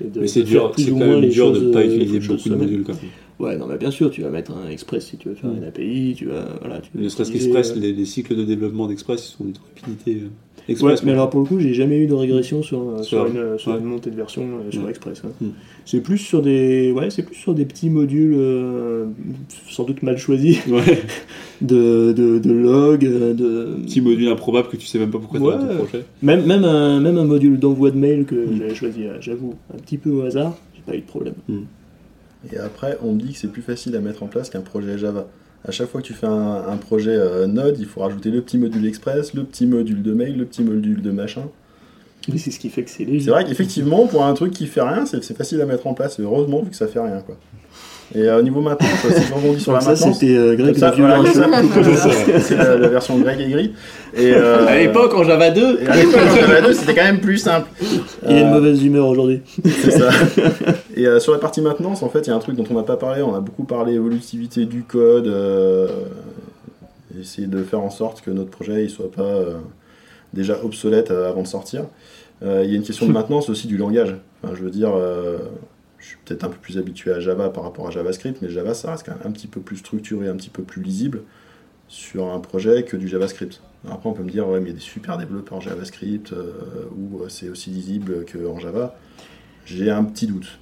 Et 0.00 0.08
de- 0.08 0.20
mais 0.20 0.26
c'est 0.28 0.42
dur, 0.42 0.70
plus 0.72 0.84
c'est 0.84 0.90
ou 0.90 0.98
quand 0.98 1.06
moins 1.06 1.20
les 1.20 1.28
dur 1.28 1.52
de 1.52 1.60
ne 1.60 1.72
pas 1.72 1.80
euh, 1.80 1.84
utiliser 1.86 2.20
beaucoup 2.20 2.48
de 2.48 2.54
modules. 2.54 2.84
Quoi. 2.84 2.94
Ouais, 3.38 3.56
non, 3.56 3.66
mais 3.66 3.78
bien 3.78 3.90
sûr, 3.90 4.10
tu 4.10 4.22
vas 4.22 4.30
mettre 4.30 4.52
un 4.52 4.68
Express 4.68 5.06
si 5.06 5.16
tu 5.16 5.28
veux 5.28 5.34
faire 5.34 5.50
une 5.52 5.62
API, 5.64 6.14
tu 6.16 6.26
vas, 6.26 6.44
voilà, 6.60 6.80
tu 6.80 6.90
Ne 6.94 7.08
serait-ce 7.08 7.30
qu'Express, 7.32 7.72
euh, 7.76 7.80
les, 7.80 7.92
les 7.92 8.04
cycles 8.04 8.34
de 8.36 8.44
développement 8.44 8.86
d'Express 8.88 9.22
sont 9.22 9.44
d'une 9.44 9.54
rapidité. 9.76 10.22
euh, 10.24 10.28
Ouais, 10.68 10.72
Express, 10.74 11.02
mais 11.02 11.12
alors 11.12 11.30
pour 11.30 11.40
le 11.40 11.46
coup, 11.46 11.58
j'ai 11.60 11.72
jamais 11.72 11.96
eu 11.98 12.06
de 12.06 12.12
régression 12.12 12.62
sur, 12.62 12.80
euh, 12.80 12.96
sur, 13.02 13.04
Sur- 13.04 13.26
une, 13.26 13.58
sur 13.58 13.72
ouais. 13.72 13.78
une 13.78 13.84
montée 13.86 14.10
de 14.10 14.16
version 14.16 14.42
euh, 14.42 14.70
sur 14.70 14.82
Ouais. 14.84 14.90
Express. 14.90 15.22
hein. 15.24 15.30
Mm. 15.40 15.46
C'est 15.86 16.02
plus 16.02 16.18
sur 16.18 16.42
des, 16.42 16.92
ouais, 16.92 17.08
c'est 17.08 17.22
plus 17.22 17.36
sur 17.36 17.54
des 17.54 17.64
petits 17.64 17.88
modules 17.88 18.34
euh, 18.36 19.06
sans 19.70 19.84
doute 19.84 20.02
mal 20.02 20.18
choisis 20.18 20.58
Ouais. 20.66 21.00
de, 21.62 22.12
de, 22.12 22.38
de 22.38 22.52
log, 22.52 23.04
euh, 23.06 23.32
de 23.32 23.82
petit 23.82 24.02
module 24.02 24.28
improbable 24.28 24.68
que 24.68 24.76
tu 24.76 24.86
sais 24.86 24.98
même 24.98 25.10
pas 25.10 25.18
pourquoi 25.18 25.40
tu 25.40 25.46
as 25.48 25.58
ton 25.68 25.76
projet. 25.84 26.04
même 26.22 26.44
même 26.44 26.64
un, 26.64 27.00
même 27.00 27.16
un 27.16 27.24
module 27.24 27.58
d'envoi 27.58 27.90
de 27.90 27.96
mail 27.96 28.26
que 28.26 28.34
Mm. 28.34 28.58
j'avais 28.58 28.74
choisi, 28.74 29.06
euh, 29.06 29.16
j'avoue, 29.20 29.54
un 29.74 29.78
petit 29.78 29.96
peu 29.96 30.10
au 30.10 30.20
hasard, 30.22 30.54
j'ai 30.76 30.82
pas 30.82 30.96
eu 30.96 31.00
de 31.00 31.06
problème. 31.06 31.34
Et 32.52 32.58
après, 32.58 32.98
on 33.02 33.14
me 33.14 33.20
dit 33.20 33.32
que 33.32 33.38
c'est 33.38 33.50
plus 33.50 33.62
facile 33.62 33.96
à 33.96 34.00
mettre 34.00 34.22
en 34.22 34.26
place 34.26 34.48
qu'un 34.50 34.60
projet 34.60 34.96
Java. 34.98 35.26
À 35.66 35.70
chaque 35.70 35.88
fois 35.88 36.00
que 36.00 36.06
tu 36.06 36.14
fais 36.14 36.26
un, 36.26 36.64
un 36.68 36.76
projet 36.76 37.14
euh, 37.14 37.46
Node, 37.46 37.78
il 37.78 37.86
faut 37.86 38.00
rajouter 38.00 38.30
le 38.30 38.40
petit 38.42 38.58
module 38.58 38.86
Express, 38.86 39.34
le 39.34 39.44
petit 39.44 39.66
module 39.66 40.02
de 40.02 40.12
mail, 40.12 40.36
le 40.36 40.44
petit 40.44 40.62
module 40.62 41.02
de 41.02 41.10
machin. 41.10 41.42
Mais 42.30 42.38
c'est 42.38 42.50
ce 42.50 42.58
qui 42.58 42.68
fait 42.68 42.82
que 42.84 42.90
c'est 42.90 43.04
léger. 43.04 43.26
C'est 43.26 43.30
vrai 43.30 43.44
qu'effectivement, 43.44 44.06
pour 44.06 44.24
un 44.24 44.34
truc 44.34 44.52
qui 44.52 44.66
fait 44.66 44.82
rien, 44.82 45.06
c'est 45.06 45.36
facile 45.36 45.60
à 45.60 45.66
mettre 45.66 45.86
en 45.86 45.94
place. 45.94 46.18
Et 46.18 46.22
heureusement, 46.22 46.62
vu 46.62 46.70
que 46.70 46.76
ça 46.76 46.86
fait 46.86 47.00
rien. 47.00 47.20
Quoi. 47.20 47.36
Et 48.14 48.22
euh, 48.22 48.38
au 48.38 48.42
niveau 48.42 48.62
maintenance, 48.62 48.90
si 48.90 49.22
je 49.22 49.34
rebondis 49.34 49.60
sur 49.60 49.72
la 49.72 49.80
ça, 49.80 49.90
maintenance, 49.90 50.18
c'était 50.18 50.34
euh, 50.34 50.56
Greg 50.56 50.78
ça, 50.78 50.92
voilà, 50.92 51.22
ça, 51.26 51.46
c'est 52.40 52.56
la, 52.56 52.76
la 52.76 52.88
version 52.88 53.18
Greg 53.18 53.38
et 53.38 53.50
gris. 53.50 53.74
Et, 54.16 54.32
euh, 54.32 54.94
en 55.14 55.24
Java 55.24 55.50
2, 55.50 55.80
et 55.82 55.86
à 55.86 55.96
l'époque, 55.96 56.20
en 56.26 56.36
Java 56.36 56.60
2, 56.62 56.72
c'était 56.72 56.94
quand 56.94 57.04
même 57.04 57.20
plus 57.20 57.36
simple. 57.36 57.68
Il 58.26 58.34
a 58.34 58.40
une 58.40 58.50
mauvaise 58.50 58.82
humeur 58.82 59.08
aujourd'hui. 59.08 59.42
C'est 59.62 59.90
ça. 59.90 60.08
Et 60.96 61.06
euh, 61.06 61.20
sur 61.20 61.32
la 61.32 61.38
partie 61.38 61.60
maintenance, 61.60 62.02
en 62.02 62.08
fait, 62.08 62.20
il 62.20 62.28
y 62.28 62.32
a 62.32 62.34
un 62.36 62.38
truc 62.38 62.56
dont 62.56 62.64
on 62.70 62.74
n'a 62.74 62.82
pas 62.82 62.96
parlé. 62.96 63.22
On 63.22 63.34
a 63.34 63.40
beaucoup 63.40 63.64
parlé 63.64 63.92
évolutivité 63.92 64.64
du 64.64 64.84
code, 64.84 65.26
euh, 65.26 65.88
essayer 67.20 67.46
de 67.46 67.62
faire 67.62 67.80
en 67.80 67.90
sorte 67.90 68.22
que 68.22 68.30
notre 68.30 68.50
projet 68.50 68.84
ne 68.84 68.88
soit 68.88 69.12
pas 69.12 69.22
euh, 69.22 69.58
déjà 70.32 70.56
obsolète 70.64 71.10
avant 71.10 71.42
de 71.42 71.46
sortir. 71.46 71.84
Euh, 72.42 72.62
il 72.64 72.70
y 72.70 72.74
a 72.74 72.76
une 72.76 72.84
question 72.84 73.06
de 73.06 73.12
maintenance 73.12 73.48
aussi 73.48 73.66
du 73.66 73.76
langage. 73.76 74.14
Enfin, 74.42 74.54
je 74.56 74.62
veux 74.62 74.70
dire, 74.70 74.92
euh, 74.94 75.38
je 75.98 76.06
suis 76.06 76.16
peut-être 76.24 76.44
un 76.44 76.48
peu 76.48 76.58
plus 76.58 76.78
habitué 76.78 77.12
à 77.12 77.20
Java 77.20 77.50
par 77.50 77.64
rapport 77.64 77.86
à 77.86 77.90
JavaScript, 77.90 78.40
mais 78.42 78.48
Java, 78.48 78.74
ça 78.74 78.90
reste 78.92 79.04
quand 79.04 79.12
même 79.12 79.26
un 79.26 79.32
petit 79.32 79.48
peu 79.48 79.60
plus 79.60 79.78
structuré, 79.78 80.28
un 80.28 80.36
petit 80.36 80.50
peu 80.50 80.62
plus 80.62 80.82
lisible 80.82 81.22
sur 81.88 82.32
un 82.32 82.38
projet 82.38 82.84
que 82.84 82.96
du 82.96 83.08
JavaScript. 83.08 83.62
Après, 83.90 84.08
on 84.08 84.12
peut 84.12 84.22
me 84.22 84.30
dire, 84.30 84.48
ouais, 84.48 84.60
mais 84.60 84.66
il 84.66 84.68
y 84.68 84.72
a 84.72 84.78
des 84.78 84.80
super 84.80 85.18
développeurs 85.18 85.60
JavaScript 85.60 86.32
euh, 86.32 86.52
où 86.96 87.22
euh, 87.22 87.28
c'est 87.28 87.48
aussi 87.48 87.70
lisible 87.70 88.24
qu'en 88.30 88.58
Java. 88.58 88.96
J'ai 89.64 89.90
un 89.90 90.04
petit 90.04 90.26
doute. 90.26 90.58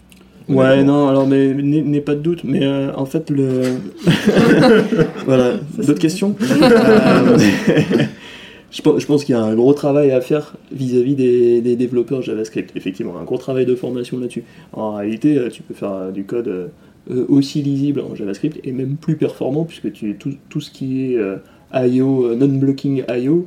Ouais, 0.48 0.84
non, 0.84 1.08
alors, 1.08 1.26
mais 1.26 1.52
n'aie 1.54 2.00
pas 2.00 2.14
de 2.14 2.20
doute, 2.20 2.44
mais 2.44 2.64
euh, 2.64 2.92
en 2.94 3.04
fait, 3.04 3.30
le. 3.30 3.62
voilà, 5.26 5.54
d'autres 5.76 6.00
questions? 6.00 6.36
Euh, 6.48 7.38
Je 8.76 9.06
pense, 9.06 9.24
qu'il 9.24 9.34
y 9.34 9.38
a 9.38 9.42
un 9.42 9.54
gros 9.54 9.72
travail 9.72 10.10
à 10.10 10.20
faire 10.20 10.54
vis-à-vis 10.70 11.14
des, 11.14 11.76
développeurs 11.76 12.20
JavaScript, 12.20 12.76
effectivement, 12.76 13.16
un 13.16 13.24
gros 13.24 13.38
travail 13.38 13.64
de 13.64 13.74
formation 13.74 14.18
là-dessus. 14.18 14.44
En 14.74 14.96
réalité, 14.96 15.38
euh, 15.38 15.48
tu 15.48 15.62
peux 15.62 15.72
faire 15.72 15.92
euh, 15.92 16.10
du 16.10 16.24
code 16.24 16.48
euh, 16.48 17.26
aussi 17.28 17.62
lisible 17.62 18.00
en 18.00 18.14
JavaScript 18.14 18.60
et 18.64 18.72
même 18.72 18.96
plus 18.96 19.16
performant, 19.16 19.64
puisque 19.64 19.92
tu, 19.92 20.16
tout, 20.16 20.34
tout 20.50 20.60
ce 20.60 20.70
qui 20.70 21.14
est 21.14 21.18
IO, 21.74 22.34
non-blocking 22.34 23.04
IO, 23.08 23.46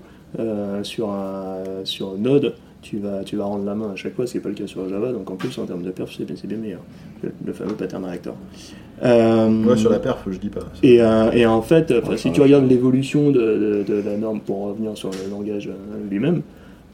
sur, 0.83 1.11
un, 1.11 1.63
sur 1.83 2.17
Node 2.17 2.55
tu 2.81 2.97
vas, 2.97 3.23
tu 3.23 3.35
vas 3.35 3.45
rendre 3.45 3.65
la 3.65 3.75
main 3.75 3.91
à 3.91 3.95
chaque 3.95 4.15
fois, 4.15 4.25
ce 4.25 4.31
qui 4.33 4.37
n'est 4.37 4.43
pas 4.43 4.49
le 4.49 4.55
cas 4.55 4.67
sur 4.67 4.87
Java, 4.89 5.11
donc 5.11 5.29
en 5.29 5.35
plus 5.35 5.57
en 5.57 5.65
termes 5.65 5.83
de 5.83 5.91
perf, 5.91 6.11
c'est 6.17 6.25
bien, 6.25 6.35
c'est 6.39 6.47
bien 6.47 6.57
meilleur. 6.57 6.81
Le, 7.23 7.31
le 7.45 7.53
fameux 7.53 7.73
pattern 7.75 8.03
reactor. 8.05 8.35
Euh, 9.03 9.63
Ouais, 9.65 9.77
sur 9.77 9.89
la 9.89 9.99
perf, 9.99 10.23
je 10.29 10.37
dis 10.37 10.49
pas. 10.49 10.61
et, 10.83 11.01
euh, 11.01 11.31
et 11.31 11.45
en 11.45 11.61
fait, 11.61 11.91
Ouais, 11.91 12.17
si 12.17 12.31
tu 12.31 12.41
regardes 12.41 12.67
l'évolution 12.69 13.31
de, 13.31 13.39
de- 13.41 13.83
de 13.87 14.01
la 14.05 14.17
norme 14.17 14.39
pour 14.41 14.67
revenir 14.67 14.97
sur 14.97 15.09
le 15.11 15.29
langage 15.29 15.67
euh, 15.67 16.09
lui-même, 16.09 16.41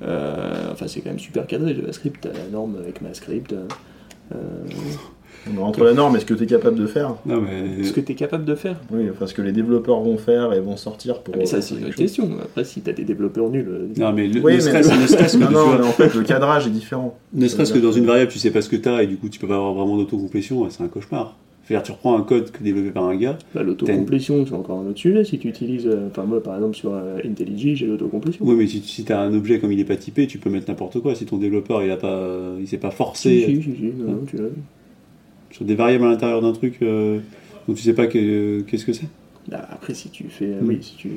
euh, 0.02 0.72
enfin, 0.72 0.88
c'est 0.88 1.02
quand 1.02 1.10
même 1.10 1.20
super 1.20 1.48
cadré. 1.48 1.74
JavaScript, 1.76 2.26
la 2.26 2.50
norme 2.52 2.76
avec 2.78 3.02
MyScript. 3.02 3.54
Euh, 5.48 5.52
euh, 5.58 5.62
Entre 5.62 5.84
la 5.84 5.94
norme 5.94 6.16
et 6.16 6.20
ce 6.20 6.26
que 6.26 6.34
tu 6.34 6.44
es 6.44 6.48
capable 6.48 6.78
de 6.78 6.86
faire, 6.88 7.16
Non, 7.26 7.42
mais. 7.42 7.84
ce 7.84 7.92
que 7.94 8.00
tu 8.02 8.12
es 8.12 8.16
capable 8.16 8.46
de 8.46 8.56
faire. 8.56 8.80
oui, 8.92 9.04
enfin, 9.12 9.28
ce 9.28 9.34
que 9.34 9.42
les 9.42 9.52
développeurs 9.52 10.00
vont 10.02 10.18
faire 10.18 10.54
et 10.54 10.60
vont 10.60 10.78
sortir 10.78 11.20
pour. 11.20 11.34
Ah, 11.36 11.40
mais 11.40 11.46
ça, 11.46 11.58
euh, 11.58 11.62
c'est 11.62 11.76
une 11.76 11.86
autre 11.86 11.96
question. 11.96 12.30
Après, 12.42 12.64
si 12.64 12.82
tu 12.82 12.90
as 12.90 12.94
des 12.94 13.04
développeurs 13.04 13.50
nuls. 13.50 13.68
euh, 13.68 13.88
Non, 13.98 14.14
mais 14.14 14.28
le, 14.28 14.42
Oui, 14.42 14.56
ne 14.56 14.60
serait-ce 14.60 14.90
que, 15.38 15.38
Non, 15.42 15.48
tu 15.48 15.54
non, 15.54 15.66
vois, 15.66 15.78
mais 15.80 15.88
en 15.88 15.92
fait, 15.92 16.14
le 16.14 16.24
cadrage 16.24 16.68
est 16.68 16.72
différent. 16.72 17.18
ne 17.34 17.48
serait-ce 17.48 17.74
que 17.74 17.80
dans 17.80 17.92
une 17.92 18.06
variable, 18.06 18.32
tu 18.32 18.40
sais 18.40 18.52
pas 18.52 18.62
ce 18.62 18.70
que 18.70 18.76
t'as 18.76 19.04
et 19.04 19.08
du 19.08 19.18
coup, 19.18 19.30
tu 19.30 19.40
peux 19.40 19.48
pas 19.48 19.56
avoir 19.56 19.74
vraiment 19.74 19.98
d'autocomplétion, 19.98 20.70
c'est 20.70 20.84
un 20.84 20.88
cauchemar. 20.88 21.36
C'est-à-dire, 21.68 21.82
tu 21.84 21.92
reprends 21.94 22.16
un 22.16 22.22
code 22.22 22.52
que 22.52 22.62
développé 22.64 22.92
par 22.92 23.06
un 23.06 23.16
gars. 23.16 23.40
Bah, 23.56 23.64
L'autocomplétion, 23.64 24.46
c'est 24.46 24.54
encore 24.54 24.78
un 24.82 24.86
autre 24.88 25.00
sujet. 25.00 25.24
Si 25.24 25.40
tu 25.40 25.48
utilises, 25.48 25.88
euh, 25.88 26.10
enfin 26.12 26.24
moi 26.24 26.44
par 26.44 26.54
exemple 26.54 26.76
sur 26.76 26.94
euh, 26.94 27.18
IntelliJ, 27.26 27.74
j'ai 27.74 27.88
l'autocomplétion. 27.88 28.46
Oui, 28.46 28.54
mais 28.56 28.68
si, 28.68 28.82
si 28.82 29.04
t'as 29.04 29.20
un 29.22 29.34
objet 29.34 29.58
comme 29.58 29.72
il 29.72 29.80
est 29.80 29.84
pas 29.84 29.96
typé, 29.96 30.28
tu 30.28 30.38
peux 30.38 30.52
mettre 30.52 30.70
n'importe 30.70 31.00
quoi. 31.00 31.16
Si 31.16 31.26
ton 31.26 31.38
développeur 31.38 31.82
il 31.84 31.90
a 31.90 31.98
pas, 31.98 32.30
il 32.60 32.68
s'est 32.68 32.78
pas 32.78 32.92
Si, 32.92 32.96
forcé 32.98 33.30
si, 33.48 33.56
si, 33.64 33.76
si, 33.78 33.84
non, 33.98 34.12
non, 34.12 34.20
tu 34.28 34.36
l'as. 34.38 34.44
Sur 35.56 35.64
des 35.66 35.76
variables 35.76 36.04
à 36.04 36.10
l'intérieur 36.10 36.42
d'un 36.42 36.52
truc 36.52 36.80
euh, 36.82 37.20
dont 37.68 37.74
tu 37.74 37.82
sais 37.82 37.94
pas 37.94 38.08
que- 38.08 38.60
qu'est-ce 38.62 38.84
que 38.86 38.92
c'est. 38.92 39.08
Bah, 39.48 39.66
après, 39.72 39.94
si 39.94 40.10
tu 40.10 40.26
fais, 40.26 40.46
euh, 40.48 40.62
Mm. 40.62 40.68
oui, 40.68 40.78
si 40.82 40.96
tu, 40.98 41.08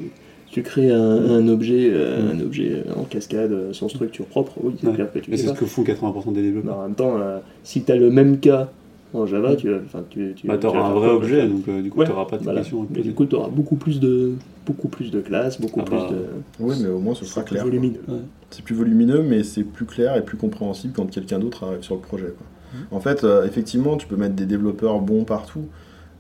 si 0.46 0.52
tu 0.52 0.62
crées 0.62 0.92
un, 0.92 1.00
un 1.00 1.48
objet, 1.48 1.90
euh, 1.92 2.32
un 2.32 2.40
objet 2.40 2.70
euh, 2.86 2.94
en 2.94 3.02
cascade 3.02 3.72
sans 3.72 3.88
structure 3.88 4.26
propre, 4.26 4.52
oui, 4.62 4.74
c'est 4.80 4.86
Ouais. 4.86 4.94
clair 4.94 5.12
que 5.12 5.18
tu 5.18 5.30
Mais 5.30 5.36
c'est 5.36 5.48
ce 5.48 5.54
que 5.54 5.66
font 5.66 5.82
80% 5.82 6.30
des 6.32 6.42
développeurs. 6.42 6.78
en 6.78 6.82
même 6.82 6.94
temps, 6.94 7.16
euh, 7.18 7.38
si 7.64 7.82
tu 7.82 7.90
as 7.90 7.96
le 7.96 8.10
même 8.10 8.38
cas 8.38 8.70
en 9.12 9.26
Java, 9.26 9.56
tu, 9.56 9.70
vas- 9.70 9.78
enfin, 9.84 10.04
tu, 10.08 10.34
tu, 10.36 10.46
Bah, 10.46 10.54
tu 10.54 10.60
t'auras 10.60 10.82
vas 10.82 10.86
un 10.86 10.92
vrai 10.92 11.08
objet, 11.08 11.40
bah, 11.42 11.46
donc 11.48 11.68
euh, 11.68 11.82
du 11.82 11.90
coup, 11.90 11.98
Ouais, 11.98 12.06
t'auras 12.06 12.26
pas 12.26 12.38
de 12.38 12.44
voilà. 12.44 12.62
Mais 12.94 13.00
du 13.02 13.14
coup, 13.14 13.26
tu 13.26 13.34
auras 13.34 13.48
beaucoup 13.48 13.76
plus 13.76 13.98
de 13.98 14.34
beaucoup 14.66 14.88
plus 14.88 15.10
de 15.10 15.20
classes, 15.20 15.58
beaucoup 15.60 15.80
Ah 15.80 15.84
plus 15.84 15.96
bah, 15.96 16.10
de 16.12 16.62
Oui, 16.64 16.76
mais 16.80 16.88
au 16.88 16.98
moins 17.00 17.14
ce 17.16 17.24
sera 17.24 17.42
clair. 17.42 17.64
C'est 18.50 18.62
plus 18.64 18.74
volumineux, 18.76 19.22
mais 19.22 19.42
c'est 19.42 19.64
plus 19.64 19.84
clair 19.86 20.16
et 20.16 20.22
plus 20.24 20.36
compréhensible 20.36 20.92
quand 20.94 21.06
quelqu'un 21.10 21.38
d'autre 21.40 21.64
arrive 21.64 21.82
sur 21.82 21.94
le 21.96 22.00
projet. 22.02 22.26
quoi. 22.36 22.46
En 22.90 23.00
fait, 23.00 23.24
euh, 23.24 23.46
effectivement, 23.46 23.96
tu 23.96 24.06
peux 24.06 24.16
mettre 24.16 24.34
des 24.34 24.46
développeurs 24.46 24.98
bons 25.00 25.24
partout. 25.24 25.66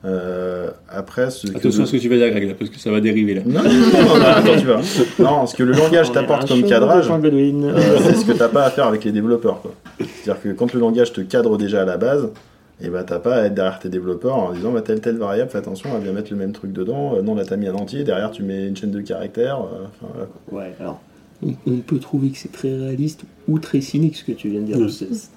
Euh, 0.04 0.70
après, 0.88 1.30
ce 1.30 1.48
Attention 1.48 1.82
à 1.82 1.86
ce 1.86 1.92
que 1.92 1.96
tu 1.96 2.08
vas 2.08 2.16
dire, 2.16 2.30
Greg, 2.30 2.48
là, 2.48 2.54
parce 2.56 2.70
que 2.70 2.78
ça 2.78 2.90
va 2.90 3.00
dériver 3.00 3.34
là. 3.34 3.42
Non, 3.44 3.62
non, 3.62 3.70
non, 3.70 4.08
non, 4.08 4.18
non, 4.18 4.24
attends, 4.26 4.56
tu 4.56 4.66
vois. 4.66 4.80
Non, 5.18 5.46
ce 5.46 5.56
que 5.56 5.64
le 5.64 5.72
langage 5.72 6.10
On 6.10 6.12
t'apporte 6.12 6.44
un 6.44 6.46
comme 6.46 6.62
cadrage, 6.62 7.10
euh, 7.10 7.98
c'est 8.02 8.14
ce 8.14 8.24
que 8.24 8.32
t'as 8.32 8.48
pas 8.48 8.64
à 8.64 8.70
faire 8.70 8.86
avec 8.86 9.04
les 9.04 9.12
développeurs. 9.12 9.60
quoi. 9.60 9.72
C'est-à-dire 9.98 10.40
que 10.40 10.48
quand 10.50 10.72
le 10.72 10.80
langage 10.80 11.12
te 11.12 11.20
cadre 11.20 11.58
déjà 11.58 11.82
à 11.82 11.84
la 11.84 11.96
base, 11.96 12.28
et 12.80 12.90
bah 12.90 13.02
t'as 13.02 13.18
pas 13.18 13.36
à 13.36 13.44
être 13.46 13.54
derrière 13.54 13.80
tes 13.80 13.88
développeurs 13.88 14.36
en 14.36 14.52
disant 14.52 14.70
bah, 14.70 14.82
telle 14.82 15.00
telle 15.00 15.16
variable, 15.16 15.50
fais 15.50 15.58
attention 15.58 15.94
à 15.96 15.98
bien 15.98 16.12
mettre 16.12 16.30
le 16.30 16.36
même 16.36 16.52
truc 16.52 16.72
dedans. 16.72 17.16
Euh, 17.16 17.22
non, 17.22 17.34
là 17.34 17.44
t'as 17.44 17.56
mis 17.56 17.66
un 17.66 17.74
entier, 17.74 18.04
derrière 18.04 18.30
tu 18.30 18.44
mets 18.44 18.68
une 18.68 18.76
chaîne 18.76 18.92
de 18.92 19.00
caractères. 19.00 19.58
euh, 19.58 19.86
enfin, 19.86 20.12
voilà, 20.12 20.26
quoi. 20.26 20.58
Ouais, 20.58 20.74
alors, 20.78 21.00
on, 21.46 21.52
on 21.66 21.76
peut 21.76 21.98
trouver 21.98 22.30
que 22.30 22.38
c'est 22.38 22.50
très 22.52 22.74
réaliste 22.74 23.22
ou 23.46 23.58
très 23.58 23.80
cynique 23.80 24.16
ce 24.16 24.24
que 24.24 24.32
tu 24.32 24.48
viens 24.48 24.60
de 24.60 24.66
dire. 24.66 24.78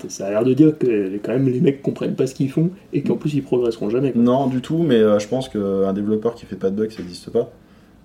Ça 0.08 0.28
a 0.28 0.30
l'air 0.32 0.44
de 0.44 0.54
dire 0.54 0.78
que 0.78 0.88
les- 0.88 1.20
quand 1.20 1.32
même 1.34 1.48
les 1.48 1.62
mecs 1.62 1.82
comprennent 1.82 2.16
pas 2.16 2.28
ce 2.28 2.34
qu'ils 2.36 2.50
font 2.50 2.70
et 2.94 3.02
qu'en 3.04 3.16
plus 3.18 3.34
ils 3.36 3.44
progresseront 3.44 3.90
jamais. 3.90 4.12
quoi. 4.12 4.22
Non, 4.22 4.48
du 4.48 4.62
tout, 4.62 4.80
mais 4.80 4.96
euh, 4.96 5.20
je 5.20 5.28
pense 5.28 5.48
qu'un 5.50 5.94
développeur 5.94 6.36
qui 6.36 6.46
fait 6.46 6.56
pas 6.56 6.70
de 6.70 6.76
bugs, 6.76 6.90
ça 6.90 7.02
n'existe 7.02 7.30
pas. 7.30 7.52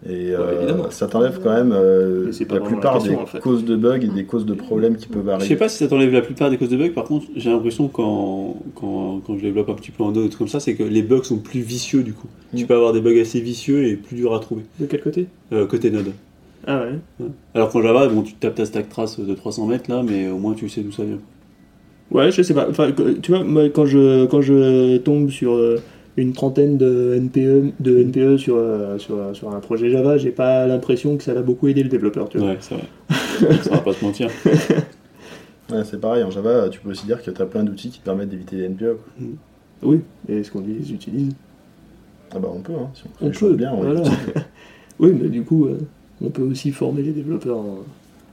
Et 0.06 0.32
euh, 0.36 0.90
ça 0.90 1.06
t'enlève 1.06 1.40
quand 1.42 1.52
même 1.54 1.72
euh, 1.72 2.30
la 2.50 2.60
plupart 2.60 2.92
la 2.94 2.98
question, 3.00 3.16
des 3.16 3.22
en 3.22 3.26
fait. 3.26 3.40
causes 3.40 3.64
de 3.64 3.76
bugs 3.76 3.98
et 4.02 4.08
des 4.08 4.24
causes 4.24 4.44
de 4.44 4.52
problèmes 4.52 4.96
qui 4.98 5.06
peuvent 5.08 5.22
Je 5.24 5.28
sais 5.30 5.34
arriver. 5.34 5.56
pas 5.56 5.68
si 5.70 5.78
ça 5.78 5.88
t'enlève 5.88 6.12
la 6.12 6.20
plupart 6.20 6.50
des 6.50 6.58
causes 6.58 6.68
de 6.68 6.76
bugs, 6.76 6.90
par 6.90 7.04
contre, 7.04 7.24
j'ai 7.34 7.48
l'impression 7.50 7.88
quand, 7.88 8.56
quand, 8.74 9.22
quand 9.26 9.36
je 9.38 9.42
développe 9.42 9.70
un 9.70 9.74
petit 9.74 9.90
peu 9.90 10.04
en 10.04 10.12
Node 10.12 10.34
comme 10.36 10.48
ça, 10.48 10.60
c'est 10.60 10.74
que 10.74 10.82
les 10.82 11.02
bugs 11.02 11.22
sont 11.24 11.38
plus 11.38 11.60
vicieux 11.60 12.02
du 12.02 12.12
coup. 12.12 12.28
Tu 12.54 12.64
Mm. 12.64 12.66
peux 12.66 12.74
avoir 12.74 12.92
des 12.92 13.00
bugs 13.00 13.18
assez 13.18 13.40
vicieux 13.40 13.84
et 13.86 13.96
plus 13.96 14.16
durs 14.16 14.34
à 14.34 14.38
trouver, 14.38 14.62
De 14.78 14.84
quel 14.84 15.00
côté? 15.00 15.26
Euh, 15.54 15.66
côté 15.66 15.90
Node. 15.90 16.12
Ah 16.66 16.82
ouais 16.84 17.26
Alors 17.54 17.70
qu'en 17.70 17.82
Java, 17.82 18.08
bon, 18.08 18.22
tu 18.22 18.34
tapes 18.34 18.54
ta 18.54 18.64
stack 18.64 18.88
trace 18.88 19.18
de 19.20 19.34
300 19.34 19.66
mètres 19.66 19.90
là, 19.90 20.02
mais 20.02 20.28
au 20.28 20.38
moins 20.38 20.54
tu 20.54 20.68
sais 20.68 20.80
d'où 20.82 20.92
ça 20.92 21.04
vient. 21.04 21.18
Ouais, 22.10 22.30
je 22.30 22.42
sais 22.42 22.54
pas. 22.54 22.68
Enfin, 22.70 22.92
tu 23.22 23.32
vois, 23.32 23.42
moi, 23.44 23.68
quand 23.70 23.86
je, 23.86 24.26
quand 24.26 24.40
je 24.40 24.96
tombe 24.98 25.28
sur 25.30 25.54
euh, 25.54 25.80
une 26.16 26.32
trentaine 26.32 26.76
de 26.78 27.14
NPE, 27.20 27.72
de 27.80 27.98
NPE 28.02 28.36
sur, 28.38 28.54
euh, 28.56 28.96
sur, 28.98 29.34
sur 29.34 29.52
un 29.52 29.58
projet 29.60 29.90
Java, 29.90 30.16
j'ai 30.16 30.30
pas 30.30 30.66
l'impression 30.66 31.16
que 31.16 31.24
ça 31.24 31.34
l'a 31.34 31.42
beaucoup 31.42 31.66
aidé 31.68 31.82
le 31.82 31.88
développeur. 31.88 32.28
Tu 32.28 32.38
vois. 32.38 32.50
Ouais, 32.50 32.56
c'est 32.60 32.74
vrai. 32.76 32.84
ça 33.62 33.70
va 33.70 33.78
pas 33.78 33.92
se 33.92 34.04
mentir. 34.04 34.28
Ouais, 35.68 35.82
c'est 35.82 36.00
pareil, 36.00 36.22
en 36.22 36.30
Java, 36.30 36.68
tu 36.68 36.78
peux 36.78 36.90
aussi 36.90 37.06
dire 37.06 37.20
que 37.20 37.28
tu 37.28 37.42
as 37.42 37.44
plein 37.44 37.64
d'outils 37.64 37.90
qui 37.90 37.98
te 37.98 38.04
permettent 38.04 38.28
d'éviter 38.28 38.54
les 38.54 38.68
NPE. 38.68 38.98
quoi. 39.18 39.26
Oui, 39.82 40.00
et 40.28 40.44
ce 40.44 40.52
qu'on 40.52 40.60
dit, 40.60 40.76
ils 40.78 40.94
utilisent. 40.94 41.34
Ah 42.32 42.38
bah 42.38 42.48
on 42.54 42.60
peut, 42.60 42.72
hein, 42.74 42.88
si 42.94 43.02
on 43.04 43.18
fait 43.18 43.24
On 43.24 43.26
les 43.26 43.32
choses 43.32 43.50
peut, 43.50 43.56
bien. 43.56 43.72
on 43.72 43.82
voilà. 43.82 43.98
utilise. 44.02 44.16
Oui, 45.00 45.12
mais 45.20 45.28
du 45.28 45.42
coup, 45.42 45.66
euh, 45.66 45.78
on 46.22 46.30
peut 46.30 46.42
aussi 46.42 46.70
former 46.72 47.02
les 47.02 47.12
développeurs 47.12 47.58
en, 47.58 47.78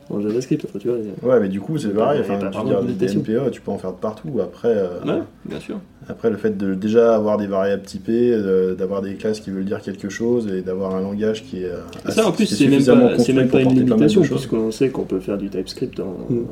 en 0.10 0.22
JavaScript. 0.22 0.66
Tu 0.80 0.88
vois, 0.88 0.98
Ouais, 1.24 1.40
mais 1.40 1.50
du 1.50 1.60
coup, 1.60 1.78
c'est 1.78 1.90
pareil. 1.90 2.22
Enfin, 2.22 2.40
veux 2.64 2.94
dire. 2.94 3.10
NPE, 3.20 3.52
tu 3.52 3.62
peux 3.62 3.72
en 3.72 3.78
faire 3.78 3.92
de 3.92 3.98
partout. 3.98 4.40
Après, 4.42 4.70
euh, 4.70 5.00
Ouais, 5.06 5.22
bien 5.46 5.60
sûr. 5.60 5.80
après 6.08 6.30
le 6.30 6.38
fait 6.38 6.58
de 6.58 6.74
déjà 6.74 7.16
avoir 7.16 7.38
des 7.38 7.48
variables 7.48 7.84
typées, 7.84 8.32
euh, 8.34 8.76
d'avoir 8.76 9.02
des 9.02 9.16
classes 9.16 9.40
qui 9.40 9.50
veulent 9.52 9.66
dire 9.66 9.82
quelque 9.82 10.10
chose 10.10 10.48
et 10.52 10.62
d'avoir 10.62 10.96
un 10.96 11.02
langage 11.02 11.44
qui 11.44 11.62
est. 11.64 11.66
euh, 11.66 12.10
Ça, 12.10 12.28
en 12.28 12.32
plus, 12.32 12.46
c'est 12.46 12.68
même 12.68 12.84
pas, 12.84 13.18
c'est 13.20 13.34
même 13.34 13.48
pour 13.48 13.60
pas 13.60 13.64
une 13.66 13.76
limitation, 13.80 14.22
puisqu'on 14.22 14.72
sait 14.72 14.90
qu'on 14.90 15.04
peut 15.04 15.20
faire 15.20 15.38
du 15.38 15.50
TypeScript 15.50 16.00
en- 16.00 16.18
Mm. 16.34 16.46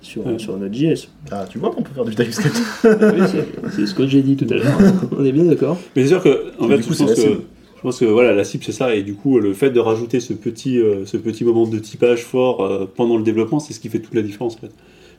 sur, 0.00 0.26
Ouais. 0.26 0.38
sur 0.38 0.56
Node.js. 0.58 1.08
Ah, 1.30 1.44
tu 1.48 1.58
vois 1.58 1.70
qu'on 1.70 1.82
peut 1.82 1.92
faire 1.94 2.04
du 2.04 2.12
TypeScript. 2.14 2.56
oui, 2.84 3.40
c'est 3.70 3.86
ce 3.86 3.94
que 3.94 4.04
j'ai 4.06 4.20
dit 4.22 4.34
tout 4.36 4.46
à 4.52 4.56
l'heure. 4.56 4.78
On 5.16 5.24
est 5.24 5.30
bien 5.32 5.44
d'accord. 5.44 5.78
Mais 5.94 6.02
c'est 6.02 6.08
sûr 6.08 6.22
que, 6.22 6.50
en 6.58 6.66
Et 6.66 6.70
fait, 6.70 6.76
du 6.78 6.82
coup, 6.84 6.94
je 6.94 6.98
pense 7.04 7.14
que. 7.14 7.40
Je 7.82 7.88
pense 7.88 7.98
que 7.98 8.04
voilà, 8.04 8.32
la 8.32 8.44
cible 8.44 8.62
c'est 8.64 8.72
ça, 8.72 8.94
et 8.94 9.02
du 9.02 9.14
coup, 9.14 9.40
le 9.40 9.52
fait 9.54 9.70
de 9.70 9.80
rajouter 9.80 10.20
ce 10.20 10.32
petit, 10.32 10.78
euh, 10.78 11.04
ce 11.04 11.16
petit 11.16 11.44
moment 11.44 11.66
de 11.66 11.78
typage 11.80 12.22
fort 12.22 12.62
euh, 12.62 12.86
pendant 12.94 13.16
le 13.16 13.24
développement, 13.24 13.58
c'est 13.58 13.72
ce 13.72 13.80
qui 13.80 13.88
fait 13.88 13.98
toute 13.98 14.14
la 14.14 14.22
différence. 14.22 14.54
En 14.54 14.58
fait. 14.58 14.72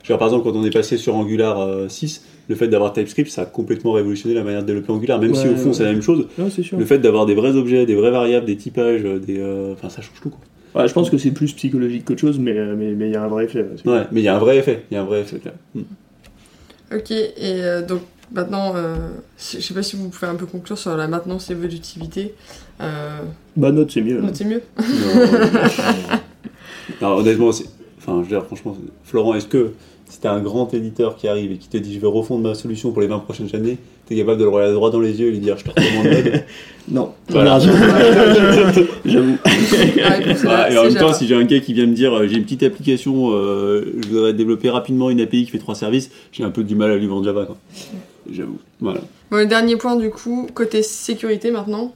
Dire, 0.06 0.18
par 0.18 0.28
exemple, 0.28 0.44
quand 0.44 0.58
on 0.58 0.64
est 0.64 0.72
passé 0.72 0.96
sur 0.96 1.14
Angular 1.14 1.60
euh, 1.60 1.88
6, 1.88 2.24
le 2.48 2.54
fait 2.54 2.68
d'avoir 2.68 2.92
TypeScript, 2.92 3.30
ça 3.30 3.42
a 3.42 3.46
complètement 3.46 3.92
révolutionné 3.92 4.34
la 4.34 4.44
manière 4.44 4.62
de 4.62 4.66
développer 4.66 4.92
Angular, 4.92 5.20
même 5.20 5.34
si 5.34 5.46
au 5.46 5.56
fond 5.56 5.68
ouais. 5.68 5.74
c'est 5.74 5.84
la 5.84 5.92
même 5.92 6.02
chose. 6.02 6.26
Le 6.38 6.84
fait 6.84 6.98
d'avoir 6.98 7.26
des 7.26 7.34
vrais 7.34 7.56
objets, 7.56 7.86
des 7.86 7.94
vraies 7.94 8.10
variables, 8.10 8.46
des 8.46 8.56
typages, 8.56 9.04
euh, 9.04 9.18
des, 9.18 9.38
euh, 9.38 9.74
enfin, 9.74 9.90
ça 9.90 10.02
change 10.02 10.20
tout. 10.22 10.30
Quoi. 10.30 10.40
Ouais, 10.74 10.88
je 10.88 10.92
pense 10.92 11.08
que 11.08 11.18
c'est 11.18 11.30
plus 11.30 11.52
psychologique 11.52 12.04
qu'autre 12.04 12.20
chose, 12.20 12.38
mais 12.38 12.56
euh, 12.56 12.74
mais 12.76 12.92
mais 12.94 13.08
il 13.08 13.12
y 13.12 13.16
a 13.16 13.22
un 13.22 13.28
vrai 13.28 13.44
effet. 13.44 13.64
ouais, 13.84 14.02
mais 14.10 14.20
il 14.20 14.24
y 14.24 14.28
a 14.28 14.34
un 14.34 14.40
vrai 14.40 14.58
effet, 14.58 14.82
il 14.90 14.94
y 14.94 14.96
a 14.96 15.02
un 15.02 15.04
vrai 15.04 15.20
effet. 15.20 15.38
clair. 15.38 15.54
Mm. 15.74 15.82
Ok, 16.94 17.10
et 17.10 17.32
euh, 17.42 17.86
donc 17.86 18.02
maintenant, 18.34 18.72
euh, 18.76 18.96
je 19.38 19.60
sais 19.60 19.74
pas 19.74 19.82
si 19.82 19.96
vous 19.96 20.08
pouvez 20.08 20.26
un 20.26 20.34
peu 20.34 20.46
conclure 20.46 20.76
sur 20.76 20.96
la 20.96 21.08
maintenance 21.08 21.50
évolutivité. 21.50 22.34
Euh, 22.80 23.18
Bah, 23.56 23.70
Node, 23.72 23.90
c'est 23.90 24.02
mieux. 24.02 24.20
hein. 24.22 24.30
c'est 24.34 24.44
mieux 24.44 24.62
Non, 27.00 27.16
honnêtement, 27.18 27.52
c'est- 27.52 27.66
enfin, 27.98 28.18
je 28.18 28.22
veux 28.30 28.36
dire, 28.36 28.44
franchement, 28.44 28.76
Florent, 29.04 29.34
est-ce 29.34 29.46
que 29.46 29.70
si 30.08 30.20
t'as 30.20 30.32
un 30.32 30.40
grand 30.40 30.72
éditeur 30.74 31.16
qui 31.16 31.26
arrive 31.28 31.50
et 31.52 31.56
qui 31.56 31.68
te 31.68 31.76
dit 31.76 31.94
je 31.94 31.98
vais 31.98 32.06
refondre 32.06 32.46
ma 32.46 32.54
solution 32.54 32.92
pour 32.92 33.00
les 33.00 33.06
20 33.08 33.20
prochaines 33.20 33.48
années, 33.54 33.78
t'es 34.06 34.14
capable 34.16 34.38
de 34.38 34.44
le 34.44 34.50
regarder 34.50 34.74
droit 34.74 34.90
dans 34.90 35.00
les 35.00 35.18
yeux 35.18 35.28
et 35.28 35.30
lui 35.30 35.38
dire 35.38 35.56
je 35.58 35.64
te 35.64 35.70
recommande 35.70 36.04
Node 36.06 36.44
Non. 36.88 37.12
Voilà. 37.30 37.58
J'avoue. 39.04 39.36
Ah, 40.46 40.70
Et 40.70 40.78
en 40.78 40.84
même 40.84 40.94
temps, 40.94 41.12
si 41.14 41.26
j'ai 41.26 41.34
un 41.34 41.44
gars 41.44 41.58
qui 41.60 41.72
vient 41.72 41.86
me 41.86 41.94
dire 41.94 42.12
euh, 42.14 42.28
j'ai 42.28 42.36
une 42.36 42.44
petite 42.44 42.62
application, 42.62 43.30
euh, 43.32 43.94
je 44.02 44.08
voudrais 44.08 44.34
développer 44.34 44.68
rapidement 44.70 45.08
une 45.10 45.20
API 45.20 45.46
qui 45.46 45.50
fait 45.50 45.58
trois 45.58 45.74
services, 45.74 46.10
j'ai 46.32 46.44
un 46.44 46.50
peu 46.50 46.62
du 46.62 46.74
mal 46.76 46.90
à 46.90 46.96
lui 46.96 47.06
vendre 47.06 47.24
Java. 47.24 47.46
Quoi. 47.46 47.56
J'avoue. 48.30 48.58
Voilà. 48.80 49.00
Bon, 49.30 49.36
le 49.38 49.46
dernier 49.46 49.76
point, 49.76 49.96
du 49.96 50.10
coup, 50.10 50.46
côté 50.54 50.82
sécurité 50.82 51.50
maintenant. 51.50 51.94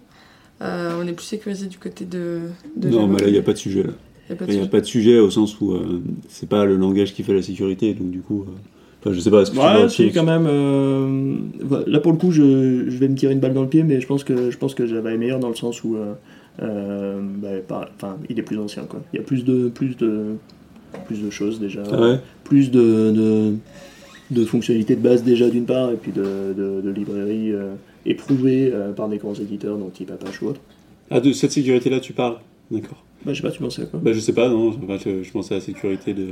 Euh, 0.60 0.92
on 1.00 1.06
est 1.06 1.12
plus 1.12 1.24
sécurisé 1.26 1.66
du 1.66 1.78
côté 1.78 2.04
de, 2.04 2.40
de 2.76 2.88
non, 2.88 3.02
Java. 3.02 3.12
mais 3.14 3.20
là, 3.22 3.26
il 3.28 3.32
n'y 3.32 3.38
a 3.38 3.42
pas 3.42 3.52
de 3.52 3.58
sujet. 3.58 3.84
Là. 3.84 3.90
Y 4.28 4.32
a 4.32 4.36
pas 4.36 4.44
de 4.46 4.50
Il 4.50 4.54
n'y 4.54 4.58
a 4.58 4.62
sujet. 4.64 4.70
pas 4.70 4.80
de 4.80 4.86
sujet 4.86 5.18
au 5.20 5.30
sens 5.30 5.60
où 5.60 5.72
euh, 5.72 6.02
c'est 6.28 6.48
pas 6.48 6.64
le 6.64 6.76
langage 6.76 7.14
qui 7.14 7.22
fait 7.22 7.32
la 7.34 7.42
sécurité, 7.42 7.94
donc 7.94 8.10
du 8.10 8.20
coup. 8.20 8.42
euh, 8.48 8.52
Enfin, 9.00 9.12
je 9.14 9.20
sais 9.20 9.30
pas, 9.30 9.42
est-ce 9.42 9.52
que 9.52 9.94
tu 9.94 10.02
Ouais, 10.06 10.10
quand 10.12 10.24
même. 10.24 10.46
euh, 10.48 11.36
Là, 11.86 12.00
pour 12.00 12.10
le 12.10 12.18
coup, 12.18 12.32
je, 12.32 12.90
je 12.90 12.98
vais 12.98 13.06
me 13.06 13.14
tirer 13.14 13.32
une 13.32 13.38
balle 13.38 13.54
dans 13.54 13.62
le 13.62 13.68
pied, 13.68 13.84
mais 13.84 14.00
je 14.00 14.06
pense 14.08 14.24
que, 14.24 14.50
je 14.50 14.58
pense 14.58 14.74
que 14.74 14.86
Java 14.86 15.12
est 15.12 15.16
meilleur 15.18 15.38
dans 15.38 15.48
le 15.48 15.54
sens 15.54 15.84
où. 15.84 15.94
euh, 15.96 16.14
euh, 16.60 17.20
bah, 17.22 17.48
par- 17.66 17.88
enfin, 17.94 18.16
il 18.28 18.36
est 18.40 18.42
plus 18.42 18.58
ancien, 18.58 18.82
quoi. 18.82 19.00
Il 19.12 19.18
y 19.18 19.20
a 19.20 19.22
plus 19.22 19.44
de, 19.44 19.68
plus 19.68 19.96
de, 19.96 20.34
plus 21.06 21.22
de 21.22 21.30
choses 21.30 21.60
déjà. 21.60 21.84
Ah 21.92 22.00
ouais? 22.00 22.18
Plus 22.42 22.72
de, 22.72 23.12
de, 23.12 23.54
de 24.30 24.44
fonctionnalités 24.44 24.94
de 24.96 25.00
base 25.00 25.22
déjà 25.24 25.48
d'une 25.48 25.64
part, 25.64 25.90
et 25.90 25.96
puis 25.96 26.12
de, 26.12 26.54
de, 26.56 26.80
de 26.82 26.90
librairies 26.90 27.52
euh, 27.52 27.74
éprouvées 28.06 28.70
euh, 28.72 28.92
par 28.92 29.08
des 29.08 29.18
grands 29.18 29.34
éditeurs, 29.34 29.76
donc 29.78 29.92
type 29.94 30.10
Apache 30.10 30.42
ou 30.42 30.48
autre. 30.48 30.60
Ah, 31.10 31.20
de 31.20 31.32
cette 31.32 31.52
sécurité-là, 31.52 32.00
tu 32.00 32.12
parles? 32.12 32.36
D'accord. 32.70 33.02
Bah, 33.24 33.32
je 33.32 33.38
sais 33.40 33.42
pas, 33.48 33.50
tu 33.50 33.60
pensais 33.60 33.82
à 33.82 33.86
quoi? 33.86 34.00
Bah, 34.02 34.12
je 34.12 34.20
sais 34.20 34.32
pas, 34.34 34.48
non. 34.48 34.68
Enfin, 34.84 34.98
je, 35.02 35.22
je 35.22 35.30
pensais 35.32 35.54
à 35.54 35.58
la 35.58 35.64
sécurité 35.64 36.12
de, 36.14 36.26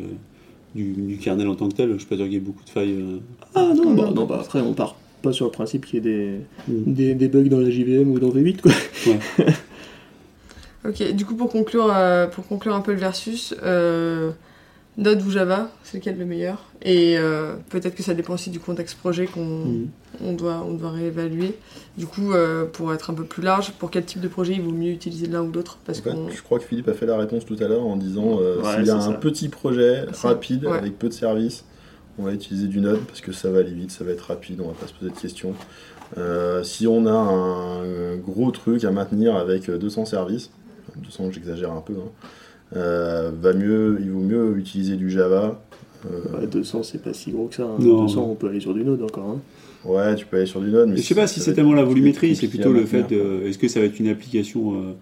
du, 0.74 0.92
du 0.92 1.16
kernel 1.16 1.48
en 1.48 1.54
tant 1.54 1.68
que 1.68 1.74
tel. 1.74 1.92
Je 1.94 1.98
suis 1.98 2.06
pas 2.06 2.16
sûr 2.16 2.26
qu'il 2.26 2.34
y 2.34 2.36
ait 2.36 2.40
beaucoup 2.40 2.62
de 2.64 2.68
failles. 2.70 2.92
euh. 2.92 3.18
Ah 3.54 3.72
non, 3.74 3.94
bah, 3.94 4.04
non. 4.04 4.12
non, 4.14 4.24
bah, 4.26 4.38
après, 4.40 4.60
on 4.60 4.74
part 4.74 4.96
pas 5.22 5.32
sur 5.32 5.46
le 5.46 5.50
principe 5.50 5.86
qu'il 5.86 5.94
y 5.94 5.98
ait 5.98 6.12
des, 6.12 6.40
Mm. 6.68 6.92
des, 6.92 7.14
des 7.14 7.28
bugs 7.28 7.48
dans 7.48 7.60
la 7.60 7.70
JVM 7.70 8.10
ou 8.10 8.18
dans 8.20 8.28
V8, 8.30 8.60
quoi. 8.60 8.72
Ok, 10.88 11.02
du 11.14 11.24
coup, 11.24 11.34
pour 11.34 11.50
conclure, 11.50 11.90
euh, 11.92 12.26
pour 12.28 12.46
conclure 12.46 12.74
un 12.74 12.80
peu 12.80 12.92
le 12.92 12.98
versus, 12.98 13.54
euh, 13.64 14.30
Node 14.98 15.20
ou 15.26 15.30
Java, 15.30 15.70
c'est 15.84 15.98
lequel 15.98 16.16
le 16.18 16.24
meilleur? 16.24 16.64
Et 16.82 17.18
euh, 17.18 17.56
peut-être 17.68 17.94
que 17.94 18.02
ça 18.02 18.14
dépend 18.14 18.32
aussi 18.34 18.48
du 18.48 18.58
contexte 18.60 18.96
projet 18.98 19.26
qu'on 19.26 19.44
Mm. 19.44 19.88
on 20.24 20.32
doit, 20.32 20.64
on 20.66 20.72
doit 20.72 20.90
réévaluer. 20.90 21.54
Du 21.98 22.06
coup, 22.06 22.32
euh, 22.32 22.64
pour 22.64 22.94
être 22.94 23.10
un 23.10 23.14
peu 23.14 23.24
plus 23.24 23.42
large, 23.42 23.72
pour 23.72 23.90
quel 23.90 24.04
type 24.06 24.20
de 24.20 24.28
projet 24.28 24.54
il 24.54 24.62
vaut 24.62 24.70
mieux 24.70 24.90
utiliser 24.92 25.26
l'un 25.26 25.42
ou 25.42 25.52
l'autre? 25.52 25.78
Parce 25.84 25.98
En 26.00 26.02
fait, 26.02 26.10
qu'on 26.12 26.30
je 26.30 26.42
crois 26.42 26.58
que 26.58 26.64
Philippe 26.64 26.88
a 26.88 26.94
fait 26.94 27.04
la 27.04 27.18
réponse 27.18 27.44
tout 27.44 27.56
à 27.60 27.68
l'heure 27.68 27.84
en 27.86 27.96
disant 27.96 28.38
euh, 28.40 28.62
Ouais, 28.62 28.74
s'il 28.76 28.86
y 28.86 28.90
a 28.90 28.96
un 28.96 29.00
ça. 29.00 29.12
petit 29.12 29.48
projet 29.50 30.06
rapide 30.22 30.64
ouais. 30.64 30.78
avec 30.78 30.98
peu 30.98 31.08
de 31.08 31.12
services, 31.14 31.64
on 32.18 32.22
va 32.22 32.32
utiliser 32.32 32.66
du 32.66 32.80
Node 32.80 33.00
parce 33.00 33.20
que 33.20 33.32
ça 33.32 33.50
va 33.50 33.58
aller 33.58 33.74
vite, 33.74 33.90
ça 33.90 34.02
va 34.02 34.12
être 34.12 34.22
rapide, 34.22 34.62
on 34.62 34.68
va 34.68 34.74
pas 34.74 34.86
se 34.86 34.94
poser 34.94 35.10
de 35.10 35.16
questions. 35.18 35.52
Euh, 36.16 36.62
si 36.62 36.86
on 36.86 37.04
a 37.06 37.10
un 37.12 38.16
gros 38.16 38.50
truc 38.50 38.84
à 38.84 38.90
maintenir 38.90 39.36
avec 39.36 39.70
200 39.70 40.06
services, 40.06 40.50
200 40.96 41.32
j'exagère 41.32 41.72
un 41.72 41.82
peu, 41.82 41.92
hein, 41.94 42.08
va 42.72 43.52
mieux, 43.54 43.98
il 44.00 44.10
vaut 44.10 44.20
mieux 44.20 44.56
utiliser 44.58 44.96
du 44.96 45.10
Java. 45.10 45.60
Euh, 46.10 46.20
Bah, 46.32 46.46
200, 46.46 46.82
c'est 46.82 47.02
pas 47.02 47.12
si 47.12 47.30
gros 47.32 47.46
que 47.46 47.56
ça. 47.56 47.64
hein. 47.64 47.76
Non. 47.78 48.02
200, 48.02 48.28
on 48.30 48.34
peut 48.34 48.48
aller 48.48 48.60
sur 48.60 48.74
du 48.74 48.84
Node 48.84 49.02
encore. 49.02 49.24
hein. 49.30 49.40
ouais, 49.84 50.14
tu 50.14 50.26
peux 50.26 50.36
aller 50.36 50.46
sur 50.46 50.60
du 50.60 50.70
Node, 50.70 50.90
mais 50.90 50.96
Je 50.96 51.02
sais 51.02 51.14
pas 51.14 51.26
si 51.26 51.40
c'est 51.40 51.54
tellement 51.54 51.72
la 51.74 51.84
volumétrie, 51.84 52.36
c'est 52.36 52.48
plutôt 52.48 52.72
le 52.72 52.84
fait 52.84 53.08
de. 53.08 53.42
Est-ce 53.46 53.58
que 53.58 53.68
ça 53.68 53.80
va 53.80 53.86
être 53.86 53.98
une 53.98 54.08
application 54.08 54.74
euh, 54.74 54.92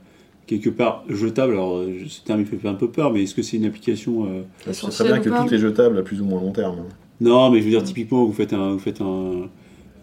quelque 0.46 0.70
part 0.70 1.04
jetable? 1.08 1.52
Alors, 1.54 1.78
euh, 1.78 1.92
ce 2.08 2.22
terme 2.22 2.40
il 2.40 2.46
fait 2.46 2.66
un 2.68 2.74
peu 2.74 2.88
peur, 2.88 3.12
mais 3.12 3.22
est-ce 3.24 3.34
que 3.34 3.42
c'est 3.42 3.56
une 3.56 3.64
application. 3.66 4.24
euh. 4.26 4.42
C'est 4.72 4.88
très 4.90 5.04
bien 5.04 5.18
que 5.20 5.28
pas 5.30 5.42
toutes 5.42 5.50
les 5.52 5.58
jetables 5.58 5.98
à 5.98 6.02
plus 6.02 6.20
ou 6.20 6.24
moins 6.24 6.40
long 6.40 6.52
terme. 6.52 6.76
hein. 6.80 6.94
Non, 7.20 7.50
mais 7.50 7.58
je 7.60 7.64
veux 7.64 7.70
dire, 7.70 7.82
typiquement, 7.84 8.24
vous 8.24 8.32
faites 8.32 8.52
un, 8.52 8.72
vous 8.72 8.78
faites 8.78 9.00
un, 9.00 9.48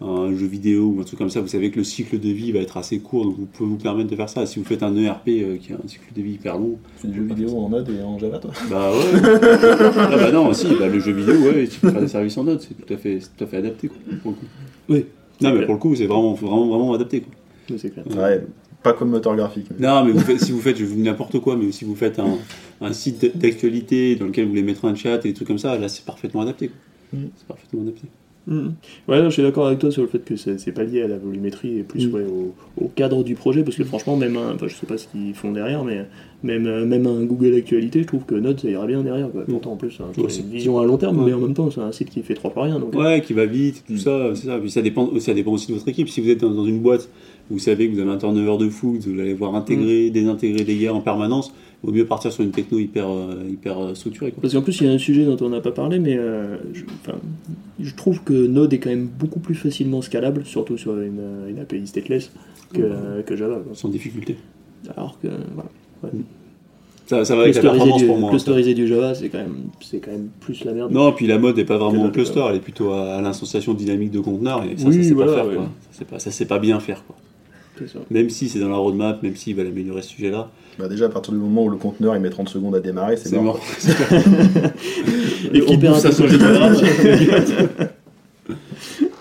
un 0.04 0.34
jeu 0.36 0.46
vidéo 0.46 0.94
ou 0.96 1.00
un 1.00 1.04
truc 1.04 1.18
comme 1.18 1.30
ça, 1.30 1.40
vous 1.40 1.48
savez 1.48 1.70
que 1.70 1.78
le 1.78 1.84
cycle 1.84 2.18
de 2.18 2.28
vie 2.28 2.50
va 2.52 2.58
être 2.60 2.76
assez 2.76 2.98
court, 2.98 3.24
donc 3.24 3.36
vous 3.38 3.46
pouvez 3.46 3.68
vous 3.70 3.76
permettre 3.76 4.10
de 4.10 4.16
faire 4.16 4.28
ça. 4.28 4.44
Si 4.46 4.58
vous 4.58 4.64
faites 4.64 4.82
un 4.82 4.96
ERP 4.96 5.28
euh, 5.28 5.56
qui 5.58 5.72
a 5.72 5.76
un 5.76 5.86
cycle 5.88 6.12
de 6.14 6.22
vie 6.22 6.32
hyper 6.32 6.58
long, 6.58 6.78
Tu 6.96 7.02
fais 7.02 7.08
des 7.08 7.14
jeux 7.14 7.22
vidéo 7.22 7.56
en 7.58 7.68
Node 7.68 7.88
et 7.88 8.02
en 8.02 8.18
Java, 8.18 8.38
toi? 8.38 8.50
Bah 8.70 8.90
ouais. 8.90 9.20
ah 9.22 10.16
bah 10.16 10.32
non, 10.32 10.52
si, 10.52 10.66
bah, 10.78 10.88
le 10.88 10.98
jeu 11.00 11.12
vidéo, 11.12 11.34
ouais, 11.42 11.66
tu 11.68 11.80
peux 11.80 11.90
faire 11.90 12.00
des 12.00 12.08
services 12.08 12.36
en 12.38 12.44
note, 12.44 12.66
c'est 12.68 12.86
tout 12.86 12.92
à 12.92 12.96
fait, 12.96 13.18
tout 13.36 13.44
à 13.44 13.46
fait 13.46 13.56
adapté, 13.58 13.88
quoi, 13.88 13.96
pour 14.22 14.30
le 14.32 14.36
coup. 14.36 14.44
Oui. 14.88 15.06
Non, 15.40 15.54
mais 15.54 15.64
pour 15.66 15.74
le 15.74 15.80
coup, 15.80 15.94
c'est 15.94 16.06
vraiment, 16.06 16.34
vraiment, 16.34 16.66
vraiment 16.68 16.92
adapté, 16.94 17.20
quoi. 17.22 17.32
C'est 17.78 17.90
clair. 17.90 18.04
Ouais, 18.16 18.44
pas 18.82 18.92
comme 18.92 19.10
moteur 19.10 19.34
graphique. 19.36 19.66
mais- 19.78 19.86
Non, 19.86 20.04
mais 20.04 20.12
vous 20.12 20.18
faites- 20.20 20.40
si 20.42 20.50
vous 20.52 20.60
faites, 20.60 20.76
je 20.76 20.84
vous 20.84 20.96
dis 20.96 21.02
n'importe 21.02 21.38
quoi, 21.38 21.56
mais 21.56 21.70
si 21.72 21.84
vous 21.84 21.94
faites 21.94 22.18
un, 22.18 22.38
un 22.80 22.92
site 22.92 23.38
d'actualité 23.38 24.16
dans 24.16 24.26
lequel 24.26 24.44
vous 24.44 24.50
voulez 24.50 24.62
mettre 24.62 24.84
un 24.84 24.94
chat 24.94 25.16
et 25.24 25.28
des 25.28 25.32
trucs 25.34 25.46
comme 25.48 25.58
ça, 25.58 25.78
là, 25.78 25.88
c'est 25.88 26.04
parfaitement 26.04 26.40
adapté, 26.42 26.68
quoi. 26.68 27.18
Mm. 27.20 27.24
C'est 27.36 27.46
parfaitement 27.46 27.82
adapté. 27.82 28.02
Mhm. 28.46 28.74
Ouais, 29.08 29.18
non, 29.22 29.26
je 29.30 29.34
suis 29.34 29.42
d'accord 29.42 29.66
avec 29.68 29.78
toi 29.78 29.90
sur 29.92 30.02
le 30.02 30.08
fait 30.08 30.18
que 30.24 30.34
c'est 30.36 30.72
pas 30.72 30.82
lié 30.82 31.02
à 31.02 31.08
la 31.08 31.16
volumétrie 31.18 31.78
et 31.78 31.82
plus 31.84 32.08
Mm. 32.08 32.14
ouais, 32.14 32.24
au, 32.24 32.54
au 32.76 32.88
cadre 32.88 33.22
du 33.22 33.34
projet, 33.34 33.62
parce 33.62 33.76
que 33.76 33.84
franchement, 33.84 34.16
même 34.16 34.36
un, 34.36 34.54
enfin, 34.54 34.66
je 34.68 34.74
sais 34.74 34.86
pas 34.86 34.98
ce 34.98 35.06
qu'ils 35.08 35.34
font 35.34 35.52
derrière, 35.52 35.84
mais 35.84 36.06
même, 36.42 36.66
euh, 36.66 36.84
même 36.84 37.06
un 37.06 37.22
Google 37.24 37.54
Actualité, 37.54 38.02
je 38.02 38.06
trouve 38.06 38.24
que 38.24 38.34
Node 38.34 38.60
ça 38.60 38.68
ira 38.68 38.86
bien 38.86 39.02
derrière. 39.02 39.30
Quoi. 39.30 39.44
Pourtant, 39.46 39.72
en 39.72 39.76
plus, 39.76 39.98
hein, 40.00 40.06
Ouais, 40.20 40.24
c'est 40.28 40.40
une 40.42 40.50
vision 40.50 40.78
à 40.78 40.84
long 40.84 40.96
terme, 40.96 41.18
Ouais. 41.18 41.26
mais 41.26 41.32
en 41.32 41.38
même 41.40 41.54
temps, 41.54 41.70
c'est 41.70 41.80
un 41.80 41.92
site 41.92 42.10
qui 42.10 42.22
fait 42.22 42.34
trois 42.34 42.50
fois 42.50 42.64
rien. 42.64 42.78
Donc, 42.78 42.94
Ouais, 42.94 43.20
qui 43.20 43.32
va 43.32 43.46
vite, 43.46 43.84
tout 43.86 43.94
Mm. 43.94 43.98
ça, 43.98 44.30
c'est 44.34 44.46
ça. 44.46 44.58
Puis 44.58 44.70
ça 44.70 44.82
dépend, 44.82 45.10
ça 45.20 45.34
dépend 45.34 45.52
aussi 45.52 45.68
de 45.68 45.74
votre 45.74 45.88
équipe. 45.88 46.08
Si 46.08 46.20
vous 46.20 46.30
êtes 46.30 46.40
dans, 46.40 46.64
une 46.64 46.80
boîte 46.80 47.08
vous 47.50 47.58
savez 47.58 47.88
que 47.88 47.94
vous 47.94 48.00
avez 48.00 48.10
un 48.10 48.16
turnover 48.16 48.64
de 48.64 48.70
fou, 48.70 48.96
que 48.98 49.10
vous 49.10 49.20
allez 49.20 49.34
voir 49.34 49.54
intégrer, 49.54 50.08
désintégrer 50.10 50.64
des 50.64 50.78
gars 50.78 50.94
en 50.94 51.00
permanence, 51.00 51.52
il 51.82 51.86
vaut 51.86 51.92
mieux 51.92 52.06
partir 52.06 52.32
sur 52.32 52.44
une 52.44 52.50
techno 52.52 52.78
hyper, 52.78 53.10
euh, 53.10 53.42
hyper 53.50 53.78
euh, 53.78 53.94
structurée. 53.94 54.30
Quoi. 54.30 54.40
Parce 54.40 54.54
qu'en 54.54 54.62
plus, 54.62 54.80
il 54.80 54.86
y 54.86 54.90
a 54.90 54.92
un 54.92 54.98
sujet 54.98 55.24
dont 55.26 55.36
on 55.44 55.50
n'a 55.50 55.60
pas 55.60 55.72
parlé, 55.72 55.98
mais 55.98 56.16
euh, 56.16 56.56
je, 57.80 57.94
trouve 57.94 58.22
que 58.22 58.32
Node 58.32 58.72
est 58.72 58.78
quand 58.78 58.90
même 58.90 59.08
beaucoup 59.18 59.40
plus 59.40 59.56
facilement 59.56 60.00
scalable, 60.00 60.46
surtout 60.46 60.78
sur 60.78 60.98
une, 60.98 61.18
euh, 61.20 61.50
une 61.50 61.58
API 61.58 61.86
stateless, 61.86 62.30
que, 62.72 63.20
que 63.26 63.36
Java. 63.36 63.56
quoi. 63.56 63.74
Sans 63.74 63.88
difficulté. 63.88 64.36
Alors 64.96 65.18
que, 65.20 65.28
voilà. 65.54 65.68
Ça, 67.06 67.24
ça 67.24 67.34
va 67.36 67.42
avec 67.42 67.54
la 67.56 67.60
Clusteriser 67.60 67.78
performance 67.84 68.00
du, 68.00 68.06
pour 68.06 68.18
moi. 68.18 68.30
clusteriser 68.30 68.74
du 68.74 68.86
Java, 68.86 69.14
c'est 69.14 69.28
quand, 69.28 69.38
même, 69.38 69.56
c'est 69.80 69.98
quand 69.98 70.12
même 70.12 70.28
plus 70.40 70.64
la 70.64 70.72
merde. 70.72 70.92
Non, 70.92 71.12
puis 71.12 71.26
la 71.26 71.38
mode 71.38 71.56
n'est 71.56 71.64
pas 71.64 71.76
vraiment 71.76 72.06
au 72.06 72.10
cluster, 72.10 72.40
elle 72.48 72.56
est 72.56 72.60
plutôt 72.60 72.92
à, 72.92 73.14
à 73.16 73.20
l'instanciation 73.20 73.74
dynamique 73.74 74.12
de 74.12 74.20
conteneurs, 74.20 74.62
et 74.64 74.76
ça, 74.78 74.86
Oui, 74.88 75.02
ça 75.02 75.08
sait 75.08 75.14
voilà, 75.14 75.32
pas 75.32 75.38
faire. 75.38 75.46
ouais. 75.48 75.56
Quoi. 75.56 76.18
Ça, 76.18 76.30
sait 76.30 76.46
pas, 76.46 76.58
bien 76.58 76.78
faire. 76.80 77.04
Quoi. 77.04 77.16
C'est 77.78 77.88
ça. 77.88 77.98
Même 78.10 78.30
si 78.30 78.48
c'est 78.48 78.60
dans 78.60 78.68
la 78.68 78.76
roadmap, 78.76 79.22
même 79.22 79.34
s'ils 79.34 79.56
veulent 79.56 79.66
améliorer 79.66 80.02
ce 80.02 80.10
sujet-là, 80.10 80.48
Bah 80.78 80.88
déjà, 80.88 81.06
à 81.06 81.08
partir 81.08 81.32
du 81.34 81.38
moment 81.40 81.64
où 81.64 81.70
le 81.70 81.76
conteneur 81.76 82.14
il 82.16 82.22
met 82.22 82.30
30 82.30 82.48
secondes 82.48 82.74
à 82.76 82.80
démarrer, 82.80 83.16
c'est 83.16 83.30
c'est 83.30 83.36
mort. 83.36 83.56
mort. 83.56 83.60
Et 85.52 85.60
qui 85.60 85.76
perd 85.78 85.96
un 85.96 86.00
peu 86.00 86.12
sur 86.12 86.14
son 86.14 86.22
les 86.24 86.30
général. 86.30 86.76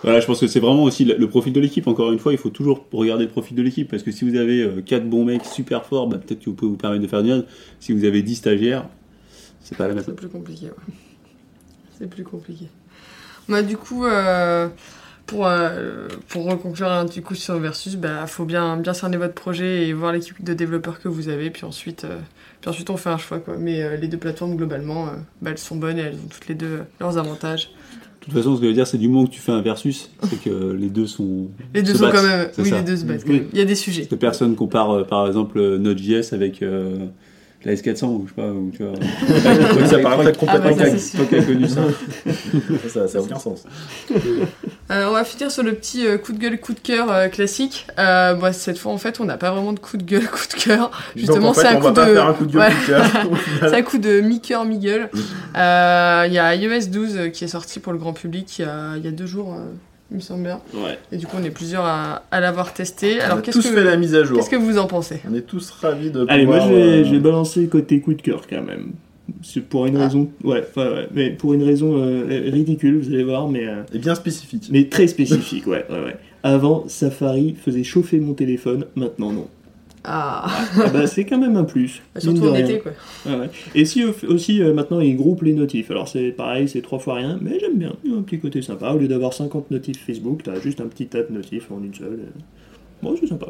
Voilà, 0.03 0.19
je 0.19 0.25
pense 0.25 0.39
que 0.39 0.47
c'est 0.47 0.59
vraiment 0.59 0.83
aussi 0.83 1.05
le 1.05 1.27
profil 1.29 1.53
de 1.53 1.59
l'équipe. 1.59 1.87
Encore 1.87 2.11
une 2.11 2.19
fois, 2.19 2.31
il 2.31 2.39
faut 2.39 2.49
toujours 2.49 2.85
regarder 2.91 3.25
le 3.25 3.29
profil 3.29 3.55
de 3.55 3.61
l'équipe 3.61 3.89
parce 3.89 4.01
que 4.01 4.11
si 4.11 4.27
vous 4.27 4.35
avez 4.35 4.81
4 4.83 5.07
bons 5.07 5.25
mecs 5.25 5.45
super 5.45 5.85
forts, 5.85 6.07
bah, 6.07 6.17
peut-être 6.17 6.39
que 6.39 6.49
vous 6.49 6.55
pouvez 6.55 6.71
vous 6.71 6.77
permettre 6.77 7.03
de 7.03 7.07
faire 7.07 7.21
du. 7.21 7.31
Si 7.79 7.91
vous 7.91 8.03
avez 8.03 8.23
10 8.23 8.35
stagiaires, 8.35 8.87
c'est 9.61 9.77
pas 9.77 9.87
la 9.87 9.93
même 9.93 10.03
C'est 10.03 10.15
plus 10.15 10.29
compliqué, 10.29 10.65
ouais. 10.65 10.93
C'est 11.99 12.09
plus 12.09 12.23
compliqué. 12.23 12.65
Bah, 13.47 13.61
du 13.61 13.77
coup, 13.77 14.05
euh, 14.05 14.69
pour, 15.27 15.47
euh, 15.47 16.07
pour 16.27 16.45
reconclure 16.45 16.89
un 16.89 17.05
du 17.05 17.21
coup 17.21 17.35
sur 17.35 17.57
Versus, 17.59 17.95
bah, 17.95 18.27
faut 18.27 18.45
bien, 18.45 18.77
bien 18.77 18.93
cerner 18.93 19.17
votre 19.17 19.33
projet 19.33 19.87
et 19.87 19.93
voir 19.93 20.11
l'équipe 20.11 20.43
de 20.43 20.53
développeurs 20.53 20.99
que 20.99 21.07
vous 21.07 21.29
avez, 21.29 21.49
puis 21.49 21.63
ensuite, 21.63 22.03
euh, 22.03 22.19
puis 22.59 22.69
ensuite 22.69 22.89
on 22.89 22.97
fait 22.97 23.09
un 23.09 23.17
choix. 23.17 23.39
Quoi. 23.39 23.55
Mais 23.57 23.81
euh, 23.81 23.95
les 23.95 24.07
deux 24.07 24.17
plateformes, 24.17 24.55
globalement, 24.55 25.07
euh, 25.07 25.11
bah, 25.41 25.51
elles 25.51 25.57
sont 25.57 25.75
bonnes 25.75 25.97
et 25.97 26.01
elles 26.01 26.15
ont 26.15 26.27
toutes 26.29 26.47
les 26.47 26.55
deux 26.55 26.81
leurs 26.99 27.17
avantages. 27.17 27.71
De 28.21 28.25
toute 28.25 28.34
façon, 28.36 28.55
ce 28.55 28.60
que 28.60 28.65
je 28.65 28.69
veux 28.69 28.75
dire, 28.75 28.86
c'est 28.86 28.99
du 28.99 29.07
moment 29.07 29.25
que 29.25 29.31
tu 29.31 29.39
fais 29.41 29.51
un 29.51 29.62
versus, 29.62 30.12
c'est 30.29 30.39
que 30.43 30.73
les 30.73 30.89
deux 30.89 31.07
sont. 31.07 31.47
Les 31.73 31.81
deux 31.81 31.95
sont 31.95 32.03
battent, 32.05 32.15
quand 32.15 32.23
même. 32.23 32.47
Oui, 32.60 32.69
ça. 32.69 32.77
les 32.77 32.84
deux 32.84 32.95
se 32.97 33.05
battent. 33.05 33.23
quand 33.23 33.31
Oui. 33.31 33.39
même. 33.39 33.47
Il 33.51 33.57
y 33.57 33.62
a 33.62 33.65
des 33.65 33.73
sujets. 33.75 34.05
Que 34.05 34.13
personne 34.13 34.55
compare, 34.55 34.91
euh, 34.91 35.03
par 35.03 35.25
exemple, 35.25 35.60
Node.js 35.77 36.31
avec 36.31 36.62
euh, 36.62 37.07
la 37.65 37.74
S400, 37.74 38.06
ou 38.06 38.26
je 38.28 38.30
sais 38.30 38.36
pas, 38.41 38.47
ou 38.52 38.71
tu 38.76 38.84
vois. 38.84 39.86
Ça 39.88 40.00
paraît 40.00 40.24
peut-être 40.24 40.39
Ah, 40.47 40.58
bah, 40.58 40.69
complètement 40.69 40.78
ça, 40.78 40.84
dingue. 40.89 40.97
c'est 40.97 41.17
sûr. 41.17 41.19
Toi 41.19 41.28
qui 41.28 41.36
as 41.36 41.43
connu 41.45 41.67
ça. 41.67 41.82
ça, 42.89 43.08
ça 43.08 43.17
a 43.17 43.21
aucun 43.21 43.39
sens. 43.39 43.63
Euh, 44.91 45.06
on 45.08 45.12
va 45.13 45.24
finir 45.24 45.52
sur 45.52 45.63
le 45.63 45.74
petit 45.74 46.06
euh, 46.06 46.17
coup 46.17 46.34
de 46.34 46.38
gueule, 46.39 46.60
coup 46.60 46.74
de 46.74 46.80
cœur 46.80 47.12
euh, 47.12 47.28
classique. 47.28 47.88
Euh, 48.00 48.34
bah, 48.34 48.52
cette 48.54 48.78
fois, 48.78 48.91
en 48.91 48.97
fait, 48.97 49.19
on 49.19 49.26
n'a 49.26 49.38
pas 49.38 49.52
vraiment 49.52 49.74
de 49.74 49.80
coup 49.80 49.97
de 49.97 50.04
gueule, 50.04 50.28
coup 50.32 50.47
de 50.58 50.62
cœur. 50.62 50.91
Justement, 51.15 51.38
Donc, 51.39 51.45
en 51.50 51.54
fait, 51.54 51.62
c'est 51.62 51.67
un 51.67 51.76
on 51.78 51.80
va 51.82 51.89
coup 51.91 51.95
de- 51.95 52.17
un 52.17 52.34
coup 52.34 52.58
Ouais. 52.58 52.69
C'est 53.62 53.76
un 53.76 53.82
coup 53.84 53.97
de 53.97 54.19
mi-cœur, 54.21 54.65
mi-gueule. 54.65 55.10
Euh, 55.58 56.24
Il 56.28 56.34
y 56.34 56.39
a 56.39 56.56
iOS 56.56 56.88
12 56.89 57.15
euh, 57.17 57.28
qui 57.30 57.43
est 57.43 57.47
sorti 57.47 57.80
pour 57.80 57.93
le 57.93 58.00
grand 58.00 58.13
public 58.13 58.60
il 58.60 58.63
y 58.63 58.65
a, 58.65 58.97
il 58.97 59.04
y 59.06 59.08
a 59.08 59.12
deux 59.12 59.26
jours, 59.26 59.54
euh, 59.54 59.63
il 60.12 60.15
me 60.17 60.21
semble 60.21 60.43
bien. 60.43 60.60
Ouais. 60.74 61.00
Et 61.12 61.17
du 61.17 61.26
coup, 61.26 61.38
on 61.39 61.43
est 61.43 61.50
plusieurs 61.52 61.86
à, 61.86 62.24
à 62.32 62.39
l'avoir 62.41 62.74
testé. 62.74 63.17
On 63.21 63.24
Alors, 63.24 63.38
a 63.38 63.41
qu'est-ce 63.41 63.58
tous 63.60 63.69
que, 63.69 63.74
fait 63.76 63.84
la 63.84 63.95
mise 63.97 64.13
à 64.13 64.24
jour. 64.24 64.38
qu'est-ce 64.38 64.50
que 64.50 64.56
vous 64.58 64.78
en 64.78 64.86
pensez? 64.88 65.21
On 65.30 65.34
est 65.34 65.41
tous 65.41 65.69
ravis 65.71 66.12
de 66.12 66.26
Allez, 66.28 66.45
moi 66.45 66.58
pouvoir, 66.60 66.69
je 66.69 66.76
vais, 66.76 66.82
euh, 66.82 67.04
je 67.06 67.12
vais 67.12 67.19
balancer 67.19 67.65
côté 67.67 68.00
coup 68.02 68.13
de 68.13 68.21
cœur 68.21 68.45
quand 68.50 68.62
même. 68.62 68.91
C'est 69.41 69.62
pour 69.62 69.86
une 69.86 69.95
Ah. 69.97 70.06
raison, 70.06 70.30
ouais, 70.43 70.63
enfin, 70.69 70.91
ouais, 70.91 71.08
mais 71.13 71.30
pour 71.30 71.54
une 71.54 71.63
raison 71.63 71.95
euh, 71.97 72.26
ridicule, 72.52 73.00
vous 73.00 73.08
allez 73.13 73.24
voir, 73.24 73.47
mais, 73.47 73.65
euh, 73.65 73.84
Et 73.93 74.00
bien 74.00 74.13
spécifique. 74.15 74.67
mais 74.69 74.89
très 74.89 75.08
spécifique, 75.08 75.65
ouais, 75.67 75.86
ouais, 75.89 76.00
ouais. 76.04 76.17
Avant, 76.43 76.84
Safari 76.89 77.56
faisait 77.56 77.84
chauffer 77.84 78.19
mon 78.19 78.34
téléphone, 78.34 78.86
maintenant 78.95 79.32
non. 79.32 79.47
Ah, 80.03 80.45
Ah 80.77 80.87
bah, 80.91 81.05
c'est 81.05 81.25
quand 81.25 81.37
même 81.37 81.55
un 81.57 81.63
plus. 81.63 82.01
bah, 82.15 82.21
surtout 82.21 82.47
en 82.47 82.53
rien. 82.53 82.65
été, 82.65 82.79
quoi. 82.79 82.91
Ouais, 83.27 83.37
ouais. 83.37 83.49
Et 83.75 83.85
si 83.85 84.03
au- 84.03 84.13
aussi 84.29 84.61
euh, 84.61 84.73
maintenant 84.73 84.99
ils 84.99 85.15
groupent 85.15 85.43
les 85.43 85.53
notifs. 85.53 85.91
Alors 85.91 86.07
c'est 86.07 86.31
pareil, 86.31 86.67
c'est 86.67 86.81
trois 86.81 86.97
fois 86.99 87.15
rien, 87.15 87.37
mais 87.41 87.59
j'aime 87.59 87.77
bien. 87.77 87.93
Il 88.03 88.11
y 88.11 88.15
a 88.15 88.17
un 88.17 88.21
petit 88.23 88.39
côté 88.39 88.61
sympa. 88.63 88.91
Au 88.93 88.97
lieu 88.97 89.07
d'avoir 89.07 89.33
50 89.33 89.69
notifs 89.71 90.03
Facebook, 90.05 90.41
t'as 90.43 90.59
juste 90.59 90.81
un 90.81 90.87
petit 90.87 91.05
tas 91.07 91.21
de 91.23 91.31
notifs 91.31 91.71
en 91.71 91.83
une 91.83 91.93
seule. 91.93 92.19
euh. 92.19 92.39
Bon, 93.03 93.15
c'est 93.19 93.27
sympa. 93.27 93.47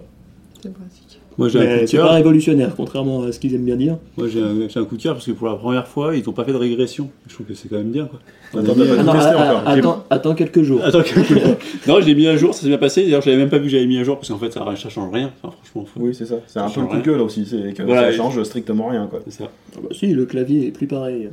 C'est 0.61 0.73
pratique. 0.73 1.19
Moi, 1.41 1.49
j'ai 1.49 1.59
un 1.59 1.75
coup 1.77 1.81
de 1.81 1.85
c'est 1.87 1.97
pas 1.97 2.03
cœur. 2.03 2.13
révolutionnaire, 2.13 2.73
contrairement 2.75 3.23
à 3.23 3.31
ce 3.31 3.39
qu'ils 3.39 3.53
aiment 3.55 3.65
bien 3.65 3.75
dire. 3.75 3.97
Moi, 4.17 4.27
j'ai 4.31 4.41
un, 4.41 4.67
j'ai 4.69 4.79
un 4.79 4.85
coup 4.85 4.95
de 4.97 5.01
cœur 5.01 5.13
parce 5.15 5.25
que 5.25 5.31
pour 5.31 5.47
la 5.47 5.55
première 5.55 5.87
fois, 5.87 6.15
ils 6.15 6.23
n'ont 6.25 6.31
pas 6.33 6.43
fait 6.45 6.53
de 6.53 6.57
régression. 6.57 7.09
Je 7.27 7.33
trouve 7.33 7.45
que 7.47 7.53
c'est 7.53 7.67
quand 7.69 7.77
même 7.77 7.91
bien, 7.91 8.05
quoi. 8.05 8.19
Attends, 8.53 8.73
On 8.77 8.81
a 8.81 8.83
mis, 8.85 8.91
Attends, 8.91 9.11
testé 9.13 9.29
ah, 9.33 9.45
encore. 9.49 9.63
ah, 9.65 9.71
attends, 9.71 10.03
attends 10.09 10.35
quelques 10.35 10.61
jours. 10.63 10.81
Attends, 10.83 10.99
non, 11.87 12.01
je 12.01 12.05
l'ai 12.05 12.15
mis 12.15 12.27
à 12.27 12.37
jour, 12.37 12.53
ça 12.53 12.61
s'est 12.61 12.67
bien 12.67 12.77
passé. 12.77 13.03
D'ailleurs, 13.03 13.21
je 13.21 13.29
l'avais 13.29 13.41
même 13.41 13.49
pas 13.49 13.57
vu 13.57 13.63
que 13.65 13.69
j'avais 13.69 13.85
mis 13.87 13.97
à 13.97 14.03
jour 14.03 14.17
parce 14.17 14.29
qu'en 14.29 14.37
fait, 14.37 14.51
ça, 14.51 14.65
ça 14.75 14.89
change 14.89 15.11
rien. 15.13 15.31
Enfin, 15.41 15.55
franchement, 15.61 15.85
faut- 15.93 15.99
Oui, 16.05 16.13
c'est 16.13 16.25
ça. 16.25 16.35
C'est 16.47 16.59
un 16.59 16.67
Ça 16.67 16.73
peu 16.75 16.81
le 16.81 16.87
change 16.87 16.95
coup 16.95 17.01
de 17.01 17.11
gueule 17.11 17.21
aussi. 17.21 17.45
C'est 17.45 17.73
que 17.73 17.83
Voilà, 17.83 18.03
ça 18.03 18.11
et- 18.11 18.17
change 18.17 18.43
strictement 18.43 18.87
rien, 18.89 19.07
quoi. 19.07 19.19
c'est 19.25 19.33
ça. 19.43 19.45
Ah 19.75 19.79
bah 19.81 19.89
si, 19.91 20.07
le 20.13 20.25
clavier 20.25 20.67
est 20.67 20.71
plus 20.71 20.87
pareil. 20.87 21.29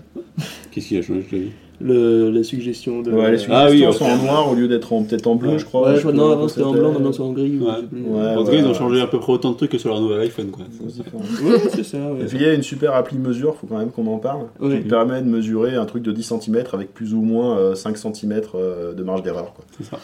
Qu'est-ce 0.70 0.88
qu'il 0.88 0.98
a 0.98 1.02
changé 1.02 1.24
je 1.30 1.34
l'ai 1.36 1.42
vu 1.42 1.48
Le, 1.80 2.30
la 2.30 2.42
suggestion 2.44 3.02
de. 3.02 3.10
Ouais, 3.10 3.32
les 3.32 3.38
Ah 3.50 3.68
suggestions 3.68 3.88
oui, 3.88 3.94
sont 3.94 4.04
ok. 4.04 4.10
en 4.10 4.24
noir 4.24 4.52
au 4.52 4.54
lieu 4.54 4.68
d'être 4.68 4.92
en- 4.92 5.02
peut-être 5.02 5.26
en 5.26 5.34
bleu, 5.34 5.50
Ouais. 5.50 5.58
je 5.58 5.64
crois. 5.64 5.82
Ouais, 5.88 5.90
Je 5.92 5.96
je 5.96 6.00
crois- 6.02 6.12
sais 6.12 6.18
non, 6.18 6.30
avant 6.32 6.48
c'était 6.48 6.62
en 6.62 6.72
blanc, 6.72 6.92
maintenant 6.92 7.12
c'est 7.12 7.20
en 7.22 7.32
gris. 7.32 7.58
ou 7.60 7.64
Ouais. 7.66 7.72
je 7.76 7.80
sais 7.80 7.86
plus. 7.86 8.02
Ouais. 8.02 8.26
En 8.36 8.44
tout 8.44 8.50
cas, 8.50 8.52
ils 8.52 8.58
ont 8.58 8.62
voilà. 8.62 8.78
changé 8.78 9.00
à 9.00 9.06
peu 9.08 9.18
près 9.18 9.32
autant 9.32 9.50
de 9.52 9.56
trucs 9.56 9.70
que 9.72 9.78
sur 9.78 9.90
iPhone, 10.20 10.50
quoi. 10.50 10.64
C'est 10.70 10.86
différent. 10.86 11.20
Ouais, 11.42 11.58
c'est 11.74 11.82
ça, 11.84 11.98
ouais. 12.12 12.22
Et 12.22 12.24
puis 12.26 12.38
il 12.38 12.42
y 12.42 12.46
a 12.46 12.54
une 12.54 12.62
super 12.62 12.94
appli 12.94 13.18
mesure, 13.18 13.56
faut 13.56 13.66
quand 13.66 13.78
même 13.78 13.90
qu'on 13.90 14.06
en 14.06 14.18
parle, 14.18 14.46
qui 14.60 14.88
permet 14.88 15.20
de 15.22 15.28
mesurer 15.28 15.74
un 15.76 15.84
truc 15.86 16.02
de 16.02 16.12
10 16.12 16.22
cm 16.40 16.64
avec 16.72 16.92
plus 16.94 17.14
ou 17.14 17.20
moins 17.22 17.58
euh, 17.58 17.74
5 17.74 17.96
cm 17.96 18.40
de 18.96 19.02
marge 19.02 19.22
d'erreur. 19.22 19.52
quoi. 19.54 19.64
C'est 19.76 19.84
ça. 19.84 19.98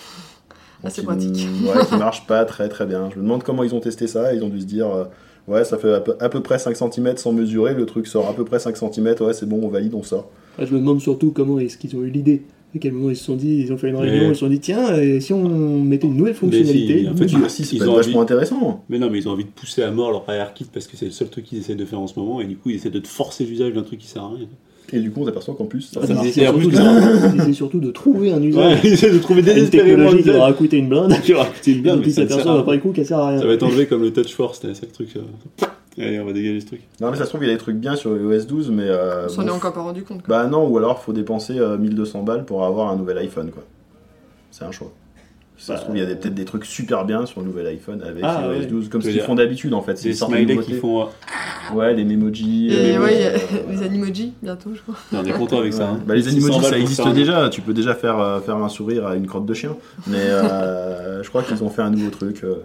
Qui- 1.00 1.06
pratique. 1.06 1.48
Ouais, 1.64 1.84
qui 1.88 1.96
marche 1.96 2.26
pas 2.26 2.44
très 2.44 2.68
très 2.68 2.84
bien. 2.86 3.08
Je 3.10 3.16
me 3.18 3.22
demande 3.22 3.42
comment 3.42 3.62
ils 3.64 3.74
ont 3.74 3.80
testé 3.80 4.06
ça. 4.06 4.34
Ils 4.34 4.42
ont 4.44 4.50
dû 4.50 4.60
se 4.60 4.66
dire, 4.66 4.86
euh, 4.90 5.04
ouais, 5.48 5.64
ça 5.64 5.78
fait 5.78 5.92
à 5.94 6.00
peu, 6.00 6.14
à 6.20 6.28
peu 6.28 6.42
près 6.42 6.58
5 6.58 6.76
cm 6.76 7.16
sans 7.16 7.32
mesurer, 7.32 7.72
le 7.74 7.86
truc 7.86 8.06
sort 8.06 8.28
à 8.28 8.34
peu 8.34 8.44
près 8.44 8.58
5 8.58 8.76
cm, 8.76 9.14
ouais, 9.20 9.32
c'est 9.32 9.46
bon, 9.48 9.60
on 9.62 9.68
valide, 9.68 9.94
on 9.94 10.02
sort. 10.02 10.28
Je 10.58 10.64
me 10.72 10.78
demande 10.78 11.00
surtout 11.00 11.32
comment 11.32 11.58
est-ce 11.58 11.78
qu'ils 11.78 11.96
ont 11.96 12.02
eu 12.02 12.10
l'idée. 12.10 12.42
À 12.74 12.78
quel 12.78 12.92
moment 12.92 13.10
ils 13.10 13.16
se 13.16 13.24
sont 13.24 13.36
dit, 13.36 13.60
ils 13.60 13.72
ont 13.72 13.76
fait 13.76 13.88
une 13.90 13.96
réunion, 13.96 14.22
Mais- 14.22 14.28
ils 14.30 14.34
se 14.34 14.40
sont 14.40 14.48
dit, 14.48 14.58
tiens, 14.58 14.96
et 15.00 15.20
si 15.20 15.32
on 15.32 15.80
mettait 15.84 16.06
une 16.08 16.16
nouvelle 16.16 16.34
fonctionnalité 16.34 17.02
si, 17.02 17.08
en 17.08 17.14
fait, 17.16 17.22
mesure. 17.24 17.38
Ah, 17.44 17.48
si, 17.48 17.64
c'est 17.64 17.76
ils 17.76 17.88
ont 17.88 17.94
vachement 17.94 18.14
envie- 18.14 18.22
intéressant. 18.22 18.84
Mais 18.88 18.98
non, 18.98 19.10
mais 19.10 19.18
ils 19.18 19.28
ont 19.28 19.32
envie 19.32 19.44
de 19.44 19.50
pousser 19.50 19.82
à 19.82 19.90
mort 19.92 20.10
leur 20.10 20.28
ARKit 20.28 20.66
parce 20.72 20.86
que 20.88 20.96
c'est 20.96 21.04
le 21.04 21.12
seul 21.12 21.28
truc 21.28 21.44
qu'ils 21.44 21.58
essaient 21.58 21.76
de 21.76 21.84
faire 21.84 22.00
en 22.00 22.06
ce 22.08 22.18
moment 22.18 22.40
et 22.40 22.46
du 22.46 22.56
coup, 22.56 22.70
ils 22.70 22.76
essaient 22.76 22.90
de 22.90 22.98
te 22.98 23.06
forcer 23.08 23.44
l'usage 23.44 23.72
d'un 23.74 23.82
truc 23.82 24.00
qui 24.00 24.08
sert 24.08 24.22
à 24.24 24.30
rien. 24.34 24.48
Et 24.92 25.00
du 25.00 25.10
coup, 25.10 25.22
on 25.22 25.24
s'aperçoit 25.24 25.54
qu'en 25.54 25.64
plus, 25.64 25.80
ça 25.82 26.00
Ah, 26.02 26.06
ça 26.06 26.14
marche. 26.14 26.28
c'est 26.30 26.42
et 26.42 26.48
en 26.48 26.52
surtout, 26.60 26.70
de- 26.70 26.76
c'est 27.44 27.52
surtout 27.52 27.80
de 27.80 27.90
trouver 27.90 28.32
un 28.32 28.38
Ouais, 28.40 28.46
usage. 28.48 28.80
il 28.84 28.92
essaie 28.92 29.10
de 29.10 29.18
trouver 29.18 29.40
une 29.40 29.46
désespérément 29.46 29.96
technologie 30.10 30.22
qui 30.22 30.28
leur 30.30 30.44
a 30.44 30.52
coûté 30.52 30.76
une 30.76 30.88
blinde. 30.88 31.14
Qui 31.22 31.34
aura 31.34 31.46
coûté 31.46 31.72
une 31.72 31.82
blinde, 31.82 32.02
puis 32.02 32.14
à 32.20 32.58
après 32.58 32.78
coup 32.80 32.90
qu'elle 32.92 33.06
sert 33.06 33.18
à 33.18 33.28
rien. 33.30 33.38
Ça 33.40 33.46
va 33.46 33.52
être 33.54 33.62
enlevé 33.62 33.86
comme 33.86 34.02
le 34.02 34.12
touch 34.12 34.34
force, 34.34 34.60
c'est 34.62 34.68
le 34.82 34.88
truc. 34.92 35.08
euh, 35.16 35.66
Allez, 35.96 36.18
on 36.20 36.24
va 36.26 36.32
dégager 36.32 36.60
ce 36.60 36.66
truc. 36.66 36.80
Non, 37.00 37.10
mais 37.10 37.16
ça 37.16 37.24
se 37.24 37.28
trouve, 37.30 37.42
il 37.44 37.46
y 37.46 37.50
a 37.50 37.54
des 37.54 37.58
trucs 37.58 37.76
bien 37.76 37.94
sur 37.96 38.16
iOS 38.16 38.44
12, 38.46 38.70
mais. 38.70 38.82
euh, 38.86 39.26
On 39.26 39.28
s'en 39.28 39.42
bon, 39.42 39.48
est 39.48 39.50
encore 39.52 39.72
pas 39.72 39.80
rendu 39.82 40.02
compte. 40.02 40.22
quoi. 40.22 40.42
Bah 40.42 40.48
non, 40.48 40.66
ou 40.68 40.76
alors 40.76 41.00
faut 41.00 41.12
dépenser 41.12 41.54
euh, 41.58 41.78
1200 41.78 42.22
balles 42.24 42.44
pour 42.44 42.64
avoir 42.64 42.90
un 42.90 42.96
nouvel 42.96 43.16
iPhone, 43.18 43.50
quoi. 43.52 43.62
C'est 44.50 44.64
un 44.64 44.72
choix. 44.72 44.92
Si 45.56 45.66
ça 45.66 45.76
se 45.76 45.82
trouve, 45.82 45.96
il 45.96 46.00
y 46.00 46.02
a 46.02 46.06
des- 46.06 46.16
peut-être 46.16 46.34
des 46.34 46.44
trucs 46.44 46.64
super 46.64 47.04
bien 47.04 47.26
sur 47.26 47.40
le 47.40 47.46
nouvel 47.46 47.66
iPhone 47.68 48.02
avec 48.02 48.24
Ah, 48.24 48.42
iOS 48.44 48.50
ouais. 48.60 48.66
12, 48.66 48.88
comme 48.88 49.00
ce 49.02 49.08
qu'ils 49.08 49.20
font 49.20 49.36
d'habitude 49.36 49.72
en 49.72 49.82
fait. 49.82 50.02
Des 50.02 50.12
sortent 50.12 50.32
une 50.32 50.38
smileys 50.46 50.64
qui 50.64 50.74
font. 50.74 51.02
euh, 51.02 51.06
Ouais, 51.72 51.94
les 51.94 52.04
memojis. 52.04 52.68
Et 52.70 52.96
euh, 52.96 53.00
ouais, 53.02 53.14
il 53.14 53.20
y 53.20 53.24
a 53.24 53.28
euh, 53.30 53.38
les 53.70 53.82
animojis 53.82 54.32
bientôt, 54.42 54.70
je 54.74 54.80
crois. 54.82 54.96
On 55.12 55.24
est 55.24 55.30
content 55.32 55.58
avec 55.60 55.72
ça. 55.72 55.90
Hein. 55.90 56.00
Bah, 56.06 56.14
les 56.16 56.22
600 56.22 56.46
animojis, 56.48 56.66
ça 56.68 56.78
existe 56.78 57.08
déjà. 57.14 57.48
Tu 57.50 57.60
peux 57.60 57.72
déjà 57.72 57.94
faire, 57.94 58.18
euh, 58.18 58.40
faire 58.40 58.56
un 58.56 58.68
sourire 58.68 59.06
à 59.06 59.14
une 59.16 59.26
crotte 59.28 59.46
de 59.46 59.54
chien. 59.54 59.76
Mais 60.08 60.16
euh, 60.18 61.22
je 61.22 61.28
crois 61.28 61.42
qu'ils 61.44 61.62
ont 61.62 61.70
fait 61.70 61.82
un 61.82 61.90
nouveau 61.90 62.10
truc. 62.10 62.42
euh, 62.42 62.56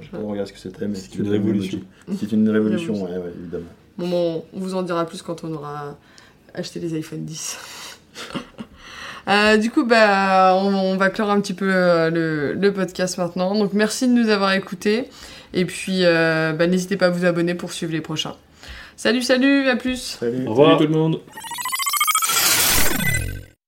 je 0.00 0.06
sais 0.06 0.10
pas 0.10 0.18
regarder 0.18 0.48
ce 0.48 0.52
que 0.54 0.58
c'était, 0.58 0.88
mais 0.88 0.96
C'est 0.96 1.14
une 1.16 1.28
révolution. 1.28 1.80
C'est 2.18 2.32
une 2.32 2.48
révolution, 2.48 2.94
Révolution. 2.94 3.14
ouais, 3.20 3.24
ouais, 3.26 3.32
évidemment. 3.38 3.64
Bon, 3.98 4.08
bon, 4.08 4.44
on 4.54 4.58
vous 4.58 4.74
en 4.74 4.82
dira 4.82 5.04
plus 5.04 5.20
quand 5.20 5.44
on 5.44 5.52
aura 5.52 5.96
acheté 6.54 6.80
les 6.80 6.94
iPhone 6.94 7.24
10. 7.24 7.58
Euh, 9.28 9.56
du 9.56 9.70
coup, 9.70 9.84
bah, 9.84 10.54
on, 10.56 10.74
on 10.74 10.96
va 10.96 11.10
clore 11.10 11.30
un 11.30 11.40
petit 11.40 11.54
peu 11.54 11.70
euh, 11.72 12.10
le, 12.10 12.54
le 12.54 12.72
podcast 12.72 13.18
maintenant. 13.18 13.54
Donc, 13.54 13.72
merci 13.72 14.08
de 14.08 14.12
nous 14.12 14.28
avoir 14.28 14.52
écoutés. 14.52 15.08
Et 15.54 15.64
puis, 15.64 16.00
euh, 16.04 16.52
bah, 16.52 16.66
n'hésitez 16.66 16.96
pas 16.96 17.06
à 17.06 17.10
vous 17.10 17.24
abonner 17.24 17.54
pour 17.54 17.72
suivre 17.72 17.92
les 17.92 18.00
prochains. 18.00 18.34
Salut, 18.96 19.22
salut, 19.22 19.68
à 19.68 19.76
plus 19.76 20.18
Salut. 20.20 20.46
Au 20.46 20.50
revoir. 20.50 20.78
Salut 20.78 20.86
tout 20.86 20.92
le 20.92 20.98
monde. 20.98 21.20